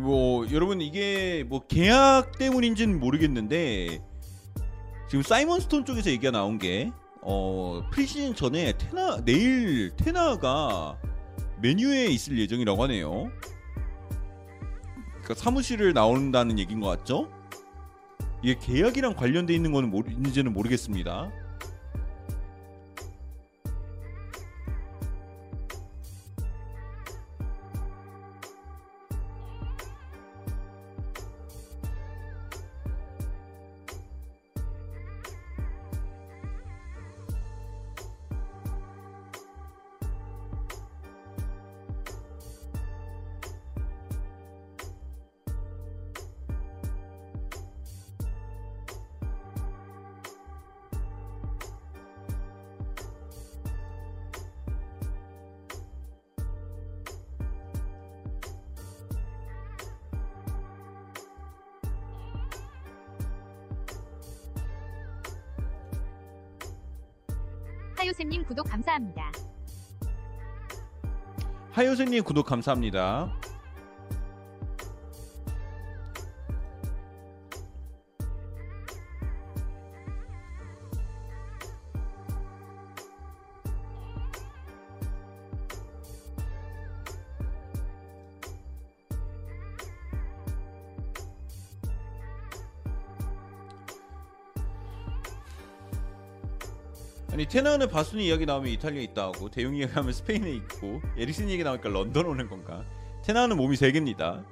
[0.01, 4.01] 뭐 여러분 이게 뭐 계약 때문인지는 모르겠는데
[5.09, 6.91] 지금 사이먼 스톤 쪽에서 얘기가 나온 게
[7.21, 10.97] 어 프리시즌 전에 테나 내일 테나가
[11.61, 13.31] 메뉴에 있을 예정이라고 하네요.
[15.09, 17.29] 그러니까 사무실을 나온다는 얘기인 것 같죠?
[18.41, 21.31] 이게 계약이랑 관련돼 있는 거는 모르, 있는지는 모르겠습니다.
[72.01, 73.31] 하요세님 구독 감사합니다.
[97.61, 101.89] 테나는 바순이 이야기 나오면 이탈리아에 있다 하고 대용 이야기 하면 스페인에 있고 에릭슨 얘기 나오니까
[101.89, 102.83] 런던 오는 건가?
[103.23, 104.43] 테나는 몸이 세 개입니다.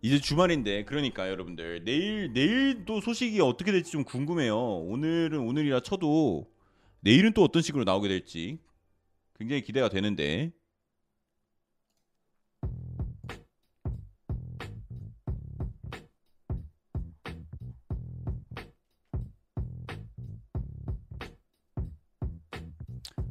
[0.00, 4.56] 이제 주말인데 그러니까 여러분들 내일 내일도 소식이 어떻게 될지 좀 궁금해요.
[4.56, 6.50] 오늘은 오늘이라 쳐도
[7.00, 8.58] 내일은 또 어떤 식으로 나오게 될지
[9.38, 10.50] 굉장히 기대가 되는데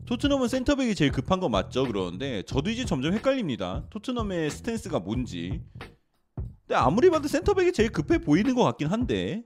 [0.09, 1.85] 토트넘은 센터백이 제일 급한 건 맞죠?
[1.85, 3.83] 그러는데 저도 이제 점점 헷갈립니다.
[3.91, 5.61] 토트넘의 스탠스가 뭔지.
[6.65, 9.43] 근데 아무리 봐도 센터백이 제일 급해 보이는 것 같긴 한데.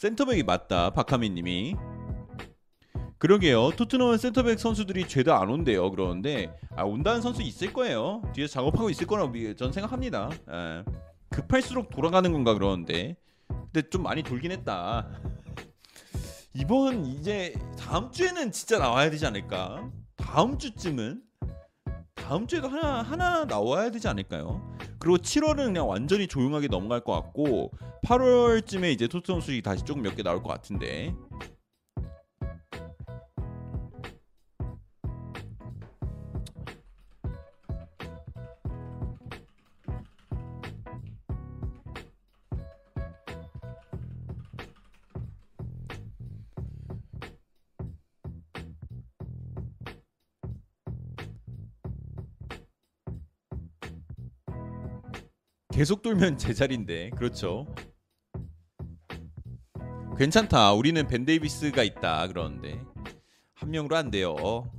[0.00, 1.76] 센터백이 맞다 박하민님이.
[3.18, 3.72] 그러게요.
[3.76, 5.90] 토트넘은 센터백 선수들이 죄다 안 온대요.
[5.90, 8.22] 그러는데 아 온다는 선수 있을 거예요.
[8.34, 10.30] 뒤에서 작업하고 있을 거라고 미- 전 생각합니다.
[10.50, 10.84] 예.
[11.28, 13.14] 급할수록 돌아가는 건가 그러는데.
[13.46, 15.06] 근데 좀 많이 돌긴 했다.
[16.54, 19.90] 이번 이제 다음 주에는 진짜 나와야 되지 않을까?
[20.16, 21.20] 다음 주쯤은?
[22.14, 27.72] 다음 주에도 하나 하나 나와야 되지 않을까요 그리고 7월은 그냥 완전히 조용하게 넘어갈 것 같고
[28.04, 31.14] 8월쯤에 이제 토트넘 수익이 다시 조금 몇 개 나올 것 같은데
[55.80, 57.08] 계속 돌면 제자리인데.
[57.16, 57.66] 그렇죠.
[60.18, 60.74] 괜찮다.
[60.74, 62.28] 우리는 벤 데이비스가 있다.
[62.28, 62.78] 그러는데.
[63.54, 64.70] 한 명으로 안 돼요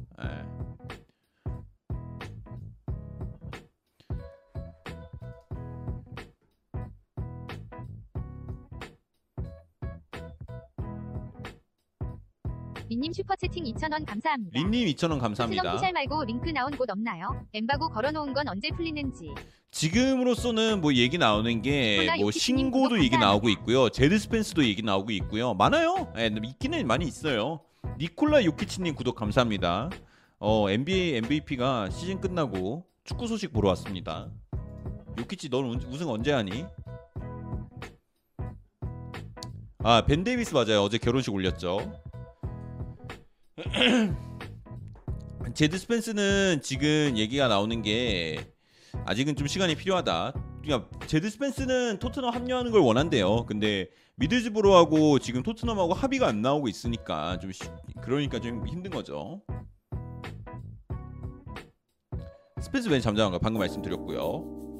[13.91, 14.59] 2,000원 감사합니다.
[14.59, 17.45] 린님 2,000원 토트넘 감사합니다 피셜 말고 링크 나온 곳 없나요?
[17.53, 19.33] 엠바고 걸어놓은 건 언제 풀리는지.
[19.71, 23.17] 지금으로서는 뭐 얘기 나오는 게 뭐 싱고도 얘기.
[23.17, 23.89] 나오고 있고요.
[23.89, 25.53] 제드 스펜스도 얘기 나오고 있고요.
[25.53, 26.11] 많아요.
[26.17, 27.61] 예, 있기는 많이 있어요.
[27.97, 29.89] 니콜라 요키치님 구독 감사합니다.
[30.39, 34.29] 어 NBA MVP가 시즌 끝나고 축구 소식 보러 왔습니다.
[35.19, 36.65] 요키치 넌 운- 우승 언제 하니?
[39.83, 40.81] 아 벤 데이비스 맞아요.
[40.83, 41.91] 어제 결혼식 올렸죠.
[45.53, 48.45] 제드 스펜스는 지금 얘기가 나오는 게
[49.05, 50.33] 아직은 좀 시간이 필요하다.
[50.61, 53.45] 그러니까 제드 스펜스는 토트넘 합류하는 걸 원한대요.
[53.45, 57.63] 근데 미드즈브로하고 지금 토트넘하고 합의가 안 나오고 있으니까 좀 시-
[58.01, 59.41] 그러니까 좀 힘든 거죠.
[62.61, 64.70] 스펜스 왜 잠잠한가 방금 말씀드렸고요.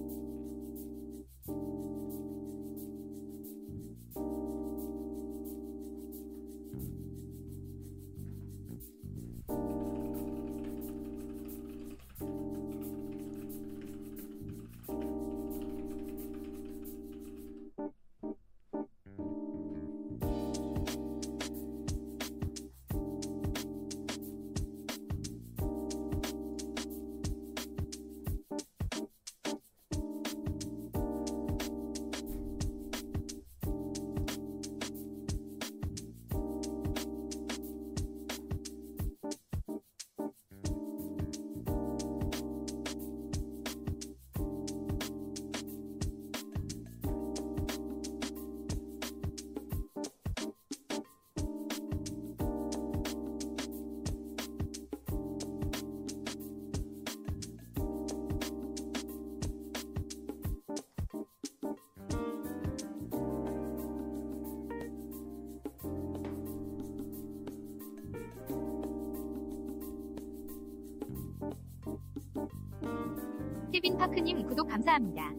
[74.91, 75.31] 감사합니다.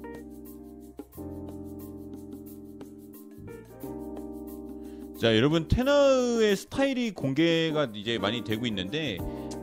[5.20, 9.19] 자 여러분 테나의 스타일이 공개가 이제 많이 되고 있는데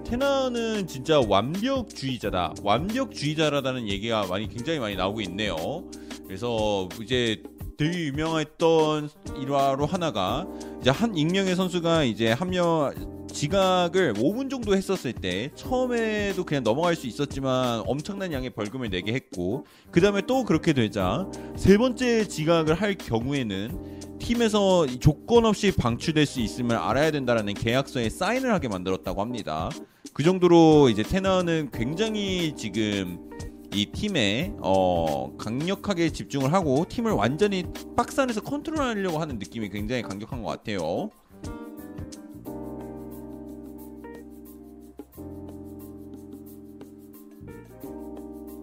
[0.06, 5.84] 테나는 진짜 완벽주의자다 완벽주의자라는 얘기가 많이 굉장히 많이 나오고 있네요
[6.26, 7.44] 그래서 이제
[7.78, 9.10] 되게 유명했던
[9.42, 10.48] 일화로 하나가
[10.80, 12.92] 이제 한 익명의 선수가 이제 합류
[13.32, 19.66] 지각을 5분 정도 했었을 때 처음에도 그냥 넘어갈 수 있었지만 엄청난 양의 벌금을 내게 했고
[19.92, 26.26] 그 다음에 또 그렇게 되자 세 번째 지각을 할 경우에는 팀에서 이 조건 없이 방출될
[26.26, 29.70] 수 있음을 알아야 된다라는 계약서에 사인을 하게 만들었다고 합니다.
[30.14, 33.30] 그 정도로 이제 테너는 굉장히 지금
[33.74, 37.64] 이 팀에 어 강력하게 집중을 하고 팀을 완전히
[37.96, 41.12] 박스 안에서 컨트롤하려고 하는 느낌이 굉장히 강력한 것 같아요.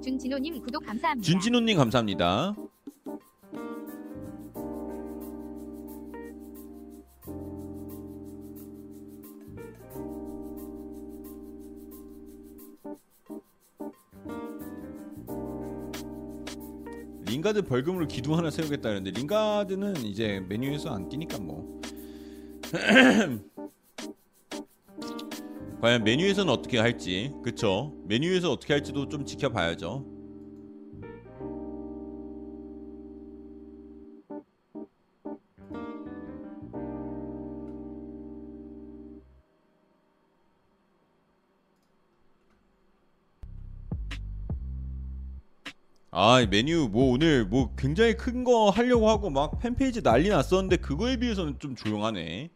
[0.07, 1.27] 준진호님 구독 감사합니다.
[1.27, 2.55] 준진호님 감사합니다.
[17.25, 21.81] 링가드 벌금으로 기둥 하나 세우겠다는데 링가드는 이제 메뉴에서 안 뛰니까 뭐
[25.87, 30.05] 과연 메뉴에서는 어떻게 할지 그쵸 메뉴에서 어떻게 할지도 좀 지켜봐야죠
[46.11, 51.17] 아 메뉴 뭐 오늘 뭐 굉장히 큰 거 하려고 하고 막 팬페이지 난리 났었는데 그거에
[51.17, 52.51] 비해서는 좀 조용하네.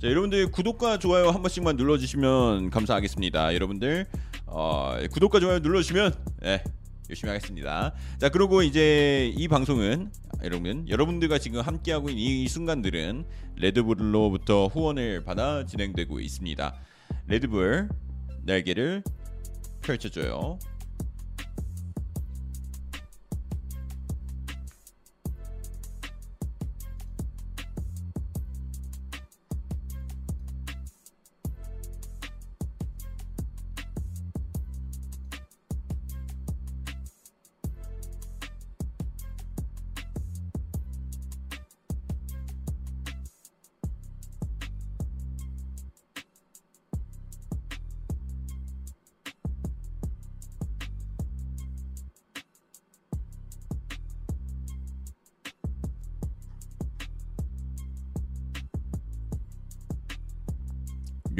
[0.00, 3.54] 자 여러분들 구독과 좋아요 한 번씩만 눌러주시면 감사하겠습니다.
[3.54, 4.06] 여러분들
[4.46, 6.14] 어, 구독과 좋아요 눌러주시면
[6.44, 6.64] 예,
[7.10, 7.92] 열심히 하겠습니다.
[8.16, 10.10] 자 그리고 이제 이 방송은
[10.42, 16.74] 여러분 여러분들과 지금 함께하고 있는 이, 이 순간들은 레드불로부터 후원을 받아 진행되고 있습니다.
[17.26, 17.90] 레드불
[18.44, 19.02] 날개를
[19.82, 20.58] 펼쳐줘요.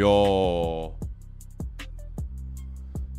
[0.00, 0.06] 야.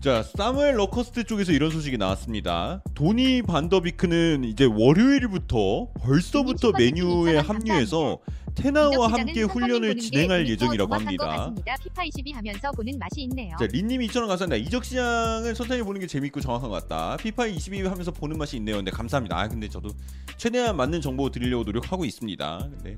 [0.01, 2.81] 자, 사무엘 러커스트 쪽에서 이런 소식이 나왔습니다.
[2.95, 8.17] 도니 반더비크는 이제 월요일부터 벌써부터 맨유에 2,000원 합류해서
[8.55, 11.53] 텐하흐와 함께 훈련을 진행할 예정이라고 합니다.
[11.83, 13.55] 피파 22 하면서 보는 맛이 있네요.
[13.59, 14.55] 자, 린님 2,000원 감사합니다.
[14.55, 17.17] 이적 시장을 선생님 보는 게 재밌고 정확한 것 같다.
[17.17, 18.77] 피파 22 하면서 보는 맛이 있네요.
[18.77, 19.39] 근데 감사합니다.
[19.39, 19.89] 아, 근데 저도
[20.35, 22.69] 최대한 맞는 정보 드리려고 노력하고 있습니다.
[22.71, 22.97] 근데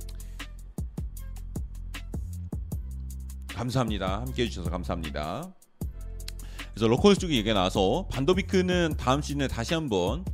[3.56, 4.22] 감사합니다.
[4.22, 5.54] 함께 해주셔서 감사합니다.
[6.72, 10.26] 그래서 로컬스 쪽에 얘기가 나와서 반더비크는 다음 시즌에 다시 한번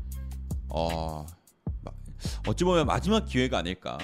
[0.69, 1.25] 어,
[1.83, 1.91] 마-
[2.47, 3.97] 어찌 보면 마지막 기회가 아닐까.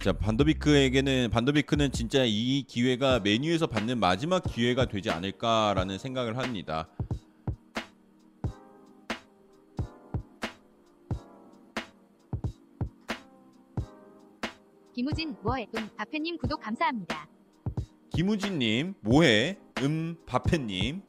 [0.00, 6.88] 자 반더비크에게는 반더비크는 진짜 이 기회가 메뉴에서 받는 마지막 기회가 되지 않을까라는 생각을 합니다.
[14.96, 17.28] 김우진 뭐해 음 아페님 구독 감사합니다.
[18.14, 19.58] 김우진님, 뭐해?
[19.82, 21.02] 음, 바페님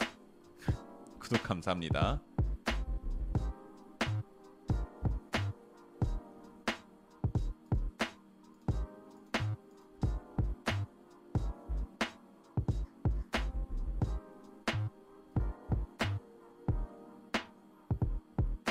[1.19, 2.21] 구독 감사합니다.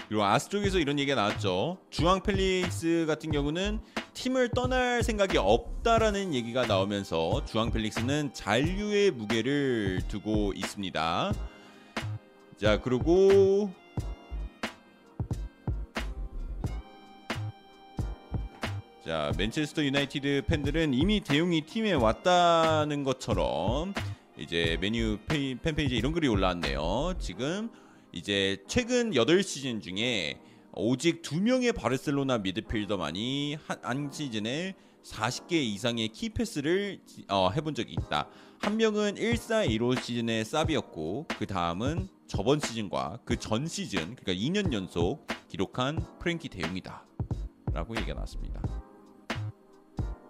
[0.08, 1.78] 그리고 아스 쪽에서 이런 얘기가 나왔죠.
[1.88, 3.80] 주앙 펠릭스 같은 경우는
[4.16, 11.34] 팀을 떠날 생각이 없다라는 얘기가 나오면서 주앙 펠릭스는 잔류의 무게를 두고 있습니다.
[12.56, 13.70] 자, 그리고
[19.04, 23.92] 자, 맨체스터 유나이티드 팬들은 이미 대용이 팀에 왔다는 것처럼
[24.38, 27.16] 이제 메뉴 페이, 팬페이지에 이런 글이 올라왔네요.
[27.18, 27.68] 지금
[28.12, 30.40] 이제 최근 8시즌 중에
[30.76, 37.00] 오직 두 명의 바르셀로나 미드필더만이 한, 한 시즌에 40개 이상의 key pass를
[37.30, 38.28] 어, 해본 적이 있다.
[38.58, 45.26] 한 명은 1415 시즌의 사비였고 그 다음은 저번 시즌과 그 전 시즌 그러니까 2년 연속
[45.48, 47.04] 기록한 프랭키 더용이다.
[47.72, 48.60] 라고 얘기가 나왔습니다.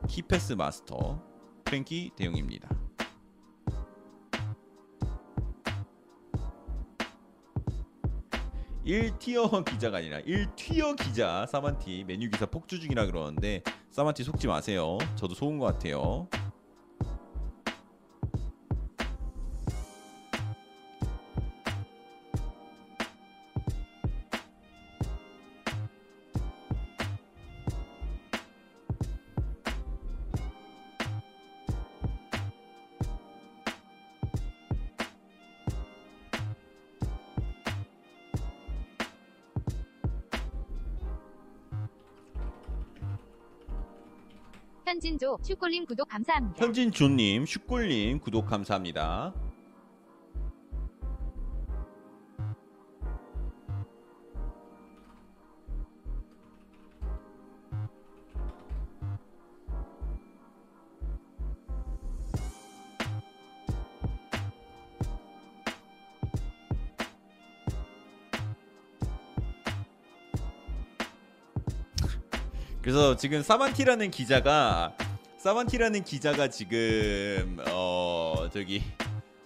[0.09, 1.23] key pass 마스터
[1.65, 2.69] 프랭키 더용입니다.
[8.87, 13.61] 일티어 기자가 아니라 1티어 기자 사만티 메뉴 기사 폭주 중이라 그러는데
[13.91, 14.97] 사만티 속지 마세요.
[15.17, 16.29] 저도 속은 것 같아요.
[45.07, 46.65] 현진조 슈골님 구독 감사합니다.
[46.65, 49.33] 현진조님, 슈골님 구독 감사합니다.
[72.87, 74.97] 그래서 지금 사만티라는 기자가
[75.39, 78.81] 사만티라는 기자가 지금 어 저기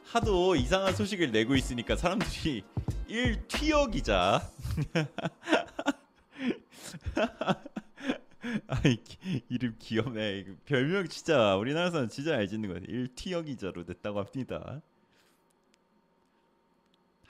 [0.04, 2.62] 하도 이상한 소식을 내고 있으니까 사람들이
[3.08, 4.46] 1튀어 기자.
[8.68, 10.44] 아이 기- 이름 귀엽네.
[10.66, 14.82] 별명 진짜 우리나라 사람 진짜 잘 짓는 거같 1튀어 기자로 됐다고 합니다.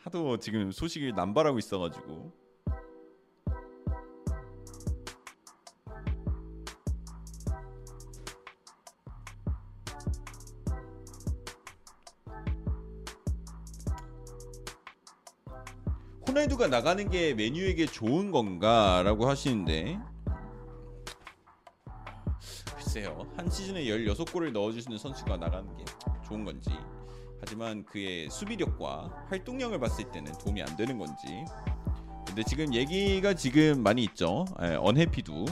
[0.02, 2.39] 하도 지금 소식을 남발하고 있어가지고
[16.30, 19.98] 호날두가 나가는 게 메뉴에게 좋은 건가라고 하시는데.
[22.76, 23.26] 글쎄요.
[23.36, 25.84] 한 시즌에 16골을 넣어줄 수 있는 선수가 나가는 게
[26.28, 26.70] 좋은 건지
[27.40, 31.44] 하지만 그의 수비력과 활동량을 봤을 때는 도움이 안 되는 건지.
[32.24, 34.44] 근데 지금 얘기가 지금 많이 있죠.
[34.62, 35.46] 예, 언해피두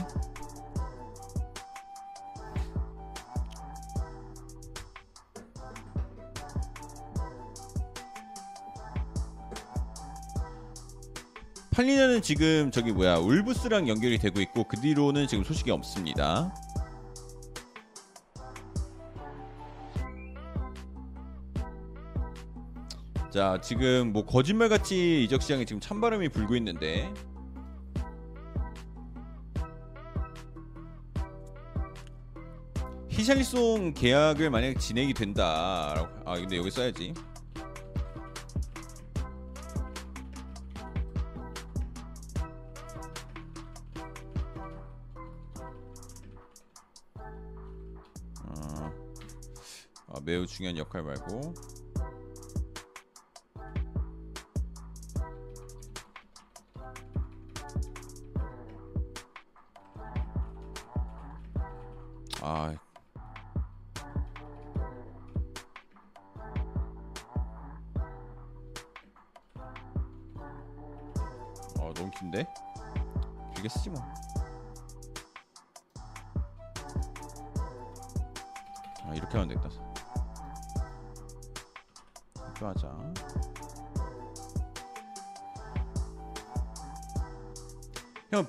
[11.79, 16.53] 팔리냐는 지금 저기 뭐야 울브스랑 연결이 되고 있고 그 뒤로는 지금 소식이 없습니다.
[23.31, 27.13] 자 지금 뭐 거짓말같이 이적 시장에 지금 찬바람이 불고 있는데
[33.07, 37.13] 히샬리송 계약을 만약 진행이 된다 아 근데 여기 써야지
[50.23, 51.53] 매우 중요한 역할 말고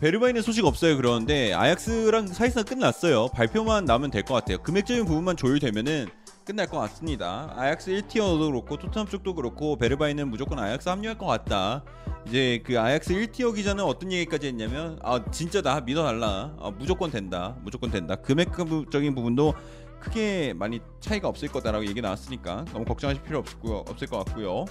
[0.01, 0.97] 베르바인의 소식 없어요.
[0.97, 3.29] 그러는데 아약스랑 사실상 끝났어요.
[3.35, 4.57] 발표만 나면 될것 같아요.
[4.63, 6.09] 금액적인 부분만 조율되면은
[6.47, 7.53] 끝날 것 같습니다.
[7.55, 11.85] 아약스 1티어도 그렇고 토트넘 쪽도 그렇고 베르바인은 무조건 아약스 합류할 것 같다.
[12.27, 16.57] 이제 그 아약스 1티어 기자는 어떤 얘기까지 했냐면 아 진짜 나 믿어달라.
[16.59, 17.55] 아, 무조건 된다.
[17.61, 18.17] 무조건 된다.
[18.17, 19.53] 금액적인 부분도
[20.01, 23.85] 크게 많이 차이가 없을 거다라고 얘기 나왔으니까 너무 걱정하실 필요 없고요.
[23.87, 24.65] 없을 것 같고요.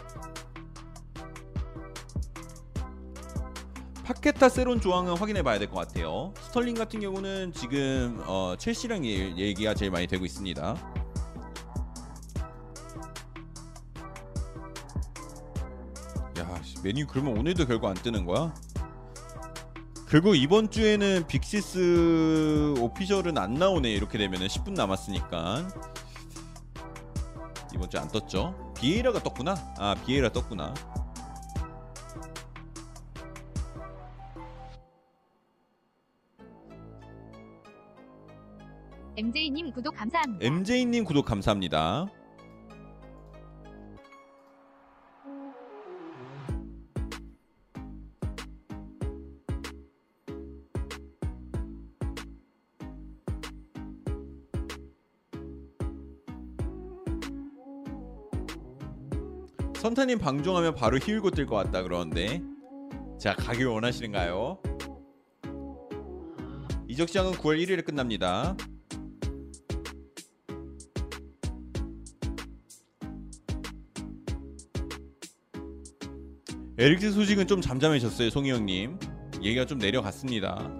[4.09, 6.33] 파케타 sell-on 조항은 확인해 봐야 될 것 같아요.
[6.41, 10.75] 스털링 같은 경우는 지금 어, 첼시랑 얘- 얘기가 제일 많이 되고 있습니다.
[16.39, 18.53] 야, 씨, 맨유 그러면 오늘도 결국 안 뜨는 거야?
[20.09, 25.67] 결국 이번 주에는 big six official은 안 나오네 이렇게 되면은 10분 남았으니까
[27.75, 28.73] 이번 주에 안 떴죠?
[28.75, 29.55] 비에이라가 떴구나.
[29.77, 30.73] 아 비에이라 떴구나.
[39.19, 40.45] MJ님 구독 감사합니다.
[40.45, 42.07] MJ님 구독 감사합니다.
[59.75, 62.41] 선타님 방종하면 바로 히울고 뜰 것 같다 그러는데
[63.19, 64.61] 자 가길 원하시는가요?
[66.87, 68.55] 이적 시장은 9월 1일에 끝납니다.
[76.79, 78.97] 에릭스 소식은 좀 잠잠해졌어요, 송이 형님.
[79.43, 80.71] 얘기가 좀 내려갔습니다.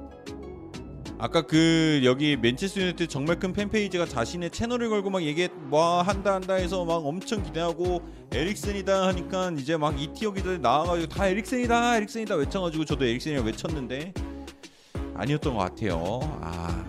[1.17, 6.35] 아까 그 여기 맨체스터 유나이티드 정말 큰 팬페이지가 자신의 채널을 걸고 막 얘기 뭐 한다
[6.35, 8.01] 한다 해서 막 엄청 기대하고
[8.31, 14.13] 에릭슨이다 하니까 이제 막 이티어 기자들 나와가지고 다 에릭슨이다 에릭슨이다 외쳐가지고 저도 에릭슨이라고 외쳤는데
[15.15, 16.19] 아니었던 것 같아요.
[16.41, 16.88] 아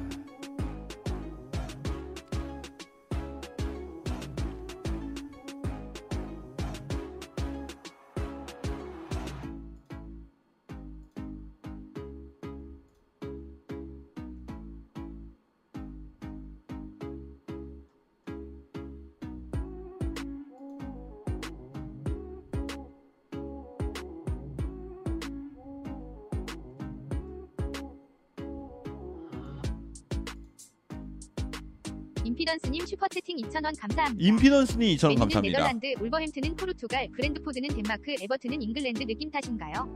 [33.51, 34.15] 2,000원 감사합니다.
[34.19, 35.59] 임피던스님 2,000원 맨유는 감사합니다.
[35.59, 39.89] 네덜란드, 울버햄튼은 포르투갈, 브렌트포드는 덴마크, 에버튼은 잉글랜드 느낌 탓인가요?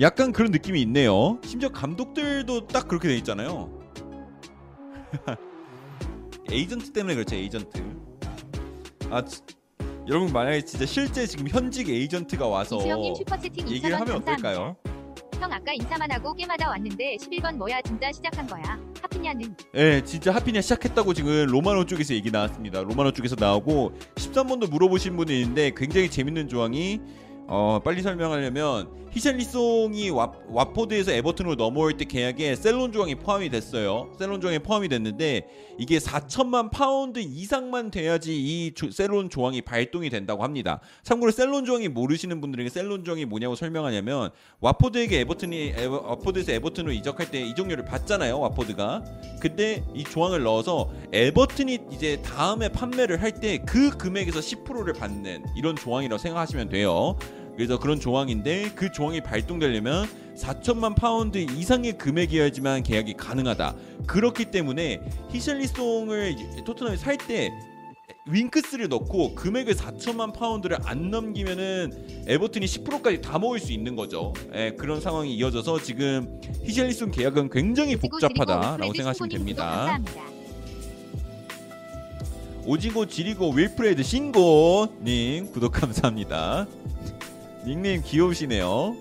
[0.00, 1.38] 약간 그런 느낌이 있네요.
[1.44, 3.70] 심지어 감독들도 딱 그렇게 돼 있잖아요.
[6.50, 7.34] 에이전트 때문에 그렇죠.
[7.34, 7.82] 에이전트.
[9.10, 9.40] 아 지-
[10.08, 14.32] 여러분 만약에 진짜 실제 지금 현직 에이전트가 와서 얘기를 2,000원 하면 감사합니다.
[14.32, 14.76] 어떨까요?
[15.40, 18.78] 형 아까 인사만 하고 게임하다 왔는데 11번 뭐야 진짜 시작한 거야.
[19.02, 22.82] 하피냐는 예, 진짜 하피냐 시작했다고 지금 로마노 쪽에서 얘기 나왔습니다.
[22.82, 27.00] 로마노 쪽에서 나오고 13번도 물어보신 분이 있는데 굉장히 재밌는 조항이
[27.48, 34.12] 어, 빨리 설명하려면 히샬리송이 와, 와포드에서 에버튼으로 넘어올 때 계약에 sell-on 조항이 포함이 됐어요.
[34.18, 35.48] sell-on 조항이 포함이 됐는데
[35.78, 40.80] 이게 4천만 파운드 이상만 돼야지 이 조- sell-on 조항이 발동이 된다고 합니다.
[41.02, 47.30] 참고로 sell-on 조항이 모르시는 분들에게 sell-on 조항이 뭐냐고 설명하냐면 와포드에게 에버튼이 에버, 와포드에서 에버튼으로 이적할
[47.30, 48.38] 때 이적료를 받잖아요.
[48.38, 49.02] 와포드가.
[49.40, 55.74] 근데 이 조항을 넣어서 에버튼이 이제 다음에 판매를 할 때 그 금액에서 10%를 받는 이런
[55.74, 57.16] 조항이라고 생각하시면 돼요.
[57.56, 60.06] 그래서 그런 조항인데 그 조항이 발동되려면
[60.36, 63.74] 4천만 파운드 이상의 금액이어야지만 계약이 가능하다.
[64.06, 65.00] 그렇기 때문에
[65.30, 67.50] 히샬리송을 토트넘이 살때
[68.28, 74.34] 윙크스를 넣고 금액을 4천만 파운드를 안 넘기면은 에버튼이 10%까지 다 먹을 수 있는 거죠.
[74.54, 79.98] 예, 그런 상황이 이어져서 지금 히샬리송 계약은 굉장히 복잡하다라고 생각하시면 됩니다.
[82.64, 86.66] 오지고 지리고 윌프레드 신고님 구독 감사합니다.
[87.66, 88.96] 닉네임 귀여우시네요.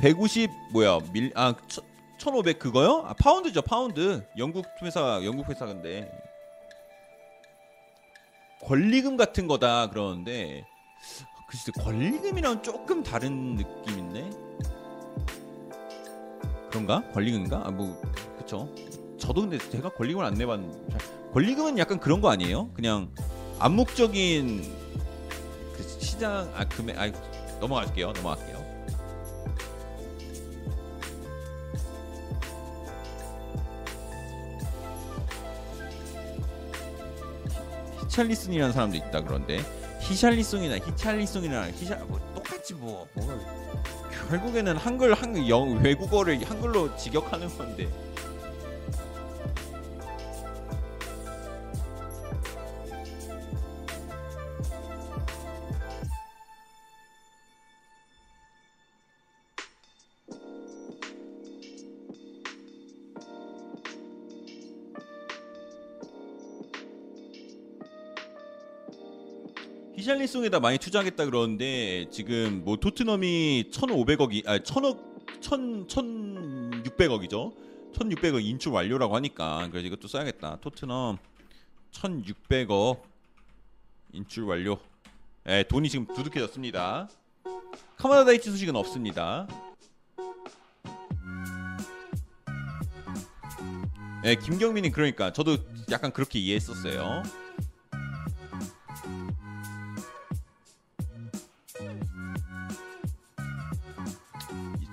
[0.00, 1.54] 150 뭐야 밀아
[2.18, 3.02] 천오백 그거요?
[3.06, 6.10] 아 파운드죠 파운드 영국 회사 영국 회사 근데
[8.62, 10.64] 권리금 같은 거다 그러는데
[11.34, 14.45] 아, 글쎄 권리금이랑 조금 다른 느낌인데
[16.70, 17.02] 그런가?
[17.12, 17.62] 권리금인가?
[17.66, 18.00] 아 뭐
[18.38, 18.68] 그쵸.
[19.18, 20.98] 저도 근데 제가 권리금을 안 내봤는데
[21.32, 22.70] 권리금은 약간 그런 거 아니에요?
[22.74, 23.10] 그냥
[23.58, 24.62] 암묵적인
[25.76, 27.10] 그 시장 아 금액 아
[27.60, 28.64] 넘어갈게요 넘어갈게요.
[38.02, 39.60] 히찰리슨이라는 사람도 있다 그런데
[40.00, 42.20] 히샬리송이나 히찰리송이나 히샬 뭐
[42.66, 43.24] 똑같지 뭐, 뭐
[44.28, 47.88] 결국에는 한글 한글 영 외국어를 한글로 직역하는 건데
[70.06, 75.88] 히샬리송에다 많이 투자하겠다 그러는데 지금 뭐 토트넘이 1,500억이 아 1,000억 1,000
[76.84, 77.52] 1,600억이죠.
[77.92, 80.58] 1,600억 인출 완료라고 하니까 그래서 이것도 써야겠다.
[80.60, 81.18] 토트넘
[81.90, 83.02] 1,600억
[84.12, 84.78] 인출 완료.
[85.48, 87.08] 예, 돈이 지금 두둑해졌습니다.
[87.96, 89.48] 카마다 다이치 소식은 없습니다.
[94.24, 95.56] 예, 김경민이 그러니까 저도
[95.90, 97.45] 약간 그렇게 이해했었어요.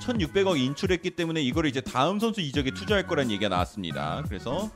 [0.03, 4.23] 1,600억 인출했기 때문에 이거를 이제 다음 선수 이적에 투자할 거란 얘기가 나왔습니다.
[4.27, 4.69] 그래서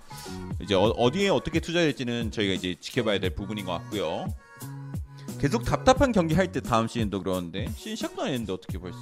[0.62, 4.28] 이제 어, 디에 어떻게 투자될지는 저희가 이제 지켜봐야 될 부분인 것 같고요.
[5.40, 8.98] 계속 답답한 경기 할 때 다음 시즌도 그러는데 시즌 시작도 안 했는데 어떻게 벌써?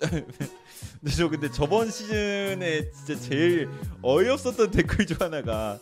[0.02, 3.68] 근데 저 근데 저번 시즌에 진짜 제일
[4.02, 5.78] 어이없었던 댓글 중 하나가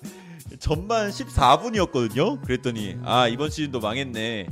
[0.59, 2.43] 전반 14분이었거든요.
[2.43, 4.49] 그랬더니 아 이번 시즌도 망했네.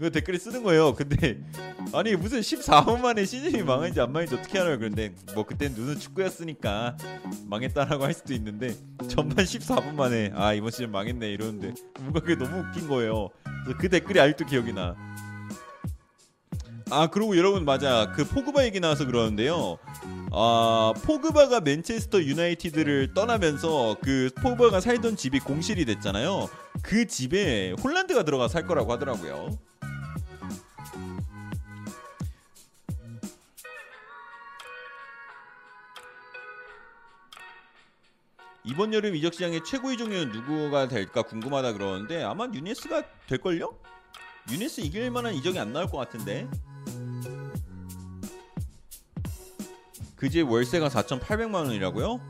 [0.00, 0.94] 그 댓글에 쓰는 거예요.
[0.94, 1.38] 근데
[1.92, 4.78] 아니 무슨 14분 만에 시즌이 망했는지 안 망했는지 어떻게 알아요?
[4.78, 6.96] 그런데 뭐 그땐 눈은 축구였으니까
[7.44, 8.74] 망했다라고 할 수도 있는데
[9.08, 13.28] 전반 14분 만에 아 이번 시즌 망했네 이러는데 뭔가 그게 너무 웃긴 거예요.
[13.64, 14.96] 그래서 그 댓글이 아직도 기억이 나.
[16.90, 19.76] 아 그리고 여러분 맞아 그 포그바 얘기 나와서 그러는데요.
[20.32, 26.48] 아 포그바가 맨체스터 유나이티드를 떠나면서 그 포그바가 살던 집이 공실이 됐잖아요.
[26.80, 29.50] 그 집에 홀란드가 들어가 살 거라고 하더라고요.
[38.64, 43.74] 이번 여름 이적 시장의 최고 이적료는 누구가 될까 궁금하다 그러는데 아마 누녜스가 될걸요?
[44.50, 46.48] 누녜스 이길 만한 이적이 안 나올 것 같은데
[50.16, 52.20] 그집 월세가 4,800만 원이라고요?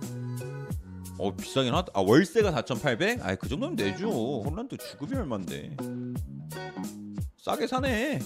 [1.19, 1.93] 어 비싸긴 하다.
[1.93, 3.20] 아 월세가 4,800?
[3.27, 4.43] 아이 그 정도면 내죠.
[4.43, 5.77] 홀란드 주급이 얼만데?
[7.39, 8.20] 싸게 사네.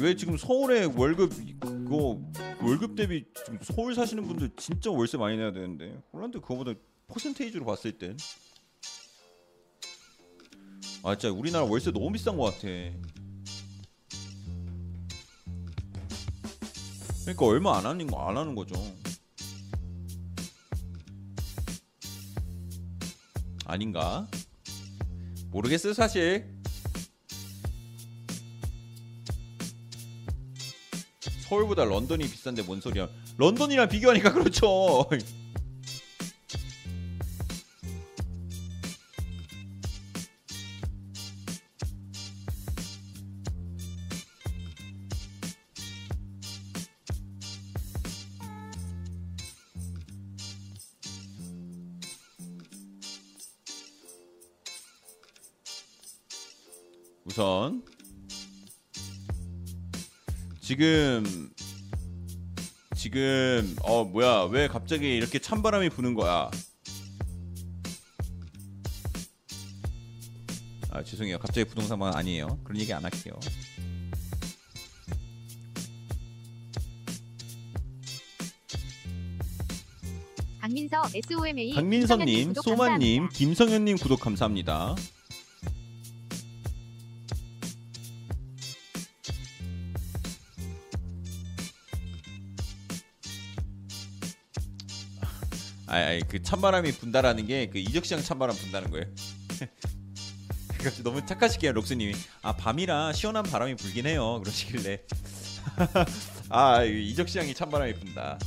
[0.00, 2.20] 왜 지금 서울에 월급 그거
[2.62, 6.74] 월급 대비 지금 서울 사시는 분들 진짜 월세 많이 내야 되는데 홀란드 그거보다
[7.08, 8.16] 퍼센테이지로 봤을 땐.
[11.02, 12.68] 아 진짜 우리나라 월세 너무 비싼 것 같아.
[17.22, 18.74] 그러니까 얼마 안 하는 거안 하는 거죠.
[23.64, 24.26] 아닌가?
[25.50, 26.57] 모르겠어요 사실.
[31.48, 33.08] 서울보다 런던이 비싼데 뭔 소리야?
[33.38, 35.08] 런던이랑 비교하니까 그렇죠.
[57.24, 57.82] 우선
[60.68, 61.24] 지금
[62.94, 66.50] 지금 어 뭐야 왜 갑자기 이렇게 찬바람이 부는 거야?
[70.90, 73.32] 아 죄송해요 갑자기 부동산만 아니에요 그런 얘기 안 할게요.
[80.60, 83.30] 강민서 SOMA 강민선님, 소마님.
[83.30, 84.96] 김성현님 구독 감사합니다.
[96.04, 99.06] 아이 그 찬바람이 분다라는 게 그 이적시장 찬바람 분다는 거예요.
[100.78, 102.14] 갑자기 너무 착하시게요 록스님이.
[102.42, 105.00] 아 밤이라 시원한 바람이 불긴 해요 그러시길래.
[106.50, 108.38] 아 이적 시장이 찬바람이 분다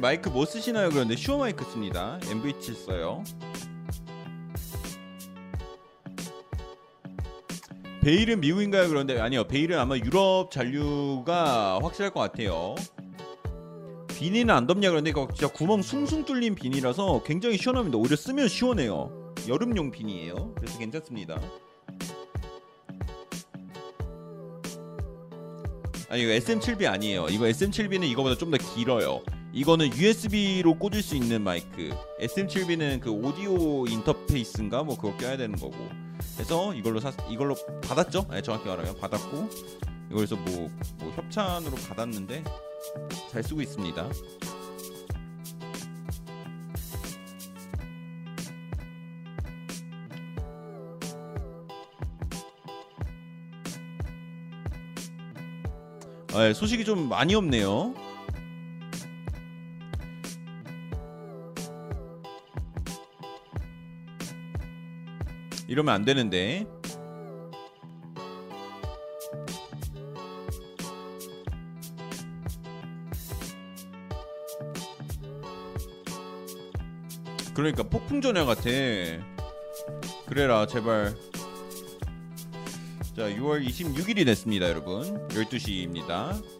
[0.00, 0.90] 마이크 뭐 쓰시나요?
[0.90, 2.18] 그런데 슈어 마이크 씁니다.
[2.22, 3.22] MV7 써요.
[8.00, 8.88] 베일은 미국인가요?
[8.88, 12.74] 그런데 아니요 베일은 아마 유럽 잔류가 확실할 것 같아요.
[14.08, 14.90] 비닐은 안 덥냐?
[14.90, 17.98] 그런데 이거 진짜 구멍 숭숭 뚫린 비닐이라서 굉장히 시원합니다.
[17.98, 19.34] 오히려 쓰면 시원해요.
[19.46, 20.54] 여름용 비닐이에요.
[20.56, 21.40] 그래서 괜찮습니다.
[26.08, 27.26] 아니 이거 SM7B 아니에요.
[27.28, 29.20] 이거 SM7B는 이거보다 좀 더 길어요
[29.52, 31.90] 이거는 USB로 꽂을 수 있는 마이크.
[32.20, 34.82] SM7B는 그 오디오 인터페이스인가?
[34.82, 35.74] 뭐 그거 껴야 되는 거고.
[36.34, 38.26] 그래서 이걸로 사 이걸로 받았죠?
[38.30, 39.48] 네, 정확히 말하면 받았고.
[40.10, 42.44] 이걸서 뭐, 뭐 협찬으로 받았는데
[43.30, 44.08] 잘 쓰고 있습니다.
[56.34, 58.07] 아, 예, 소식이 좀 많이 없네요.
[65.68, 66.66] 이러면 안 되는데.
[77.54, 78.62] 그러니까 폭풍 전야 같아.
[80.26, 81.14] 그래라 제발.
[83.14, 85.28] 자, 6월 26일이 됐습니다, 여러분.
[85.28, 86.57] 12시입니다.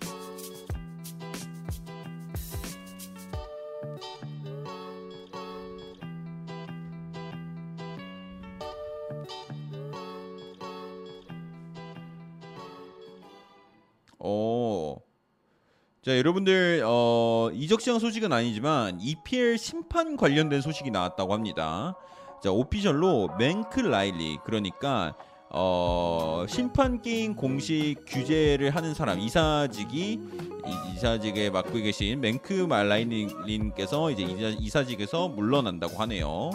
[16.08, 21.96] 자, 여러분들 어, 이적 시장 소식은 아니지만 EPL 심판 관련된 소식이 나왔다고 합니다.
[22.42, 25.14] 자, 오피셜로 맨크 라일리 그러니까
[25.50, 34.22] 어, 심판 게임 공식 규제를 하는 사람 이사직이 이- 이사직에 맡고 계신 맨크 말라이님께서 이제
[34.22, 36.52] 이사, 이사직에서 물러난다고 하네요.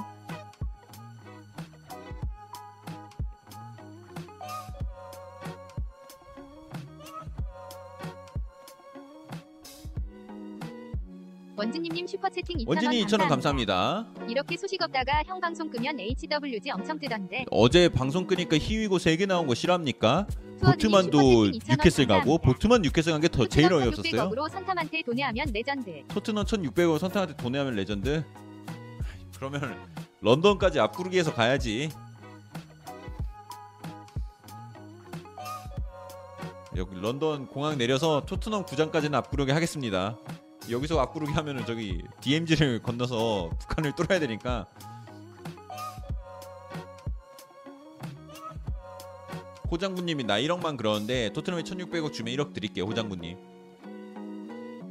[11.63, 14.05] 원진님님 슈퍼채팅 2,000원 원진이 2,000원 감사합니다.
[14.27, 17.45] 이렇게 소식 없다가 형 방송 끄면 HWG 엄청 뜨던데.
[17.51, 20.27] 어제 방송 끄니까 희위고 3개 나온 거 싫어합니까?
[20.61, 22.37] 보트만도 슈퍼채팅 2,000원 뉴캐슬 가고.
[22.37, 24.29] 보트만 뉴캐슬 간 게 더 제일 어이없었어요.
[24.29, 26.03] 600억으로 선탐한테 도내하면 레전드.
[26.09, 28.23] 토트넘 1,600원 선택한테 돈내하면 레전드.
[29.37, 29.77] 그러면
[30.19, 31.89] 런던까지 앞구르기에서 가야지.
[36.75, 40.17] 여기 런던 공항 내려서 토트넘 구장까지는 앞구르기 하겠습니다.
[40.69, 44.65] 여기서 앞구르기 하면은 저기 DMZ를 건너서 북한을 뚫어야 되니까
[49.71, 53.37] 호장군님이 나 1억만 그러는데 토트넘에 1,600억 주면 1억 드릴게요 호장군님.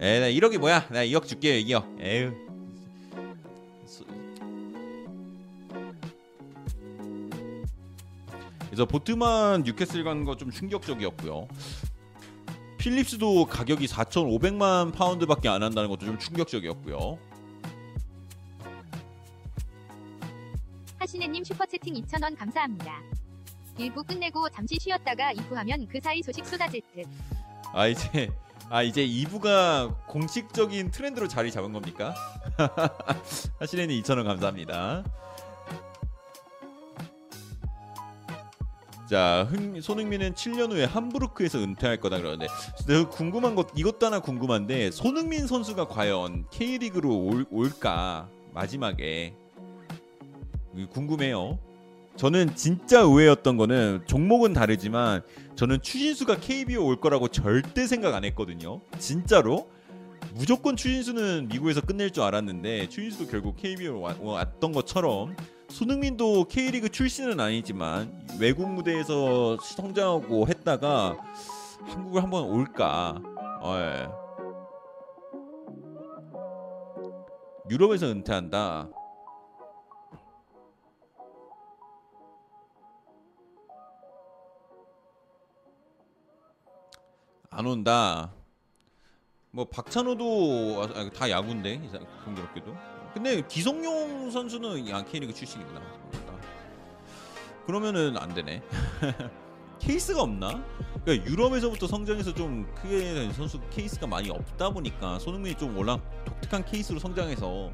[0.01, 0.89] 에, 나 1억이 뭐야?
[0.89, 2.01] 나 2억 줄게요, 2억.
[2.01, 2.33] 에휴.
[3.87, 4.05] 소-
[8.67, 11.47] 그래서 보트만 뉴캐슬 간 거 좀 충격적이었고요.
[12.83, 17.17] 필립스도 가격이 4,500만 파운드밖에 안 한다는 것도 좀 충격적이었고요.
[20.99, 23.01] 하시네님 슈퍼채팅 2,000원 감사합니다.
[23.79, 27.07] 1부 끝내고 잠시 쉬었다가 2부 하면 그 사이 소식 쏟아질 듯.
[27.73, 28.29] 아 이제
[28.69, 32.13] 아 이제 2부가 공식적인 트렌드로 자리 잡은 겁니까?
[33.61, 35.05] 하시네님 2,000원 감사합니다.
[39.13, 42.47] 자, 흥, 손흥민은 7년 후에 함부르크에서 은퇴할 거다 그러는데
[42.87, 49.35] 내가 궁금한 것 이것도 하나 궁금한데 손흥민 선수가 과연 K리그로 올, 올까 마지막에
[50.89, 51.59] 궁금해요.
[52.17, 55.21] 저는 진짜 의외였던 거는 종목은 다르지만
[55.57, 58.81] 저는 추신수가 KBO 올 거라고 절대 생각 안 했거든요.
[58.99, 59.69] 진짜로
[60.33, 65.37] 무조건 추신수는 미국에서 끝낼 줄 알았는데 추신수도 결국 KBO 와- 왔던 것처럼
[65.73, 71.17] 손흥민도 K리그 출신은 아니지만 외국 무대에서 성장하고 했다가
[71.87, 73.21] 한국을 한번 올까?
[73.63, 74.09] 어, 예.
[77.71, 78.91] 유럽에서 은퇴한다.
[87.51, 88.31] 안 온다.
[89.51, 91.79] 뭐 박찬호도 아, 다 야구인데
[92.25, 92.92] 공교롭게도.
[93.15, 95.81] 근데 기성용 선수는 야 K리그 출신이구나.
[95.81, 96.33] 맞다.
[97.67, 98.63] 그러면은 안 되네.
[99.79, 100.65] 케이스가 없나?
[101.05, 106.65] 그러니까 유럽에서부터 성장해서 좀 크게 된 선수 케이스가 많이 없다 보니까 손흥민이 좀 워낙 독특한
[106.65, 107.71] 케이스로 성장해서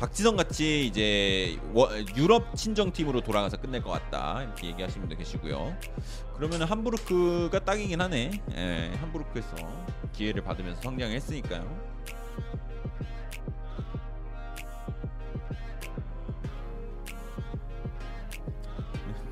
[0.00, 5.76] 박지성 같이 이제 워- 유럽 친정 팀으로 돌아가서 끝낼 것 같다 이렇게 얘기하시는 분도 계시고요.
[6.36, 8.30] 그러면 함부르크가 딱이긴 하네.
[8.56, 9.54] 예, 함부르크에서
[10.14, 11.90] 기회를 받으면서 성장했으니까요.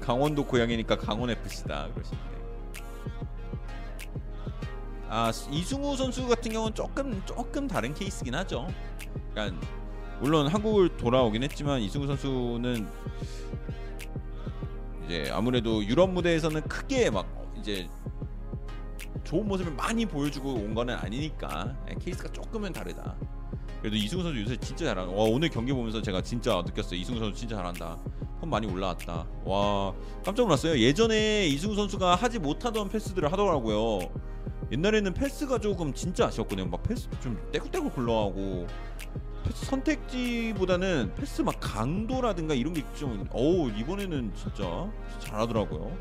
[0.00, 2.28] 강원도 고향이니까 강원 FC다 그러시는데.
[5.10, 8.68] 아 이승우 선수 같은 경우는 조금 조금 다른 케이스긴 하죠.
[9.32, 9.66] 그러니까
[10.20, 12.86] 물론 한국을 돌아오긴 했지만 이승우 선수는
[15.04, 17.26] 이제 아무래도 유럽 무대에서는 크게 막
[17.58, 17.88] 이제
[19.24, 23.16] 좋은 모습을 많이 보여주고 온 거는 아니니까 예, 케이스가 조금은 다르다.
[23.80, 25.14] 그래도 이승우 선수 요새 진짜 잘하는.
[25.14, 26.98] 와 오늘 경기 보면서 제가 진짜 느꼈어요.
[26.98, 27.98] 이승우 선수 진짜 잘한다.
[28.40, 29.26] 폼 많이 올라왔다.
[29.44, 30.78] 와 깜짝 놀랐어요.
[30.78, 34.00] 예전에 이승우 선수가 하지 못하던 패스들을 하더라고요.
[34.72, 36.66] 옛날에는 패스가 조금 진짜 아쉬웠거든요.
[36.68, 38.66] 막 패스 좀 떼굴떼굴 굴러가고
[39.44, 44.90] 패스 선택지보다는 패스 막 강도라든가 이런 게 좀 어우 이번에는 진짜
[45.20, 45.96] 잘하더라고요.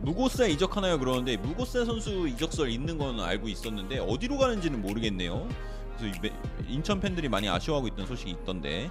[0.00, 5.48] 무고사 이적하나요 그러는데 무고사 선수 이적설 있는 건 알고 있었는데 어디로 가는지는 모르겠네요.
[5.98, 6.18] 그래서
[6.68, 8.90] 인천 팬들이 많이 아쉬워하고 있던 소식이 있던데.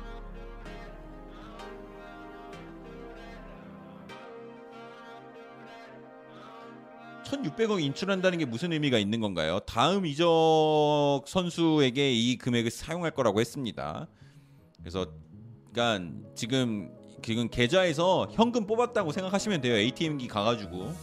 [7.25, 9.59] (1600억) 인출한다는 게 무슨 의미가 있는 건가요?
[9.65, 14.07] 다음 이적 선수에게 이 금액을 사용할 거라고 했습니다.
[14.79, 15.07] 그래서
[15.71, 16.91] 그러니까 지금
[17.23, 19.75] 지금 계좌에서 현금 뽑았다고 생각하시면 돼요.
[19.75, 20.93] ATM기 가가지고.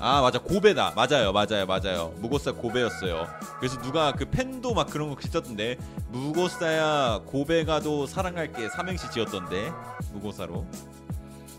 [0.00, 3.26] 아 맞아 고베다 맞아요 맞아요 맞아요 무고사 고베였어요
[3.58, 5.78] 그래서 누가 그 펜도 막 그런 거 썼던데
[6.10, 9.72] 무고사야 고베가도 사랑할게 삼행시 지었던데
[10.12, 10.66] 무고사로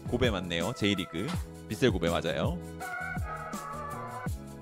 [0.09, 1.27] 고베 맞네요 J리그
[1.67, 2.57] 빗셀 고베 맞아요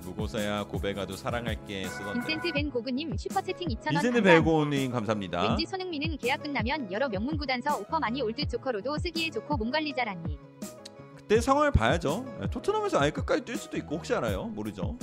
[0.03, 4.21] 무고사야 고베가도 사랑할게 쓰던데 빈센트 벤 고그님 슈퍼채팅 2,000원 빈센트 감사합니다.
[4.21, 9.29] 베고님 감사합니다 왠지 손흥민은 계약 끝나면 여러 명문 구단서 오퍼 많이 올 듯 조커로도 쓰기에
[9.29, 10.37] 좋고 몸 관리 잘하니.
[11.15, 12.25] 그때 상황을 봐야죠.
[12.41, 14.45] 네, 토트넘에서 아예 끝까지 뛸 수도 있고 혹시 알아요?
[14.45, 14.97] 모르죠.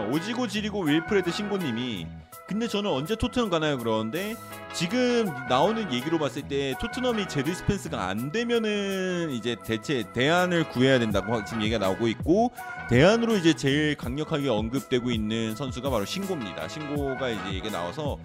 [0.10, 2.06] 오지고 지리고 윌프레드 신고님이
[2.46, 3.78] 근데 저는 언제 토트넘 가나요?
[3.78, 4.34] 그러는데
[4.74, 11.44] 지금 나오는 얘기로 봤을 때 토트넘이 제드 스펜스가 안 되면은 이제 대체 대안을 구해야 된다고
[11.44, 12.50] 지금 얘기가 나오고 있고
[12.90, 16.66] 대안으로 이제 제일 강력하게 언급되고 있는 선수가 바로 신고입니다.
[16.66, 18.18] 신고가 이제 이게 나와서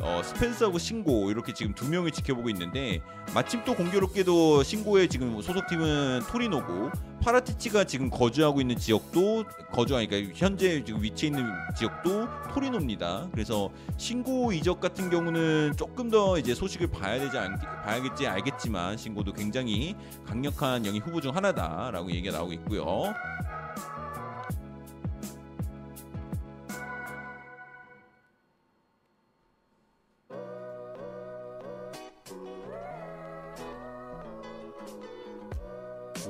[0.00, 3.00] 어, 스펜스하고 신고 이렇게 지금 두 명을 지켜보고 있는데
[3.32, 6.90] 마침 또 공교롭게도 신고의 지금 소속팀은 토리노고
[7.22, 13.28] 파라티치가 지금 거주하고 있는 지역도 거주하니까 그러니까 현재 지금 위치해 있는 지역도 토리노입니다.
[13.32, 19.34] 그래서 신고 이적 같은 경우는 조금 더 이제 소식을 봐야 되지 않 봐야겠지 알겠지만 신고도
[19.34, 19.94] 굉장히
[20.24, 23.12] 강력한 영입 후보 중 하나다라고 얘기가 나오고 있고요.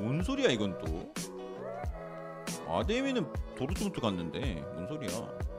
[0.01, 1.13] 뭔 소리야 이건 또
[2.67, 3.25] 아데미는
[3.57, 5.54] 도르트문트 갔는데 뭔 소리야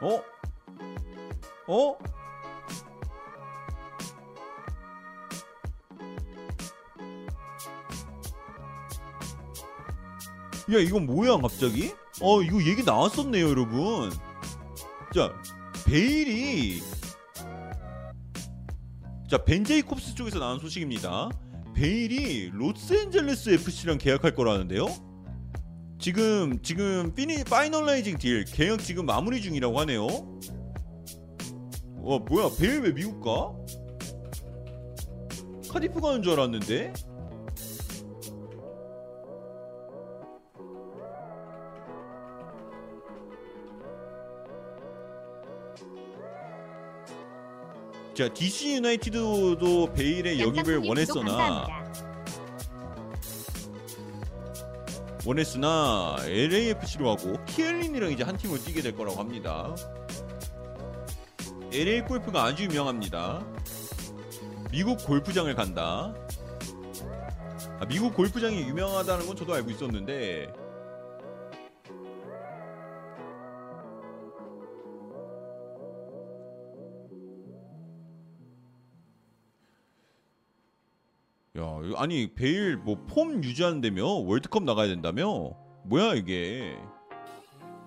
[0.00, 0.22] 어?
[1.66, 1.98] 어?
[10.72, 11.92] 야 이건 뭐야 갑자기?
[12.22, 14.10] 어 이거 얘기 나왔었네요 여러분
[15.14, 15.32] 자
[15.86, 16.80] 베일이
[19.28, 21.30] 자 벤제이콥스 쪽에서 나온 소식입니다
[21.74, 24.86] 베일이 로스앤젤레스 FC랑 계약할 거라는데요
[26.00, 30.06] 지금 지금 fini- finalizing deal 계약 지금 마무리 중이라고 하네요.
[31.98, 33.52] 와 뭐야 베일 왜 미국 가?
[35.70, 36.94] 카디프 가는 줄 알았는데.
[48.14, 51.89] 자 DC 유나이티드도 베일의 영입을 원했으나
[55.24, 59.74] 원했으나 LAFC로 하고 키엘린이랑 이제 한 팀을 뛰게 될 거라고 합니다.
[61.72, 63.44] LA 골프가 아주 유명합니다.
[64.70, 66.14] 미국 골프장을 간다.
[67.80, 70.52] 아, 미국 골프장이 유명하다는 건 저도 알고 있었는데
[81.60, 81.66] 야,
[81.96, 85.52] 아니 베일 뭐 폼 유지하는다며 월드컵 나가야 된다며?
[85.84, 86.76] 뭐야 이게?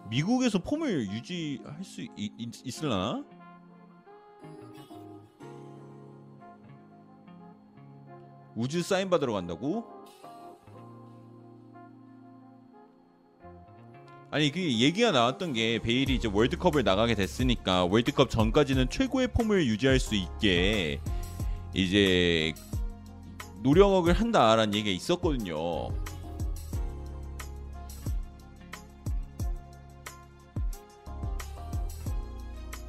[0.09, 3.23] 미국에서 폼을 유지할 수 있, 있, 있을라나?
[8.55, 9.85] 우즈 사인 받으러 간다고?
[14.29, 19.99] 아니 그 얘기가 나왔던 게 베일이 이제 월드컵을 나가게 됐으니까 월드컵 전까지는 최고의 폼을 유지할
[19.99, 20.99] 수 있게
[21.73, 22.53] 이제
[23.63, 25.89] 노력을 한다라는 얘기가 있었거든요.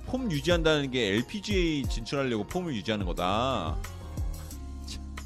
[0.06, 3.76] 폼 유지한다는 게 LPGA 진출하려고 폼을 유지하는 거다.
[4.86, 5.16] 참.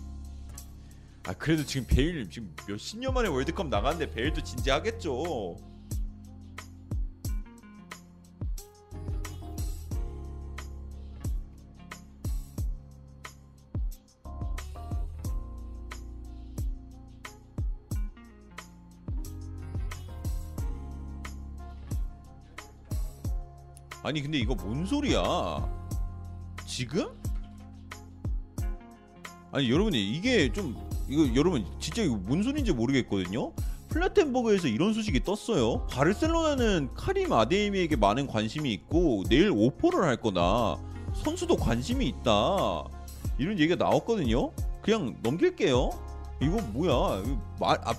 [1.26, 5.56] 아 그래도 지금 베일 지금 몇십 년 만에 월드컵 나가는데 베일도 진지하겠죠.
[24.08, 25.20] 아니 근데 이거 뭔 소리야?
[26.64, 27.08] 지금?
[29.52, 30.74] 아니 여러분이 이게 좀
[31.10, 33.52] 이거 여러분 진짜 이거 뭔 소리인지 모르겠거든요.
[33.90, 35.86] 플라텐버그에서 이런 소식이 떴어요.
[35.88, 40.78] 바르셀로나는 카림 아데이미에게 많은 관심이 있고 내일 오퍼를 할 거다.
[41.12, 42.84] 선수도 관심이 있다.
[43.36, 44.52] 이런 얘기가 나왔거든요.
[44.80, 45.90] 그냥 넘길게요.
[46.40, 47.24] 이거 뭐야?
[47.60, 47.94] 말 아,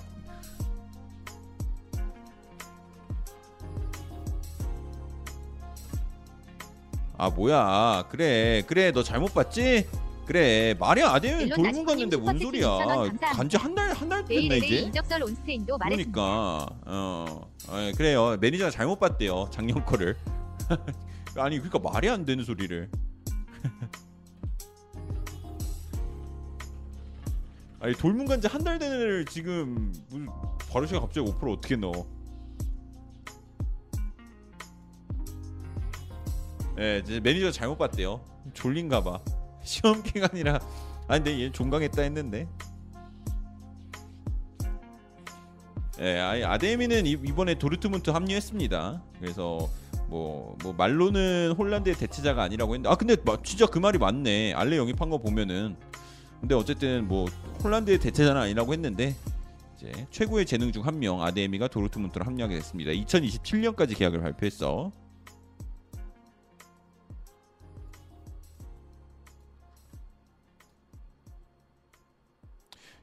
[7.20, 8.06] 아 뭐야.
[8.08, 9.86] 그래 그래 너 잘못 봤지?
[10.24, 12.66] 그래 말이 아데미 일론 돌문 갔는데 뭔 소리야.
[12.66, 13.32] 2,000원 감사합니다.
[13.32, 14.90] 간지 한 달 한달 LA 이제.
[15.96, 16.66] 그러니까.
[16.86, 18.38] 어 아, 그래요.
[18.40, 20.16] 매니저가 잘못 봤대요 작년 거를.
[21.36, 22.88] 아니 그러니까 말이 안 되는 소리를.
[27.80, 30.26] 아니 돌문 간지 한 달 된 애를 지금 무슨
[30.70, 32.06] 바르샤가 갑자기 5% 어떻게 넣어
[36.80, 38.20] 예, 이제 매니저 잘못 봤대요.
[38.54, 39.20] 졸린가 봐.
[39.62, 40.54] 시험 기간이라.
[41.08, 42.48] 아 근데 얘 종강했다 했는데.
[46.00, 49.02] 예, 아데미는 이- 이번에 도르트문트 합류했습니다.
[49.20, 49.68] 그래서
[50.08, 54.54] 뭐, 뭐 말로는 홀란드의 대체자가 아니라고 했는데 아 근데 마- 진짜 그 말이 맞네.
[54.54, 55.76] 알레 영입한 거 보면은
[56.40, 57.26] 근데 어쨌든 뭐
[57.62, 59.14] 홀란드의 대체자는 아니라고 했는데
[59.76, 62.92] 이제 최고의 재능 중 한 명 아데미가 도르트문트로 합류하게 됐습니다.
[62.92, 64.90] 2027년까지 계약을 발표했어.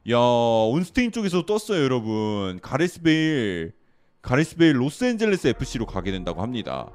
[0.09, 2.59] 야 온스테인 쪽에서 떴어요 여러분.
[2.61, 3.73] 가레스 베일
[4.21, 6.89] 가레스 베일 로스앤젤레스 FC로 가게 된다고 합니다.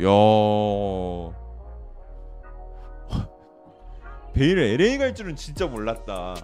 [0.00, 0.06] 야.
[4.32, 6.36] 베일 LA 갈 줄은 진짜 몰랐다.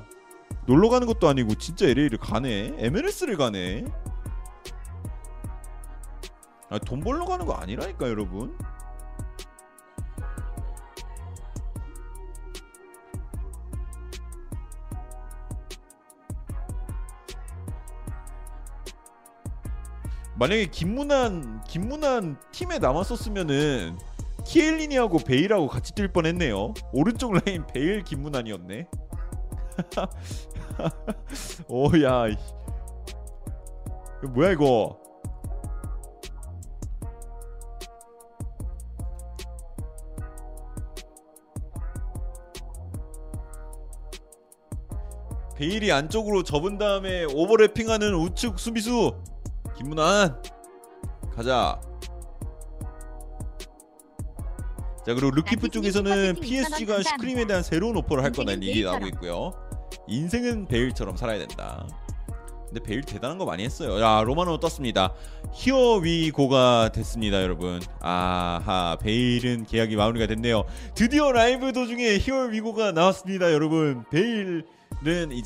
[0.66, 2.74] 놀러 가는 것도 아니고 진짜 LA를 가네?
[2.78, 3.84] MLS를 가네?
[6.68, 8.58] 아, 돈 벌러 가는 거 아니라니까 여러분
[20.38, 23.98] 만약에 김문환 김문환 팀에 남았었으면은
[24.44, 26.74] 키엘리니하고 베일하고 같이 뛸 뻔했네요.
[26.92, 28.86] 오른쪽 라인 베일 김문환이었네.
[31.68, 32.26] 오야,
[34.34, 34.98] 뭐야 이거?
[45.56, 49.14] 베일이 안쪽으로 접은 다음에 오버래핑하는 우측 수비수
[49.76, 50.42] 김문환
[51.34, 51.80] 가자.
[55.04, 59.06] 자 그리고 르키프 나티스님 쪽에서는 PSG가 2,000원 슈크림에 대한 새로운 오퍼를 할 인생은 얘기 나오고.
[59.08, 59.52] 있고요.
[60.08, 61.86] 인생은 베일처럼 살아야 된다.
[62.66, 64.00] 근데 베일 대단한 거 많이 했어요.
[64.00, 65.14] 야 로마노 떴습니다.
[65.52, 67.80] 히어 위고가 됐습니다, 여러분.
[68.00, 70.64] 아하 베일은 계약이 마무리가 됐네요.
[70.94, 74.04] 드디어 라이브 도중에 히어 위고가 나왔습니다, 여러분.
[74.10, 74.64] 베일은
[75.30, 75.42] 이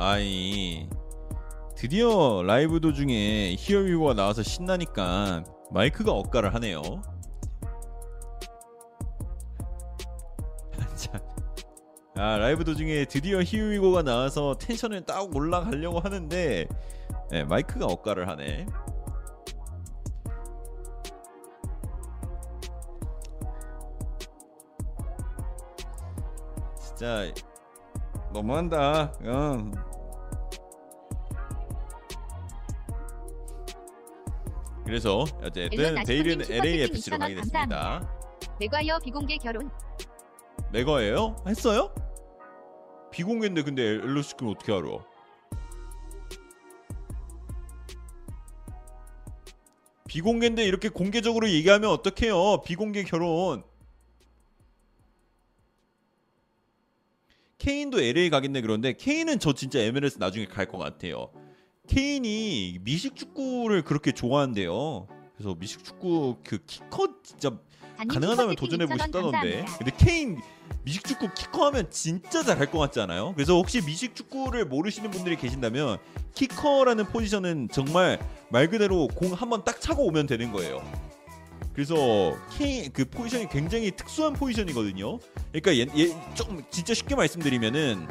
[0.00, 0.88] 아니
[1.76, 6.80] 드디어 라이브 도중에 히어 위고가 나와서 신나니까 마이크가 엇가를 하네요.
[10.96, 11.20] 자,
[12.16, 16.66] 아 라이브 도중에 드디어 히어 위고가 나와서 텐션을 딱 올라가려고 하는데
[17.30, 18.64] 네, 마이크가 엇가를 하네.
[26.80, 27.30] 진짜
[28.32, 29.12] 너무한다.
[29.24, 29.89] 응.
[34.90, 38.10] 그래서 어쨌든 데일은 LAFC로 2,000원 가게 됐습니다.
[38.58, 39.70] 맥과이어 비공개 결혼.
[40.72, 41.36] 맥어예요?
[41.46, 41.94] 했어요?
[43.12, 44.98] 비공개인데 근데 엘로스크는 어떻게 알아?
[50.08, 52.62] 비공개인데 이렇게 공개적으로 얘기하면 어떡해요?
[52.62, 53.62] 비공개 결혼.
[57.58, 61.30] 케인도 LA 가겠네 그런데 케인은 저 진짜 MLS 나중에 갈 것 같아요.
[61.94, 65.08] 케인이 미식 축구를 그렇게 좋아한대요.
[65.36, 67.50] 그래서 미식 축구 그 키 커 진짜
[67.96, 69.64] 단님 가능하다면 도전해 보고 2,000원 싶다던데.
[69.78, 70.40] 근데 케인
[70.84, 73.32] 미식 축구 키커 하면 진짜 잘할 것 같지 않아요?
[73.34, 75.98] 그래서 혹시 미식 축구를 모르시는 분들이 계신다면
[76.34, 78.18] 키커라는 포지션은 정말
[78.50, 80.80] 말 그대로 공 한번 딱 차고 오면 되는 거예요.
[81.74, 85.18] 그래서 케인 그 포지션이 굉장히 특수한 포지션이거든요.
[85.52, 88.06] 그러니까 얘, 얘 조금 진짜 쉽게 말씀드리면은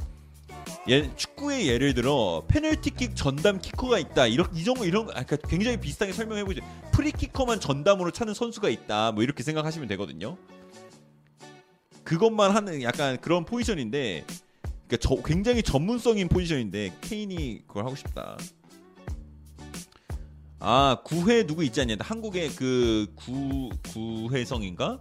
[0.87, 4.27] 예, 축구의 예를 들어 페널티킥 전담 키커가 있다.
[4.27, 6.61] 이런 이 정도 이런 아, 그러니까 굉장히 비슷하게 설명해 보죠.
[6.91, 9.11] 프리키커만 전담으로 차는 선수가 있다.
[9.11, 10.37] 뭐 이렇게 생각하시면 되거든요.
[12.03, 14.25] 그것만 하는 약간 그런 포지션인데
[14.87, 18.37] 그러니까 저, 굉장히 전문성인 포지션인데 케인이 그걸 하고 싶다.
[20.59, 21.95] 아 구회 누구 있지 않냐?
[21.99, 24.99] 한국에 그구 구회성인가?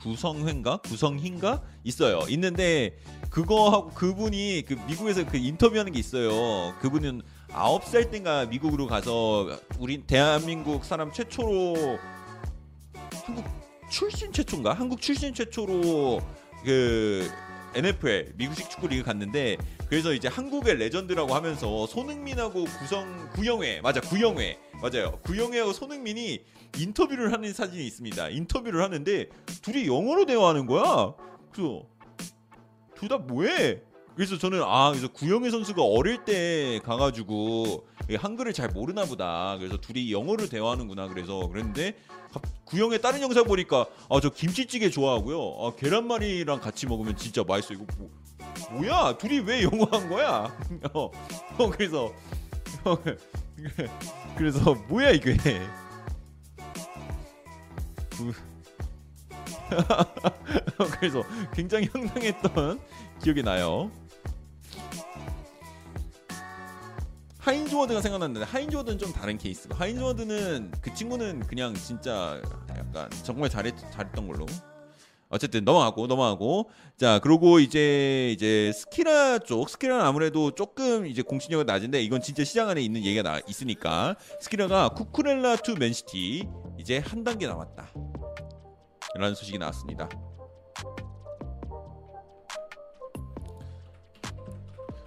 [0.00, 0.78] 구성회인가?
[0.78, 1.62] 구성희인가?
[1.84, 2.20] 있어요.
[2.28, 2.98] 있는데
[3.30, 6.74] 그거 하고 그분이 그 미국에서 그 인터뷰하는 게 있어요.
[6.80, 11.98] 그분은 아홉 살 땐가 미국으로 가서 우리 대한민국 사람 최초로
[13.24, 13.44] 한국
[13.90, 14.74] 출신 최초인가?
[14.74, 16.20] 한국 출신 최초로
[16.64, 17.30] 그
[17.74, 19.56] NFL 미국식 축구 리그 갔는데
[19.88, 26.42] 그래서 이제 한국의 레전드라고 하면서 손흥민하고 구성 구영회 맞아 구영회 맞아요 구영회하고 손흥민이
[26.78, 28.28] 인터뷰를 하는 사진이 있습니다.
[28.30, 29.28] 인터뷰를 하는데
[29.62, 31.14] 둘이 영어로 대화하는 거야.
[31.52, 31.82] 그래서
[32.94, 33.82] 둘 다 뭐해?
[34.14, 39.56] 그래서 저는 아 그래서 구영애 선수가 어릴 때 가가지고 한글을 잘 모르나 보다.
[39.58, 41.08] 그래서 둘이 영어로 대화하는구나.
[41.08, 41.94] 그래서 그랬는데
[42.32, 45.38] 갑- 구영애 다른 영상 보니까 아 저 김치찌개 좋아하고요.
[45.60, 47.74] 아 계란말이랑 같이 먹으면 진짜 맛있어.
[47.74, 48.10] 이거 뭐,
[48.72, 49.18] 뭐야?
[49.18, 50.50] 둘이 왜 영어 한 거야?
[50.94, 51.10] 어,
[51.58, 52.06] 어 그래서
[52.84, 52.96] 어,
[54.36, 55.36] 그래서 뭐야 이게?
[58.16, 58.32] 구-
[61.00, 61.22] 그래서
[61.54, 62.80] 굉장히 황당했던
[63.22, 63.90] 기억이 나요.
[67.38, 69.68] 하인즈 워드가 생각났는데 하인즈 워드는 좀 다른 케이스.
[69.72, 72.40] 하인즈 워드는 그 친구는 그냥 진짜
[72.76, 74.46] 약간 정말 잘했 잘했던 걸로.
[75.28, 82.00] 어쨌든 넘어가고 넘어가고 자 그러고 이제 이제 스키라 쪽 스키라는 아무래도 조금 이제 공신력이 낮은데
[82.02, 86.48] 이건 진짜 시장 안에 있는 얘기가 나 있으니까 스키라가 쿠쿠렐라 to 맨시티
[86.86, 87.88] 이제 한 단계 남았다
[89.16, 90.08] 라는 소식이 나왔습니다.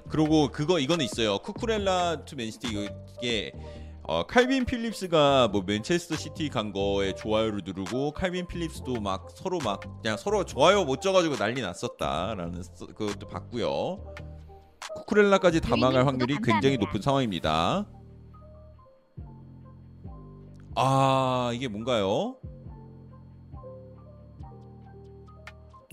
[0.10, 1.38] 그리고 그거 이거는 있어요.
[1.40, 2.90] 쿠쿠렐라 to 맨시티
[3.22, 3.54] 이게
[4.04, 9.80] 어, 칼빈 필립스가 뭐 맨체스터 시티 간 거에 좋아요를 누르고 칼빈 필립스도 막 서로 막
[10.02, 14.04] 그냥 서로 좋아요 못 줘가지고 난리 났었다라는 써- 그것도 봤고요.
[14.96, 16.76] 쿠쿠렐라까지 담아갈 유인님 확률이 굉장히.
[16.78, 17.86] 높은 상황입니다.
[20.82, 22.38] 아 이게 뭔가요?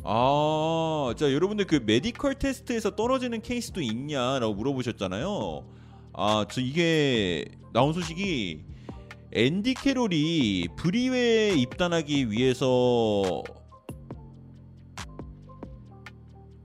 [0.05, 5.67] 아, 자 여러분들 그 메디컬 테스트에서 떨어지는 케이스도 있냐라고 물어보셨잖아요.
[6.13, 8.65] 아, 저 이게 나온 소식이
[9.33, 13.43] 앤디 캐롤이 브뤼헤에 입단하기 위해서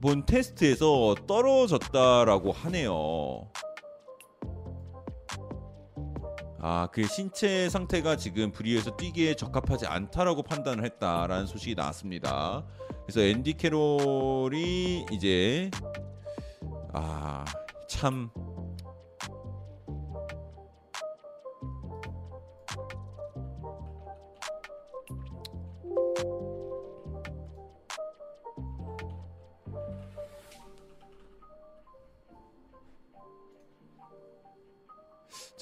[0.00, 3.50] 본 테스트에서 떨어졌다라고 하네요.
[6.64, 12.64] 아, 그 신체 상태가 지금 브리에서 뛰기에 적합하지 않다라고 판단을 했다라는 소식이 나왔습니다.
[13.04, 15.72] 그래서 앤디 캐롤이 이제
[16.92, 17.44] 아,
[17.88, 18.30] 참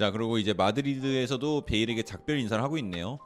[0.00, 3.18] 자, 그리고 이제 마드리드에서도 베일에게 작별 인사를 하고 있네요.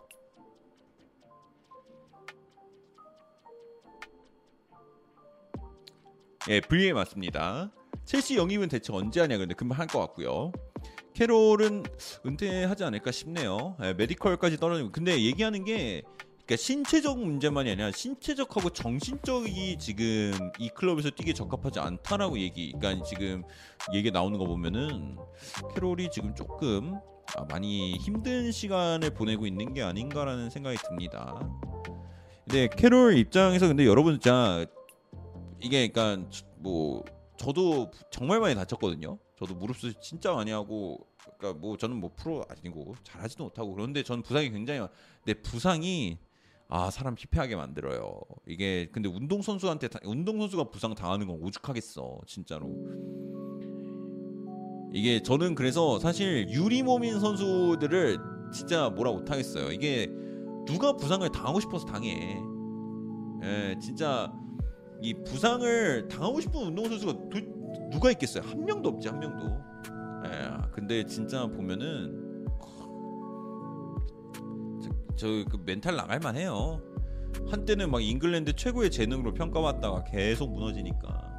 [6.49, 7.71] 예, 브리에 맞습니다.
[8.05, 10.51] 첼시 영입은 대체 언제 하냐 근데 금방 할 것 같고요.
[11.15, 11.85] 캐롤은
[12.27, 13.77] 은퇴하지 않을까 싶네요.
[13.81, 16.03] 예, 메디컬까지 떨어지고 근데 얘기하는 게
[16.47, 22.73] 그러니까 신체적 문제만이 아니라 신체적하고 정신적이 지금 이 클럽에서 뛰기 적합하지 않다라고 얘기.
[22.73, 23.43] 그러니까 지금
[23.95, 25.17] 얘기 나오는 거 보면은
[25.75, 26.99] 캐롤이 지금 조금
[27.37, 31.35] 아, 많이 힘든 시간을 보내고 있는 게 아닌가라는 생각이 듭니다.
[32.45, 34.67] 근데 캐롤 입장에서 근데 여러분 진짜
[35.61, 37.03] 이게 그러니까 뭐
[37.39, 39.19] 저도 정말 많이 다쳤거든요.
[39.39, 41.07] 저도 무릎 수술 진짜 많이 하고
[41.39, 44.91] 그러니까 뭐 저는 뭐 프로 아니고 잘하지도 못하고 그런데 저는 부상이 굉장히 많-
[45.25, 46.19] 근데 부상이
[46.69, 48.21] 아 사람 피폐하게 만들어요.
[48.47, 52.75] 이게 근데 운동 선수한테 운동 선수가 부상 당하는 건 오죽하겠어 진짜로.
[54.93, 58.19] 이게 저는 그래서 사실 유리 몸인 선수들을
[58.53, 59.73] 진짜 뭐라 못하겠어요.
[59.73, 60.09] 이게
[60.67, 62.41] 누가 부상을 당하고 싶어서 당해.
[63.43, 64.33] 예, 진짜
[65.03, 68.43] 이 부상을 당하고 싶은 운동 선수가 도- 누가 있겠어요?
[68.45, 69.47] 한 명도 없지 한 명도.
[70.27, 72.24] 예, 근데 진짜 보면은
[75.17, 76.81] 저 그 멘탈 나갈 만 해요.
[77.51, 81.33] 한때는 막 잉글랜드 최고의 재능으로 평가받다가 계속 무너지니까.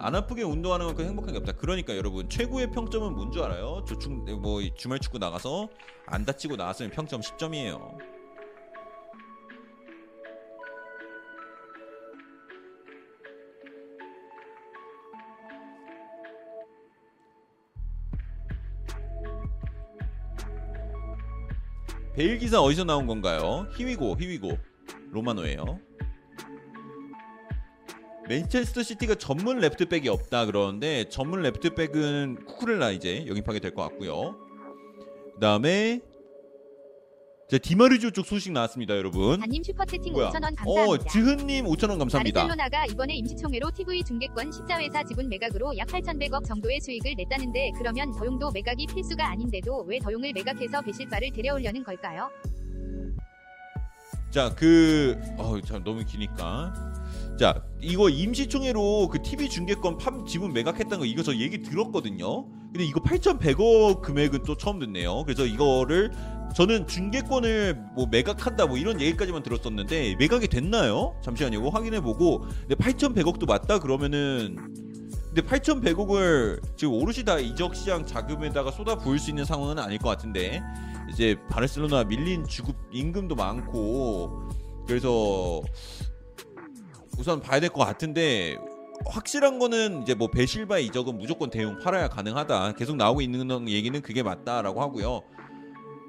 [0.00, 1.52] 안 아프게 운동하는 만큼 행복한 게 없다.
[1.52, 3.84] 그러니까 여러분 최고의 평점은 뭔 줄 알아요?
[3.86, 5.68] 조충 뭐 주말 축구 나가서
[6.06, 7.98] 안 다치고 나왔으면 평점 10점이에요.
[22.18, 23.68] 베일 기사 어디서 나온 건가요?
[23.76, 24.58] 히위고 히위고
[25.12, 25.78] 로마노예요.
[28.28, 34.34] 맨체스터 시티가 전문 레프트백이 없다 그러는데 전문 레프트백은 쿠쿠렐라 이제 영입하게 될 것 같고요.
[35.34, 36.00] 그다음에
[37.50, 39.40] 자 디마르지오 쪽 소식 나왔습니다, 여러분.
[39.40, 40.28] 단님 슈퍼채팅 뭐야?
[40.28, 41.10] 5,000원 어, 감사합니다.
[41.10, 42.42] 지흔님 5천 원 감사합니다.
[42.42, 48.50] 바르셀로나가 이번에 임시총회로 TV 중계권 십자회사 지분 매각으로 약 8,100억 정도의 수익을 냈다는데 그러면 더용도
[48.50, 52.28] 매각이 필수가 아닌데도 왜 더용을 매각해서 베실바를 데려오려는 걸까요?
[54.30, 56.87] 자, 그, 어, 참 너무 기니까.
[57.38, 62.46] 자, 이거 임시총회로 그 TV 중계권 팜 지분 매각했다는 거 이거 저 얘기 들었거든요.
[62.72, 65.22] 근데 이거 8,100억 금액은 또 처음 듣네요.
[65.22, 66.10] 그래서 이거를
[66.56, 71.14] 저는 중계권을 뭐 매각한다 뭐 이런 얘기까지만 들었었는데 매각이 됐나요?
[71.22, 71.68] 잠시만요.
[71.68, 72.40] 확인해 보고.
[72.66, 74.56] 근데 8,100억도 맞다 그러면은
[75.32, 80.08] 근데 8,100억을 지금 오롯이 다 이적 시장 자금에다가 쏟아 부을 수 있는 상황은 아닐 것
[80.08, 80.60] 같은데
[81.12, 84.48] 이제 바르셀로나 밀린 주급 임금도 많고
[84.88, 85.62] 그래서
[87.18, 88.56] 우선 봐야 될 것 같은데
[89.06, 92.72] 확실한 거는 이제 뭐 베실바 이적은 무조건 대용 팔아야 가능하다.
[92.72, 95.22] 계속 나오고 있는 얘기는 그게 맞다라고 하고요.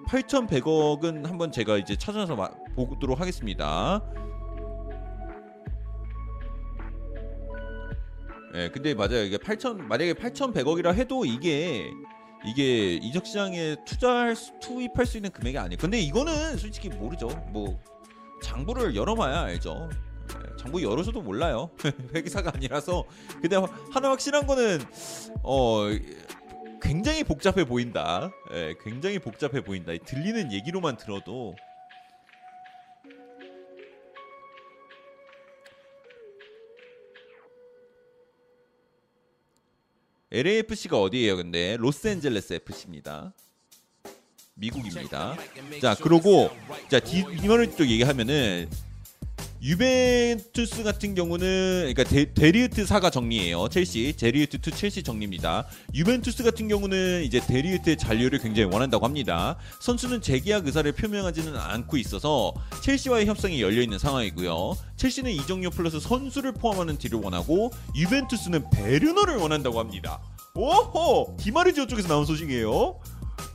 [0.08, 4.02] 8,100억은 한번 제가 이제 찾아서 마- 보도록 하겠습니다.
[8.56, 9.24] 예, 근데 맞아요.
[9.24, 11.92] 이게 8,000 만약에 8,100억이라 해도 이게
[12.46, 15.78] 이게 이적 시장에 투자할 수, 투입할 수 있는 금액이 아니에요.
[15.80, 17.28] 근데 이거는 솔직히 모르죠.
[17.52, 17.80] 뭐
[18.42, 19.90] 장부를 열어봐야 알죠.
[20.36, 21.70] 예, 장부 열어서도 몰라요.
[22.16, 23.06] 회계사가 아니라서.
[23.42, 23.56] 근데
[23.92, 24.80] 하나 확실한 거는
[25.44, 25.86] 어
[26.82, 28.32] 굉장히 복잡해 보인다.
[28.54, 29.94] 예, 굉장히 복잡해 보인다.
[29.94, 31.56] 이 들리는 얘기로만 들어도
[40.32, 41.38] LAFC가 어디예요?
[41.38, 43.34] 근데 로스앤젤레스 FC입니다.
[44.54, 45.36] 미국입니다.
[45.82, 46.52] 자, 그러고
[46.90, 48.70] 자 디, 이거를 또 얘기하면은
[49.62, 53.68] 유벤투스 같은 경우는 그러니까 데, 데리흐트 saga 정리예요.
[53.68, 55.68] 첼시 데리흐트 to 첼시 정리입니다.
[55.94, 59.58] 유벤투스 같은 경우는 이제 데리흐트의 잔류를 굉장히 원한다고 합니다.
[59.82, 64.78] 선수는 재계약 의사를 표명하지는 않고 있어서 첼시와의 협상이 열려 있는 상황이고요.
[64.96, 70.22] 첼시는 이적료 플러스 선수를 포함하는 딜을 원하고 유벤투스는 베르너를 원한다고 합니다.
[70.56, 73.00] 오호 디마르지오 쪽에서 나온 소식이에요.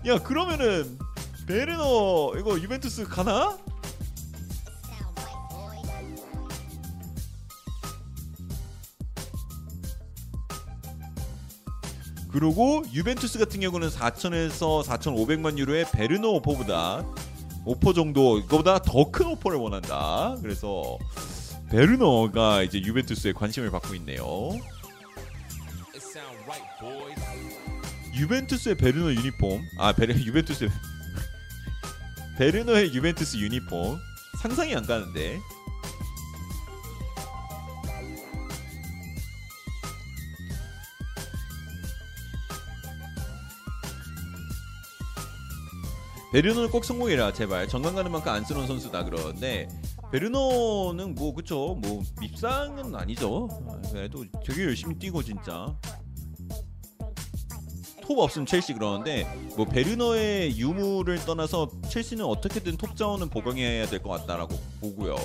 [0.06, 0.98] 야 그러면은
[1.46, 3.56] 베르너 이거 유벤투스 가나?
[12.34, 17.06] 그리고 유벤투스 같은 경우는 4천에서 4,500만 유로의 베르너 오퍼보다
[17.64, 20.36] 오퍼 정도 이거보다 더 큰 오퍼를 원한다.
[20.42, 20.98] 그래서
[21.70, 24.50] 베르너가 이제 유벤투스에 관심을 받고 있네요.
[28.16, 30.68] 유벤투스의 베르너 유니폼 아 베르 유벤투스
[32.38, 33.96] 베르너의 유벤투스 유니폼
[34.42, 35.38] 상상이 안 가는데
[46.34, 47.32] 베르너는 꼭 성공해라.
[47.32, 47.68] 제발.
[47.68, 49.68] 정강 가는 만큼 안쓰러운 선수다 그러는데
[50.10, 51.78] 베르너는 뭐 그쵸?
[51.80, 53.46] 뭐 밉상은 아니죠.
[53.92, 55.72] 그래도 되게 열심히 뛰고 진짜.
[58.02, 64.08] 톱 없으면 첼시 그러는데 뭐 베르너의 유무를 떠나서 첼시는 어떻게든 톱 자원은 보강해야 될 것
[64.08, 65.16] 같다라고 보고요.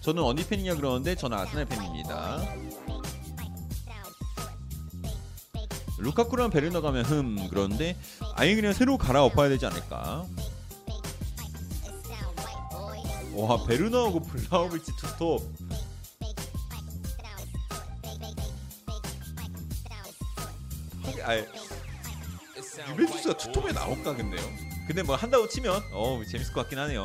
[0.00, 2.40] 저는 어디 팬이냐 그러는데 저는 아스날 팬입니다.
[5.98, 7.96] 루카쿠랑 베르너 가면 흠 그런데
[8.34, 10.24] 아예 그냥 새로 갈아엎어야 되지 않을까?
[13.34, 15.42] 와 베르너하고 블라우비치 투톱
[21.24, 21.46] 아예
[22.90, 23.72] 유벤투스가 투톱에.
[23.72, 24.40] 나올까 근데요.
[24.86, 27.02] 근데 뭐 한다고 치면 어 재밌을 것 같긴 하네요.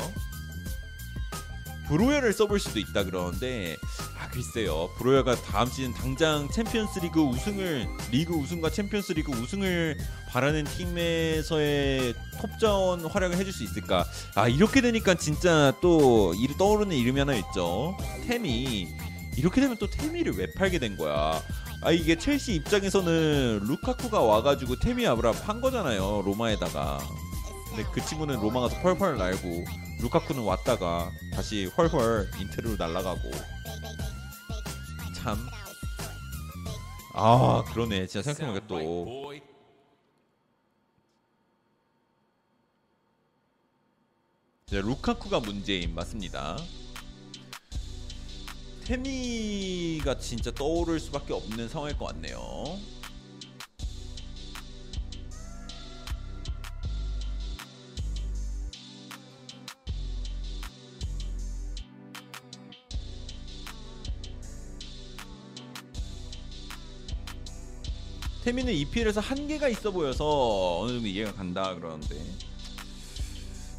[1.88, 4.03] 브로여를 써볼 수도 있다 그러는데 아
[4.34, 9.95] 글쎄요 브로여가 다음 시즌 당장 챔피언스리그 우승을 리그 우승과 챔피언스리그 우승을
[10.30, 14.06] 바라는 팀에서의 톱자원 활약을 해줄 수 있을까?
[14.34, 17.95] 아 이렇게 되니까 진짜 또 이- 떠오르는 이름이 하나 있죠.
[18.26, 18.88] 테미
[19.38, 21.40] 이렇게 되면 또 테미를 왜 팔게 된 거야?
[21.82, 27.00] 아 이게 첼시 입장에서는 루카쿠가 와가지고 테미 아브람 판 거잖아요 로마에다가
[27.70, 29.66] 근데 그 친구는 로마 가서 펄펄 날고
[30.02, 33.32] 루카쿠는 왔다가 다시 헐헐 인테르로 날아가고
[35.24, 35.64] 참
[37.16, 39.34] 아 그러네 진짜 생각해보니까 또.
[44.68, 46.58] 이제 루카쿠가 문제인 맞습니다.
[48.85, 52.80] 테미가 진짜 떠오를 수밖에 없는 상황일 것 같네요.
[68.44, 72.22] 테미는 EPL에서 한계가 있어 보여서 어느 정도 이해가 간다 그러는데.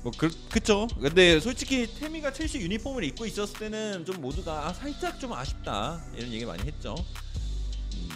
[0.03, 0.89] 뭐 그, 그쵸?
[1.01, 6.03] 근데 솔직히 태미가 첼시 유니폼을 입고 있었을 때는 좀 모두가 아, 살짝 좀 아쉽다.
[6.17, 6.95] 이런 얘기 많이 했죠.
[7.95, 8.09] 음.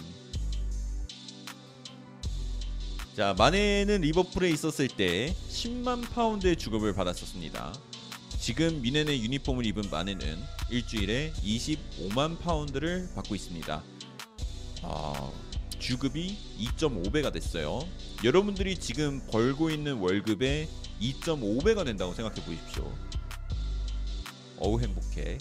[3.15, 7.73] 자 마네는 리버풀에 있었을 때 10만 파운드의 주급을 받았었습니다.
[8.39, 13.83] 지금 미넨의 유니폼을 입은 마네는 일주일에 25만 파운드를 받고 있습니다.
[14.83, 15.31] 아,
[15.79, 17.81] 주급이 2.5배가 됐어요
[18.23, 20.67] 여러분들이 지금 벌고 있는 월급의
[21.01, 22.93] 2.5배가 된다고 생각해 보십시오.
[24.57, 25.37] 어우 행복해.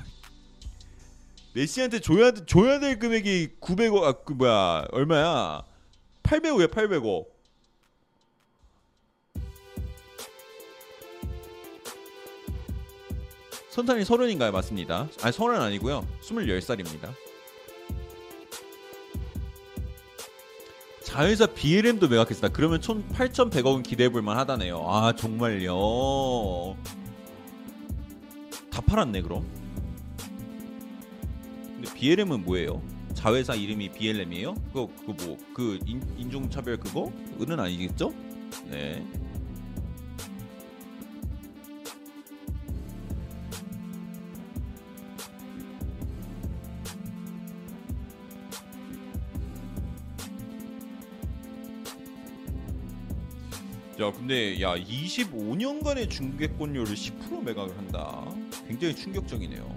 [1.53, 5.65] 메시한테 줘야 줘야 될 금액이 900억 아 그 뭐야 얼마야?
[6.23, 7.27] 800억이야 800억.
[13.71, 14.51] 선탄이 서른인가요?
[14.53, 15.09] 맞습니다.
[15.23, 16.07] 아니 서른 아니고요.
[16.23, 17.13] 24살입니다.
[21.05, 22.49] 자회사 BLM도 매각했습니다.
[22.49, 24.85] 그러면 총 8,100억은 기대해볼 만하다네요.
[24.89, 26.77] 아 정말요.
[28.71, 29.45] 다 팔았네 그럼.
[31.75, 32.83] 근데 BLM은 뭐예요?
[33.15, 34.55] 자회사 이름이 BLM이에요?
[34.73, 35.79] 그거 그거 뭐 그
[36.17, 37.13] 인종차별 그거?
[37.41, 38.13] 은은 아니겠죠?
[38.67, 39.05] 네.
[54.01, 58.25] 야 근데 야 25년간의 중개권료를 10% 매각을 한다.
[58.67, 59.75] 굉장히 충격적이네요.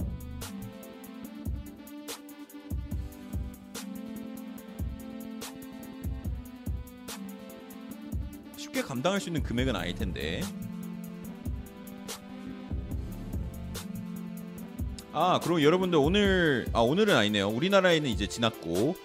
[8.56, 10.42] 쉽게 감당할 수 있는 금액은 아닐 텐데.
[15.12, 17.50] 아, 그리고 여러분들 오늘 아 오늘은 아니네요.
[17.50, 18.96] 우리나라에는 이제 지났고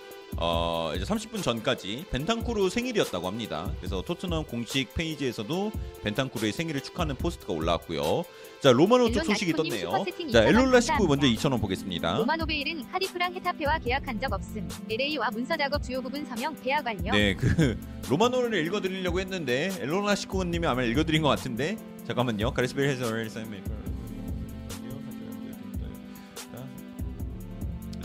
[0.41, 3.73] 어 이제 30분 전까지 벤탄쿠르 생일이었다고 합니다.
[3.79, 5.73] 그래서 토트넘 공식 페이지에서도
[6.05, 8.25] 벤탄쿠르의 생일을 축하하는 post가 올라왔고요.
[8.61, 9.91] 자 로마노 쪽 엘론 소식이 떴네요.
[10.33, 11.49] 자 2,000원 엘롤라 식구 먼저 감사합니다.
[11.49, 12.19] 2,000원 보겠습니다.
[12.19, 14.69] 로마노베일은 카디프랑 헤타페와 계약한 적 없음.
[14.89, 17.13] LA와 문서 작업 주요 부분 서명 계약 완료.
[17.13, 17.77] 네, 그
[18.09, 21.77] 로마노를 읽어드리려고 했는데 엘로나 시코님이 아마 읽어드린 것 같은데
[22.07, 22.53] 잠깐만요.
[22.53, 23.27] 가레스 베일 해설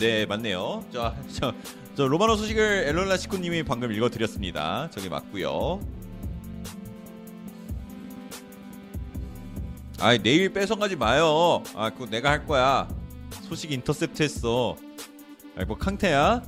[0.04, 0.84] 네, 맞네요.
[0.92, 1.54] 자, 저,
[1.96, 4.90] 저 로마노 소식을 엘로나 시코님이 방금 읽어드렸습니다.
[4.92, 5.80] 저게 맞고요.
[10.02, 11.64] 아, 내일 뺏어가지 마요.
[11.74, 12.90] 아, 그거 내가 할 거야.
[13.44, 14.76] 소식 인터셉트했어.
[15.58, 16.42] 아, 뭐 캉테야?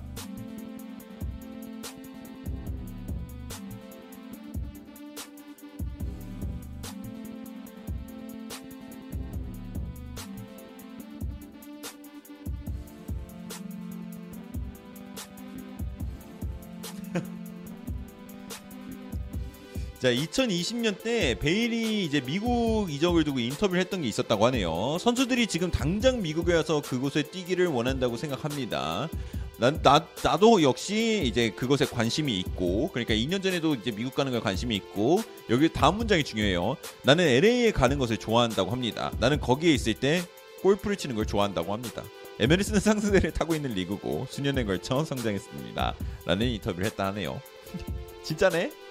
[20.06, 25.00] 자, 2020년 때 베일이 이제 미국 이적을 두고 인터뷰를 했던 게 있었다고 하네요.
[25.00, 29.10] 선수들이 지금 당장 미국에 와서 그곳에 뛰기를 원한다고 생각합니다.
[29.58, 34.42] 난, 나, 나도 역시 이제 그것에 관심이 있고, 그러니까 2년 전에도 이제 미국 가는 걸
[34.42, 36.76] 관심이 있고, 여기 다음 문장이 중요해요.
[37.02, 39.12] 나는 LA에 가는 것을 좋아한다고 합니다.
[39.20, 40.22] 나는 거기에 있을 때
[40.62, 42.04] 골프를 치는 걸 좋아한다고 합니다.
[42.40, 45.96] 에메리스는 상승세를 타고 있는 리그고, 수년에 걸쳐 성장했습니다.
[46.28, 47.42] 라는 인터뷰를 했다 하네요.
[48.22, 48.85] 진짜네?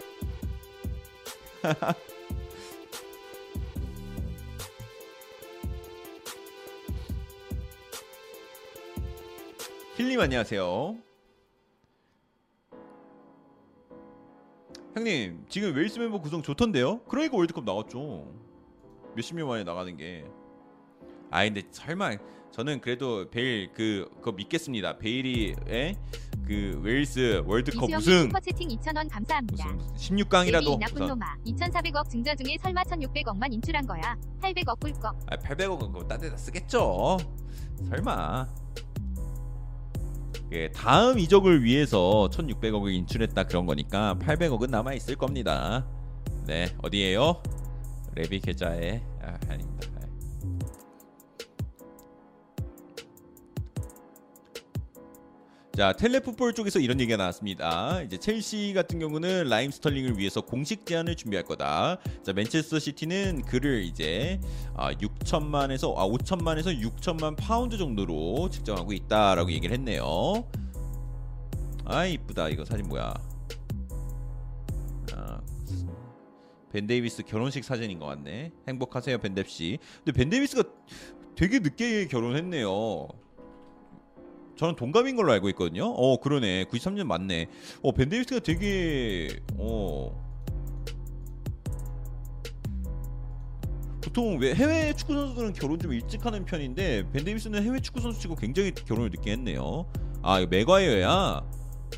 [9.97, 10.99] 힐님 안녕하세요.
[14.95, 17.01] 형님 지금 웨일스 멤버 구성 좋던데요?
[17.05, 18.33] 그러니까 월드컵 나왔죠.
[19.15, 20.25] 몇십 년 만에 나가는 게.
[21.31, 22.17] 아 근데 설마
[22.55, 24.99] 저는 그래도 베일 그 그거 믿겠습니다.
[24.99, 25.97] 베일이의
[26.47, 29.73] 그 웨일스 월드컵 우승 슈퍼채팅 2,000원 감사합니다.
[29.73, 31.37] 무슨 16강이라도 나쁜 놈아.
[31.45, 34.17] 2,400억 증자 중에 설마 1,600억만 인출한 거야.
[34.41, 35.17] 800억 꿀꺽.
[35.27, 37.17] 아 800억은 그거 딴 데다 쓰겠죠.
[37.89, 38.47] 설마.
[40.53, 45.85] 예, 다음 이적을 위해서 1,600억을 인출했다 그런 거니까 800억은 남아 있을 겁니다.
[46.47, 47.43] 네, 어디에요?
[48.15, 49.89] 레비 계좌에 아, 아닙니다.
[55.77, 58.01] 자 텔레풋볼 쪽에서 이런 얘기가 나왔습니다.
[58.03, 61.99] 이제 첼시 같은 경우는 라힘 스털링을 위해서 공식 제안을 준비할 거다.
[62.23, 64.41] 자 맨체스터 시티는 그를 이제
[64.77, 70.45] 아, 6천만에서 아 5천만에서 6천만 파운드 정도로 측정하고 있다라고 얘기를 했네요.
[71.85, 73.13] 아 이쁘다 이거 사진 뭐야?
[75.13, 75.41] 아,
[76.73, 78.53] 벤 데이비스 결혼식 사진인 것 같네.
[78.69, 79.79] 행복하세요 벤뎁 씨.
[80.05, 80.63] 근데 벤 데이비스가
[81.35, 83.09] 되게 늦게 결혼했네요.
[84.57, 85.87] 저는 동갑인 걸로 알고 있거든요.
[85.87, 86.65] 어 그러네.
[86.67, 87.49] 93년 맞네.
[87.83, 90.23] 어벤 데이비스가 되게 어
[94.01, 98.37] 보통 왜 해외 축구 선수들은 결혼 좀 일찍 하는 편인데 벤 데이비스는 해외 축구 선수치고
[98.37, 99.87] 굉장히 결혼을 늦게 했네요.
[100.23, 101.43] 아 이거 메가이어야.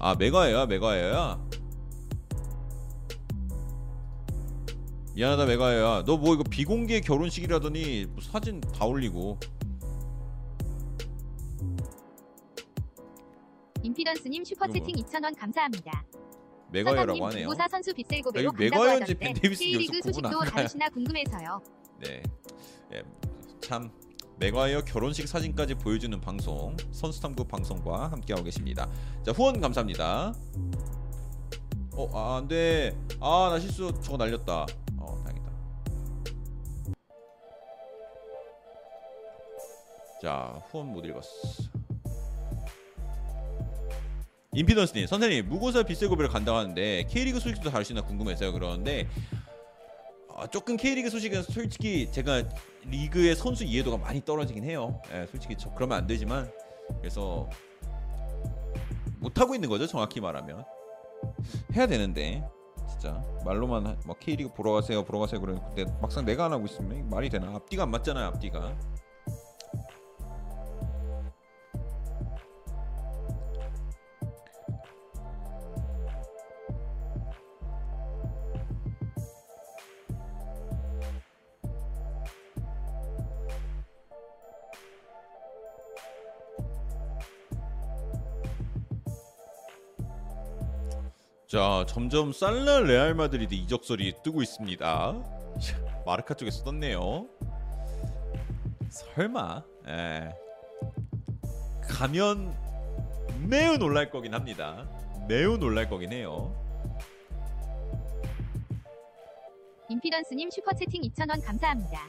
[0.01, 1.47] 아 메가이어야 메가이어야.
[5.15, 6.05] 미안하다 메가이어야.
[6.05, 9.39] 너 뭐 이거 비공개 결혼식이라더니 뭐 사진 다 올리고.
[13.87, 16.05] 임피던스님 슈퍼채팅 2,000원 감사합니다.
[16.73, 17.49] 사장님 하네요.
[17.49, 20.41] 구사 선수 빗셀고배로 여기 간다고 메가이어인지 하던데 벤 데이비스 K리그 소식도.
[20.51, 21.61] 다르시나 궁금해서요.
[22.01, 22.23] 네.
[22.93, 23.03] 예,
[23.61, 23.91] 참
[24.39, 28.91] 메가이어 결혼식 사진까지 보여주는 방송 선수탐구 방송과 함께하고 계십니다.
[29.25, 30.35] 자 후원 감사합니다.
[31.95, 32.95] 어 아, 안돼.
[33.21, 34.67] 아 나 실수 저거 날렸다.
[34.99, 35.53] 어 다행이다.
[40.21, 41.63] 자 후원 못 읽었어.
[44.57, 49.07] 임피던스님 선생님 무고사 빗세고비를 간다고 하는데 K리그 소식도 다르시나 궁금해서요 그러는데
[50.35, 52.43] 아, 조금 K리그 소식은 솔직히 제가
[52.87, 55.01] 리그의 선수 이해도가 많이 떨어지긴 해요.
[55.13, 56.51] 예, 솔직히 저 그러면 안 되지만
[57.01, 57.51] 그래서
[59.19, 59.87] 못 하고 있는 거죠.
[59.87, 60.65] 정확히 말하면
[61.75, 62.43] 해야 되는데
[62.89, 67.11] 진짜 말로만 하- 막 K리그 보러 가세요, 보러 가세요 그러는데 막상 내가 안 하고 있으면
[67.11, 67.55] 말이 되나?
[67.55, 68.75] 앞뒤가 안 맞잖아요, 앞뒤가.
[91.47, 95.15] 자, 점점 살라 레알 마드리드 이적설이 뜨고 있습니다.
[96.05, 97.29] 마르카 쪽에서 떴네요.
[98.91, 100.31] 설마, 예.
[101.89, 102.53] 가면
[103.49, 104.89] 매우 놀랄 거긴 합니다.
[105.29, 106.53] 매우 놀랄 거긴 해요.
[109.89, 112.09] 임피던스님 슈퍼채팅 2,000원 감사합니다.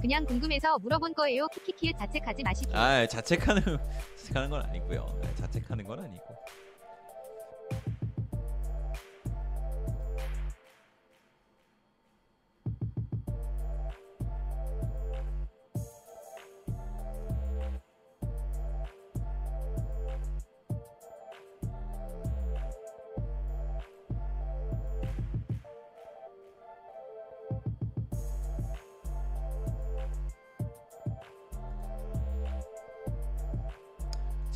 [0.00, 1.46] 그냥 궁금해서 물어본 거예요.
[1.48, 2.74] 키키키읓 자책하지 마시고.
[2.74, 3.62] 아, 자책하는
[4.16, 5.18] 자책하는 건 아니고요.
[5.22, 6.24] 네, 자책하는 건 아니고.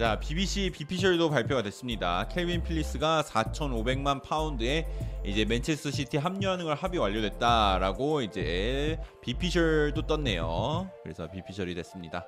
[0.00, 2.26] 자, BBC 비피셜도 발표가 됐습니다.
[2.28, 4.86] 칼빈 필립스가 4,500만 파운드에
[5.26, 10.90] 이제 맨체스터 시티 합류하는 걸 합의 완료됐다라고 이제 비피셜도 떴네요.
[11.02, 12.24] 그래서 비피셜이 됐습니다.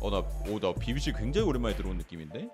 [0.00, 2.48] 어, 나, 오, 나 BBC 굉장히 오랜만에 들어온 느낌인데?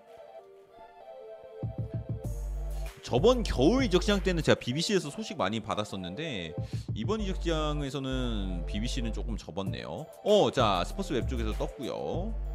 [3.04, 6.52] 저번 겨울 이적 시장 때는 제가 BBC에서 소식 많이 받았었는데
[6.96, 10.06] 이번 이적 시장에서는 BBC는 조금 접었네요.
[10.24, 12.53] 어, 자 스포츠 웹 쪽에서 떴고요.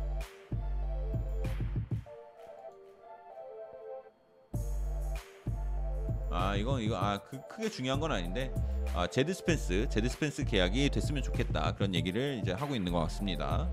[6.32, 8.54] 아 이건 이거 아 그, 크게 중요한 건 아닌데
[8.94, 13.70] 아 제드 스펜스 제드 스펜스 계약이 됐으면 좋겠다 그런 얘기를 이제 하고 있는 것 같습니다.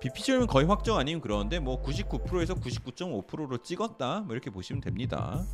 [0.00, 5.44] 비피셜은 거의 확정 아니면 그러는데 뭐 99%에서 99.5%로 찍었다 뭐 이렇게 보시면 됩니다.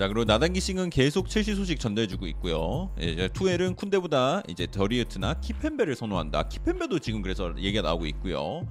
[0.00, 2.90] 자 그리고 나단 기싱은 계속 첼시 소식 전달해주고 있고요.
[3.02, 6.48] 예, 이제 투헬은 쿤데보다 이제 더리흐트나 킴펨베를 선호한다.
[6.48, 8.66] 킴펨베도 지금 그래서 얘기가 나오고 있고요.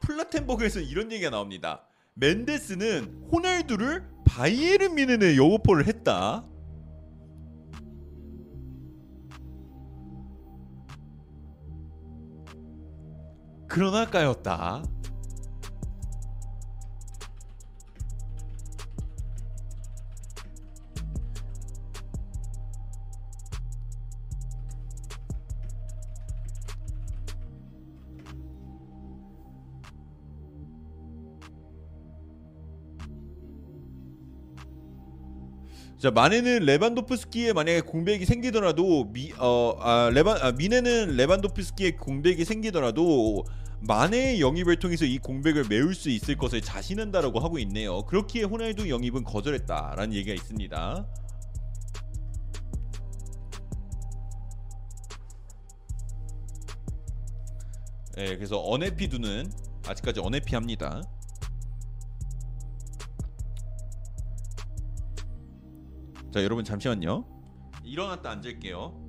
[0.00, 1.82] 플라텐버그에서 이런 얘기가 나옵니다.
[2.14, 6.46] 멘데스는 호날두를 바이에른 미넨에 여오포를 했다.
[13.68, 14.84] 그러나 까였다.
[35.98, 43.44] 자 마네는 레반도프스키에 만약에 공백이 생기더라도 미 어아 레반 아, 미네는 레반도프스키에 공백이 생기더라도
[43.80, 48.04] 마네의 영입을 통해서 이 공백을 메울 수 있을 것을 자신한다라고 하고 있네요.
[48.06, 51.06] 그렇기에 호날두 영입은 거절했다라는 얘기가 있습니다.
[58.14, 59.50] 네, 그래서 어네피두는
[59.86, 61.02] 아직까지 어네피합니다.
[66.30, 67.24] 자 여러분 잠시만요.
[67.84, 69.07] 일어났다 앉을게요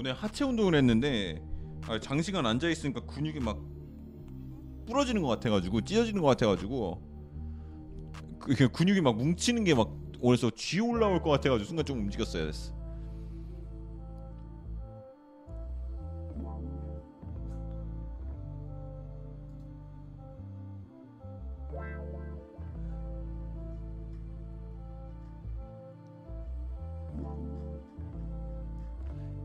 [0.00, 1.42] 오늘 하체 운동을 했는데
[1.86, 3.60] 아, 장시간 앉아 있으니까 근육이 막
[4.86, 7.02] 부러지는 것 같아가지고 찢어지는 것 같아가지고
[8.38, 12.72] 그그 근육이 막 뭉치는 게막 오늘서 쥐 올라올 것 같아가지고 순간 좀 움직였어야 됐어.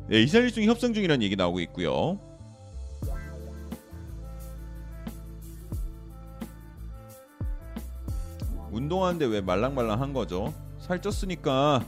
[0.07, 2.19] 네, 이산일중 협상 중이라는 얘기 나오고 있고요.
[8.71, 10.53] 운동하는데 왜 말랑말랑한 거죠?
[10.79, 11.83] 살쪘으니까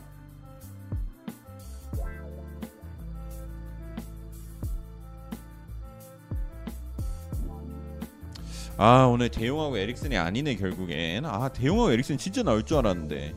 [8.77, 13.35] 아 오늘 대용하고 에릭슨이 아니네 결국엔 아 대용하고 에릭슨 진짜 나올 줄 알았는데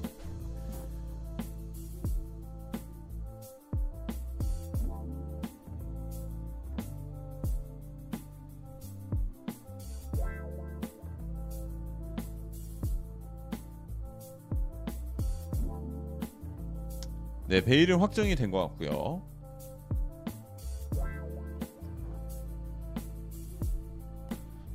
[17.51, 19.23] 네 베일은 확정이 된 것 같고요.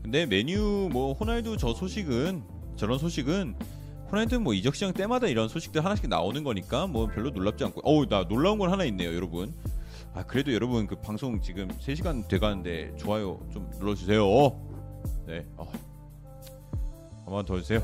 [0.03, 2.43] 근데 메뉴 뭐 호날두 저 소식은
[2.75, 3.55] 저런 소식은
[4.11, 8.07] 호날두 뭐 이적 시장 때마다 이런 소식들 하나씩 나오는 거니까 뭐 별로 놀랍지 않고 어우
[8.07, 9.53] 나 놀라운 건 하나 있네요 여러분.
[10.13, 14.21] 아 그래도 여러분 그 방송 지금 3시간 돼가는데 좋아요 좀 눌러주세요.
[15.25, 15.71] 네 어.
[17.25, 17.81] 한번 더 주세요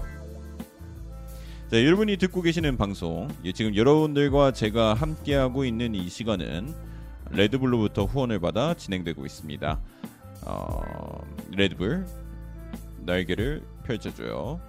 [1.71, 6.75] 자 여러분이 듣고 계시는 방송 예, 지금 여러분들과 제가 함께하고 있는 이 시간은
[7.29, 9.79] 레드불로부터 후원을 받아 진행되고 있습니다
[10.47, 12.05] 어, 레드불
[13.05, 14.59] 날개를 펼쳐줘요.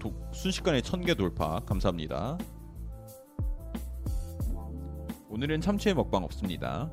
[0.00, 2.38] 도, 순식간에 천 개 돌파 감사합니다.
[5.28, 6.90] 오늘은 참치의 먹방 없습니다.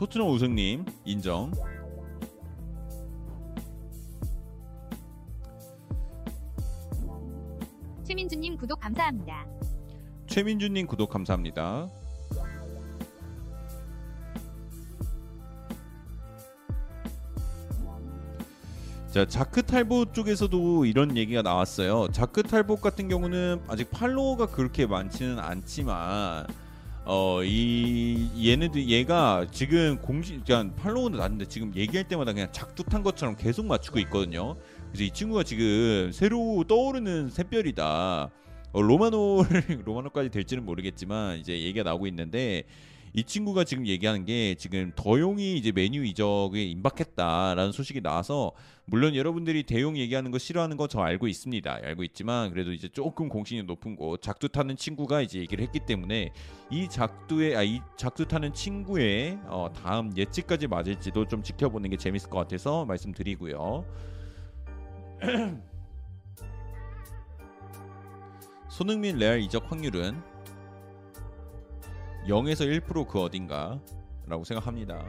[0.00, 1.52] 토트넘 우승님 인정.
[8.02, 9.46] 최민주님 구독 감사합니다.
[10.26, 11.90] 최민주님 구독 감사합니다.
[19.10, 22.08] 자 자크 탈보 쪽에서도 이런 얘기가 나왔어요.
[22.10, 26.46] 자크 탈보 같은 경우는 아직 팔로워가 그렇게 많지는 않지만
[27.04, 33.36] 어 이 얘네들 얘가 지금 공식 그냥 팔로워는 낮은데 지금 얘기할 때마다 그냥 작두탄 것처럼
[33.36, 34.56] 계속 맞추고 있거든요.
[34.88, 38.30] 그래서 이 친구가 지금 새로 떠오르는 샛별이다.
[38.72, 42.64] 어, 로마노를 로마노까지 될지는 모르겠지만 이제 얘기가 나오고 있는데
[43.12, 48.52] 이 친구가 지금 얘기하는 게 지금 더용이 이제 메뉴 이적에 임박했다라는 소식이 나와서
[48.84, 51.72] 물론 여러분들이 대용 얘기하는 거 싫어하는 거 저 알고 있습니다.
[51.84, 56.32] 알고 있지만 그래도 이제 조금 공신이 높은 곳 작두 타는 친구가 이제 얘기를 했기 때문에
[56.70, 62.28] 이 작두의 아 이 작두 타는 친구의 어, 다음 예측까지 맞을지도 좀 지켜보는 게 재밌을
[62.30, 63.84] 것 같아서 말씀드리고요.
[68.68, 70.20] 손흥민 레알 이적 확률은
[72.30, 73.80] 0에서 1%그 어딘가
[74.26, 75.04] 라고 생각합니다.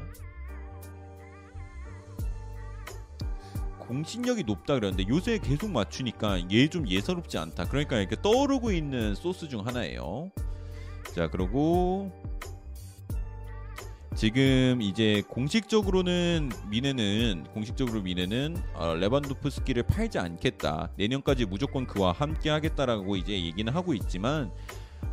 [3.79, 7.65] 공신력이 높다 그랬는데 요새 계속 맞추니까 얘 좀 예사롭지 않다.
[7.65, 10.31] 그러니까 이렇게 떠오르고 있는 소스 중 하나예요.
[11.13, 12.11] 자, 그리고
[14.15, 20.91] 지금 이제 공식적으로는 미네는 공식적으로 미네는 어, 레반도프스키를 팔지 않겠다.
[20.95, 24.51] 내년까지 무조건 그와 함께 하겠다라고 이제 얘기는 하고 있지만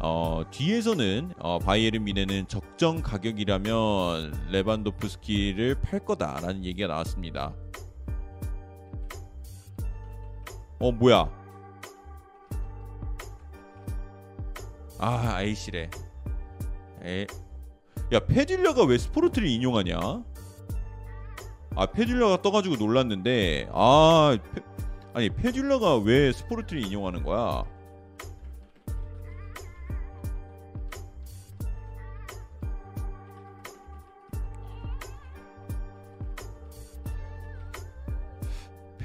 [0.00, 7.54] 어, 뒤에서는 어, 바이에른 미네는 적정 가격이라면 레반도프스키를 팔 거다라는 얘기가 나왔습니다.
[10.80, 11.28] 어 뭐야?
[14.98, 15.90] 아 아이시래.
[17.04, 17.26] 에.
[18.12, 19.98] 야 페딜라가 왜 스포르트를 인용하냐?
[21.76, 24.62] 아 페딜라가 떠가지고 놀랐는데 아 페,
[25.14, 27.64] 아니 페딜라가 왜 스포르트를 인용하는 거야?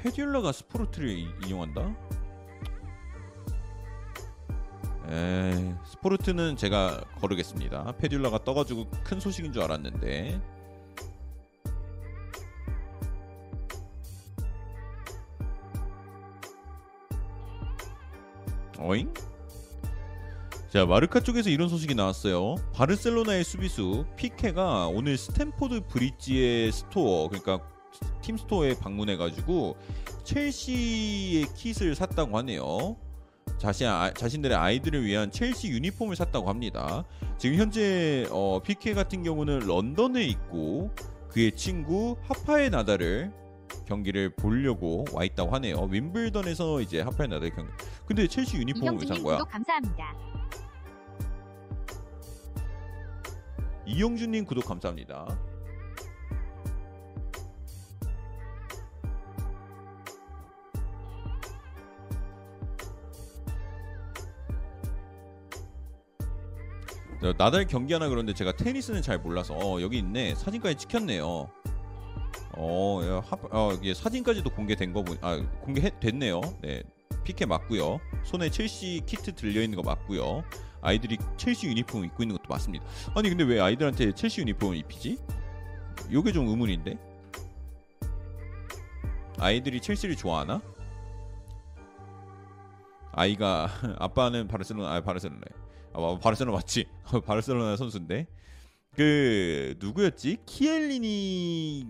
[0.04, 1.08] 페듈러가 스포르트를
[1.46, 1.96] 이용한다?
[5.08, 7.96] 에 스포르트는 제가 거르겠습니다.
[7.96, 10.42] 페듈러가 떠가지고 큰 소식인 줄 알았는데
[18.78, 19.12] 어잉?
[20.68, 22.56] 자 마르카 쪽에서 이런 소식이 나왔어요.
[22.74, 27.73] 바르셀로나의 수비수 피케가 오늘 스탠포드 브릿지의 store 그러니까
[28.22, 29.76] 팀 store에 방문해가지고
[30.24, 32.96] 첼시의 kit을 샀다고 하네요.
[33.58, 37.04] 자신 아, 자신들의 아이들을 위한 첼시 유니폼을 샀다고 합니다.
[37.38, 40.90] 지금 현재 어, 피케 같은 경우는 런던에 있고
[41.28, 43.32] 그의 친구 하파엘 나달을
[43.86, 45.76] 경기를 보려고 와 있다고 하네요.
[45.90, 47.70] 윈블던에서 이제 하파의 나다를 경기.
[48.06, 49.36] 근데 첼시 유니폼을 왜 산 거야?
[49.38, 50.16] 구독 감사합니다.
[53.86, 55.26] 이영준님 구독 감사합니다.
[67.32, 71.48] 나달 경기 하나 그런데 제가 테니스는 잘 몰라서 어, 여기 있네 사진까지 찍혔네요.
[72.56, 76.40] 어, 야, 하, 어 이게 사진까지도 공개된 거 보니 아 공개 됐네요.
[76.62, 76.82] 네
[77.24, 78.00] 피케 맞고요.
[78.24, 80.44] 손에 첼시 키트 들려 있는 거 맞고요.
[80.82, 82.84] 아이들이 첼시 유니폼 입고 있는 것도 맞습니다.
[83.14, 85.18] 아니 근데 왜 아이들한테 첼시 유니폼을 입히지?
[86.12, 86.98] 요게 좀 의문인데.
[89.38, 90.60] 아이들이 첼시를 좋아하나?
[93.12, 95.63] 아이가 아빠는 바르셀로나 아 바르셀로나
[95.94, 96.86] 아 바르셀로나 맞지?
[97.26, 98.26] 바르셀로나 선수인데
[98.96, 100.38] 그 누구였지?
[100.46, 101.86] 키엘리니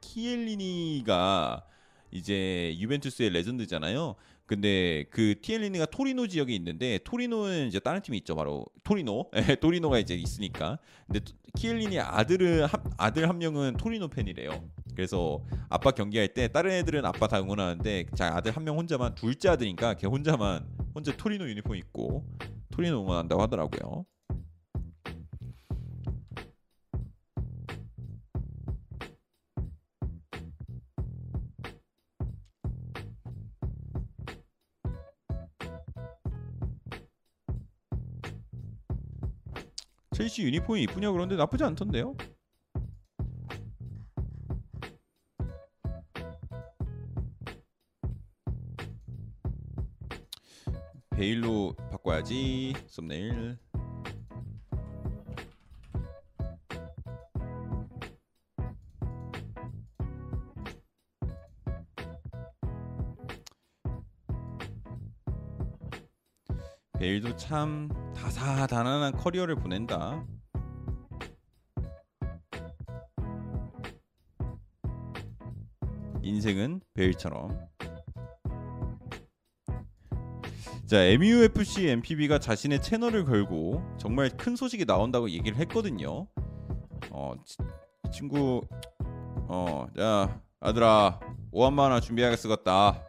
[0.00, 1.64] 키엘리니가
[2.10, 4.14] 이제 유벤투스의 레전드잖아요.
[4.46, 9.98] 근데 그 티엘리니가 토리노 지역에 있는데 토리노는 이제 다른 팀이 있죠 바로 토리노 예, 토리노가
[9.98, 14.64] 이제 있으니까 근데 토- 키엘리니 아들은 한- 아들 한 명은 토리노 팬이래요
[14.96, 19.50] 그래서 아빠 경기할 때 다른 애들은 아빠 다 응원하는데 자 아들 한 명 혼자만 둘째
[19.50, 22.24] 아들이니까 걔 혼자만 혼자 토리노 유니폼 입고
[22.70, 24.04] 토리노 응원한다고 하더라고요.
[40.18, 42.16] 첼시 유니폼이 이쁘냐 그런데 나쁘지 않던데요
[51.18, 52.74] 베일로 바꿔야지.
[52.86, 53.58] 썸네일.
[67.00, 70.24] 베일도 참 다사다난한 커리어를 보낸다.
[76.22, 77.58] 인생은 베일처럼
[80.88, 86.26] 자, MUFC MPB가 자신의 채널을 걸고 정말 큰 소식이 나온다고 얘기를 했거든요.
[87.10, 87.34] 어,
[88.10, 88.62] 친구
[89.50, 91.20] 어, 야, 아들아,
[91.52, 93.04] 5원만 하나 준비하게 쓰겠다.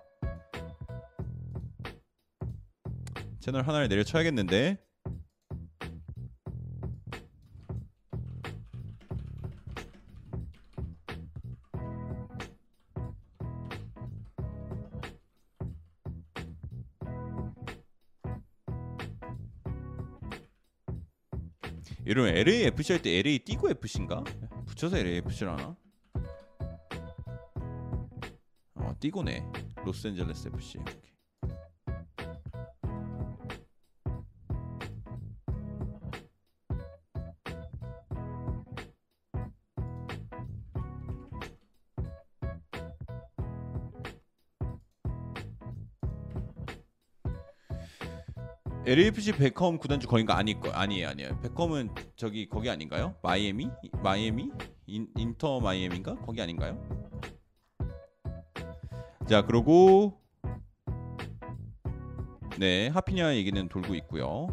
[3.39, 4.77] 채널 하나를 내려쳐야겠는데.
[22.05, 24.23] 이러면 LAFC 할 때 LA 띄고 FC인가?
[24.65, 25.75] 붙여서 LAFC를 하나?
[28.75, 29.43] 어 띄고네
[29.85, 30.79] 로스앤젤레스 FC
[48.89, 53.15] LAFC 베컴 구단주 거인가 아닐 거 아니에요 아니에요 베컴은 저기 거기 아닌가요?
[53.21, 53.69] 마이애미
[54.01, 54.49] 마이애미
[54.87, 56.75] 인, 인터 마이애미인가 거기 아닌가요?
[59.27, 60.19] 자 그리고
[62.57, 64.47] 네 하피냐 얘기는 돌고 있고요.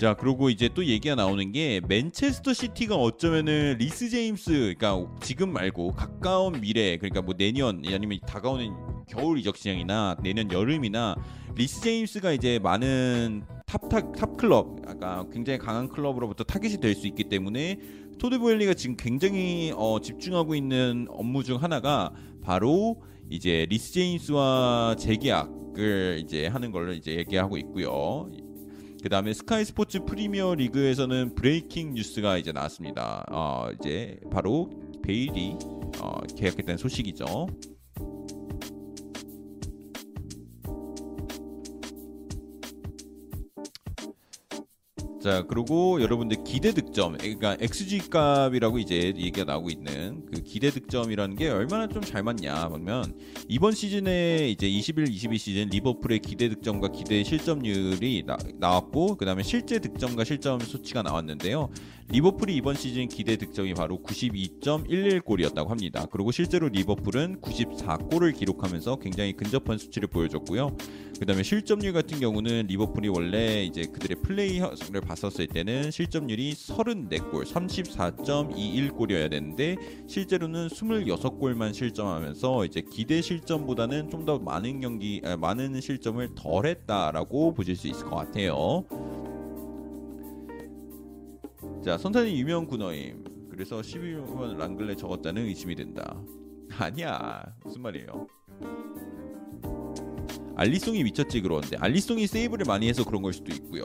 [0.00, 5.92] 자 그리고 이제 또 얘기가 나오는 게 맨체스터 시티가 어쩌면은 리스 제임스 그러니까 지금 말고
[5.92, 8.72] 가까운 미래 그러니까 뭐 내년 아니면 다가오는
[9.06, 11.16] 겨울 이적 시장이나 내년 여름이나
[11.54, 17.06] 리스 제임스가 이제 많은 top top top 클럽 아까 굉장히 강한 클럽으로부터 타겟이 될 수
[17.06, 17.78] 있기 때문에
[18.18, 22.10] 토드 보엘리가 지금 굉장히 어, 집중하고 있는 업무 중 하나가
[22.42, 28.30] 바로 이제 리스 제임스와 재계약을 이제 하는 걸로 이제 얘기하고 있고요.
[29.02, 33.24] 그 다음에 스카이 스포츠 프리미어 리그에서는 breaking news가 이제 나왔습니다.
[33.30, 34.70] 어, 이제 바로
[35.02, 35.56] 베일이
[36.00, 37.46] 어, 계약했다는 소식이죠.
[45.20, 51.36] 자 그리고 여러분들 기대 득점 그러니까 xg 값이라고 이제 얘기가 나오고 있는 그 기대 득점이라는
[51.36, 53.14] 게 얼마나 좀 잘 맞냐 보면
[53.46, 59.42] 이번 시즌에 이제 21, 22 시즌 리버풀의 기대 득점과 기대 실점률이 나, 나왔고 그 다음에
[59.42, 61.68] 실제 득점과 실점 수치가 나왔는데요
[62.12, 69.78] 리버풀이 이번 시즌 기대 득점이 바로 92.11골이었다고 합니다 그리고 실제로 리버풀은 94골을 기록하면서 굉장히 근접한
[69.78, 70.76] 수치를 보여줬고요
[71.20, 79.30] 그 다음에 실점률 같은 경우는 리버풀이 원래 이제 그들의 플레이를 봤었을 때는 실점률이 34골, 34.21골이어야
[79.30, 79.76] 되는데
[80.08, 87.74] 실제로는 26골만 실점하면서 이제 기대 실점보다는 좀 더 많은 경기, 아, 많은 실점을 덜했다라고 보실
[87.74, 88.84] 수 있을 것 같아요.
[91.84, 93.24] 자, 선탄이 유명 군어임.
[93.50, 96.20] 그래서 11번 랑글레 적었다는 의심이 된다.
[96.78, 98.26] 아니야, 무슨 말이에요?
[100.56, 103.84] 알리송이 미쳤지 그러는데 알리송이 세이브를 많이 해서 그런 걸 수도 있고요.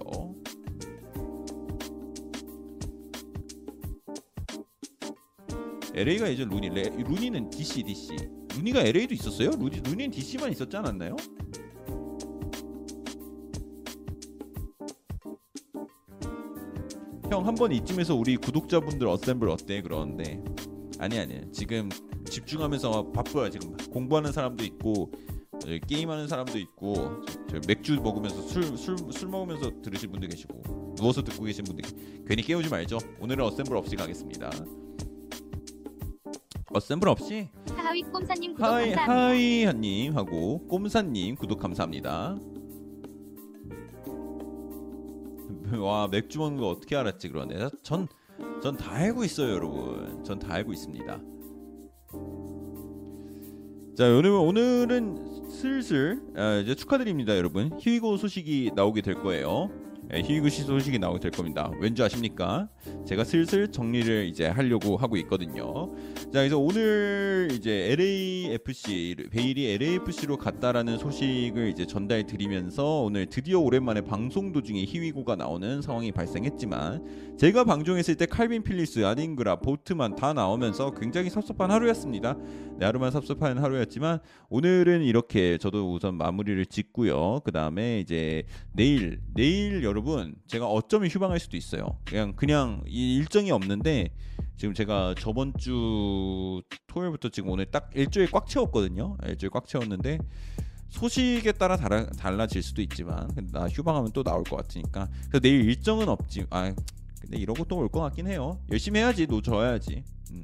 [5.93, 8.15] LA가 예전 루니 레, 루니는 DC DC
[8.57, 9.51] 루니가 LA도 있었어요?
[9.51, 11.15] 루니 루니는 DC만 있었지 않았나요?
[17.31, 19.81] 형 한 번 이쯤에서 우리 구독자분들 assemble 어때?
[19.81, 20.41] 그러는데.
[20.99, 21.41] 아니 아니.
[21.51, 21.89] 지금
[22.29, 23.75] 집중하면서 바빠요 지금.
[23.91, 25.11] 공부하는 사람도 있고
[25.51, 26.93] 어, 게임하는 사람도 있고
[27.49, 31.83] 저, 저 맥주 먹으면서 술 술 술 먹으면서 들으실 분도 계시고 누워서 듣고 계신 분들
[32.27, 32.97] 괜히 깨우지 말죠.
[33.19, 34.51] 오늘은 assemble 없이 가겠습니다.
[36.73, 37.49] assemble 없이?
[37.69, 39.27] 하하위 꼼사님 구독 하이 감사합니다.
[39.29, 42.37] 하이하님 하고 꼼사님 구독 감사합니다.
[45.79, 47.69] 와 맥주 먹는 거 어떻게 알았지 그러네.
[47.83, 48.07] 전
[48.61, 50.23] 전 다 알고 있어요 여러분.
[50.23, 51.21] 전 다 알고 있습니다.
[53.95, 57.71] 자 오늘 오늘은 슬슬 아, 이제 축하드립니다 여러분.
[57.79, 59.69] 히위고 소식이 나오게 될 거예요.
[60.13, 61.71] 예, 시 소식이 나오게 될 겁니다.
[61.79, 62.69] 왠지 아십니까?
[63.07, 65.91] 제가 슬슬 정리를 이제 하려고 하고 있거든요.
[66.15, 74.01] 자, 그래서 오늘 이제 LAFC 베일이 LAFC로 갔다라는 소식을 이제 전달 드리면서 오늘 드디어 오랜만에
[74.01, 80.91] 방송 도중에 희위고가 나오는 상황이 발생했지만 제가 방송했을 때 칼빈 필리스, 아딩그라, 보트만 다 나오면서
[80.91, 82.37] 굉장히 섭섭한 하루였습니다.
[82.77, 84.19] 네, 하루만 섭섭한 하루였지만
[84.49, 87.41] 오늘은 이렇게 저도 우선 마무리를 짓고요.
[87.43, 88.43] 그 다음에 이제
[88.73, 91.97] 내일 내일 여 러분 제가 어쩌면 휴방할 수도 있어요.
[92.05, 94.09] 그냥 그냥 이 일정이 없는데
[94.57, 99.17] 지금 제가 저번 주 토요일부터 지금 오늘 딱 일주일 꽉 채웠거든요.
[99.25, 100.19] 일주일 꽉 채웠는데
[100.89, 105.65] 소식에 따라 달라, 달라 질 수도 있지만 나 휴방하면 또 나올 것 같으니까 그래서 내일
[105.65, 106.45] 일정은 없지.
[106.51, 106.73] 아
[107.21, 108.59] 근데 이러고 또 올 것 같긴 해요.
[108.71, 110.03] 열심히 해야지 노져야지.
[110.31, 110.43] 음,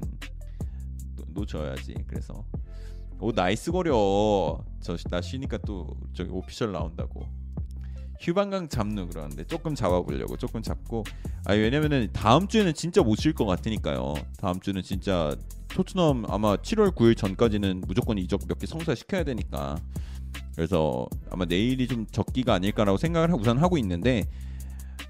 [1.16, 1.94] 노- 노져야지.
[2.06, 2.44] 그래서
[3.20, 4.58] 오 나이스 거려.
[4.80, 7.26] 저 나 쉬니까 또 저기 오피셜 나온다고.
[8.22, 11.04] 휴방강 잡는 그러는데 조금 잡아보려고 조금 잡고
[11.44, 14.14] 아 왜냐면은 다음 주에는 진짜 못 쉴 것 같으니까요.
[14.38, 15.34] 다음 주는 진짜
[15.68, 19.76] 토트넘 아마 7월 9일 전까지는 무조건 이적 몇 개 성사시켜야 되니까
[20.54, 24.24] 그래서 아마 내일이 좀 적기가 아닐까라고 생각을 하- 우선 하고 있는데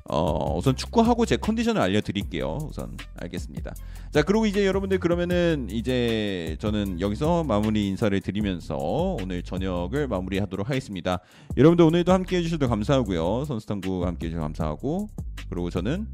[0.04, 2.58] 어 우선 축구하고 제 컨디션을 알려드릴게요.
[2.68, 3.74] 우선 알겠습니다.
[4.10, 11.18] 자 그리고 이제 여러분들 그러면은 이제 저는 여기서 마무리 인사를 드리면서 오늘 저녁을 마무리하도록 하겠습니다.
[11.56, 13.44] 여러분들 오늘도 함께 해주셔서 감사하고요.
[13.44, 15.08] 선수당구 함께 해주셔서 감사하고
[15.48, 16.06] 그리고 저는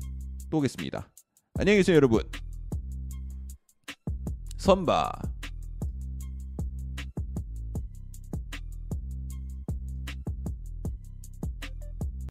[0.50, 1.08] 또 오겠습니다.
[1.58, 2.22] 안녕히 계세요 여러분.
[4.58, 5.12] 선바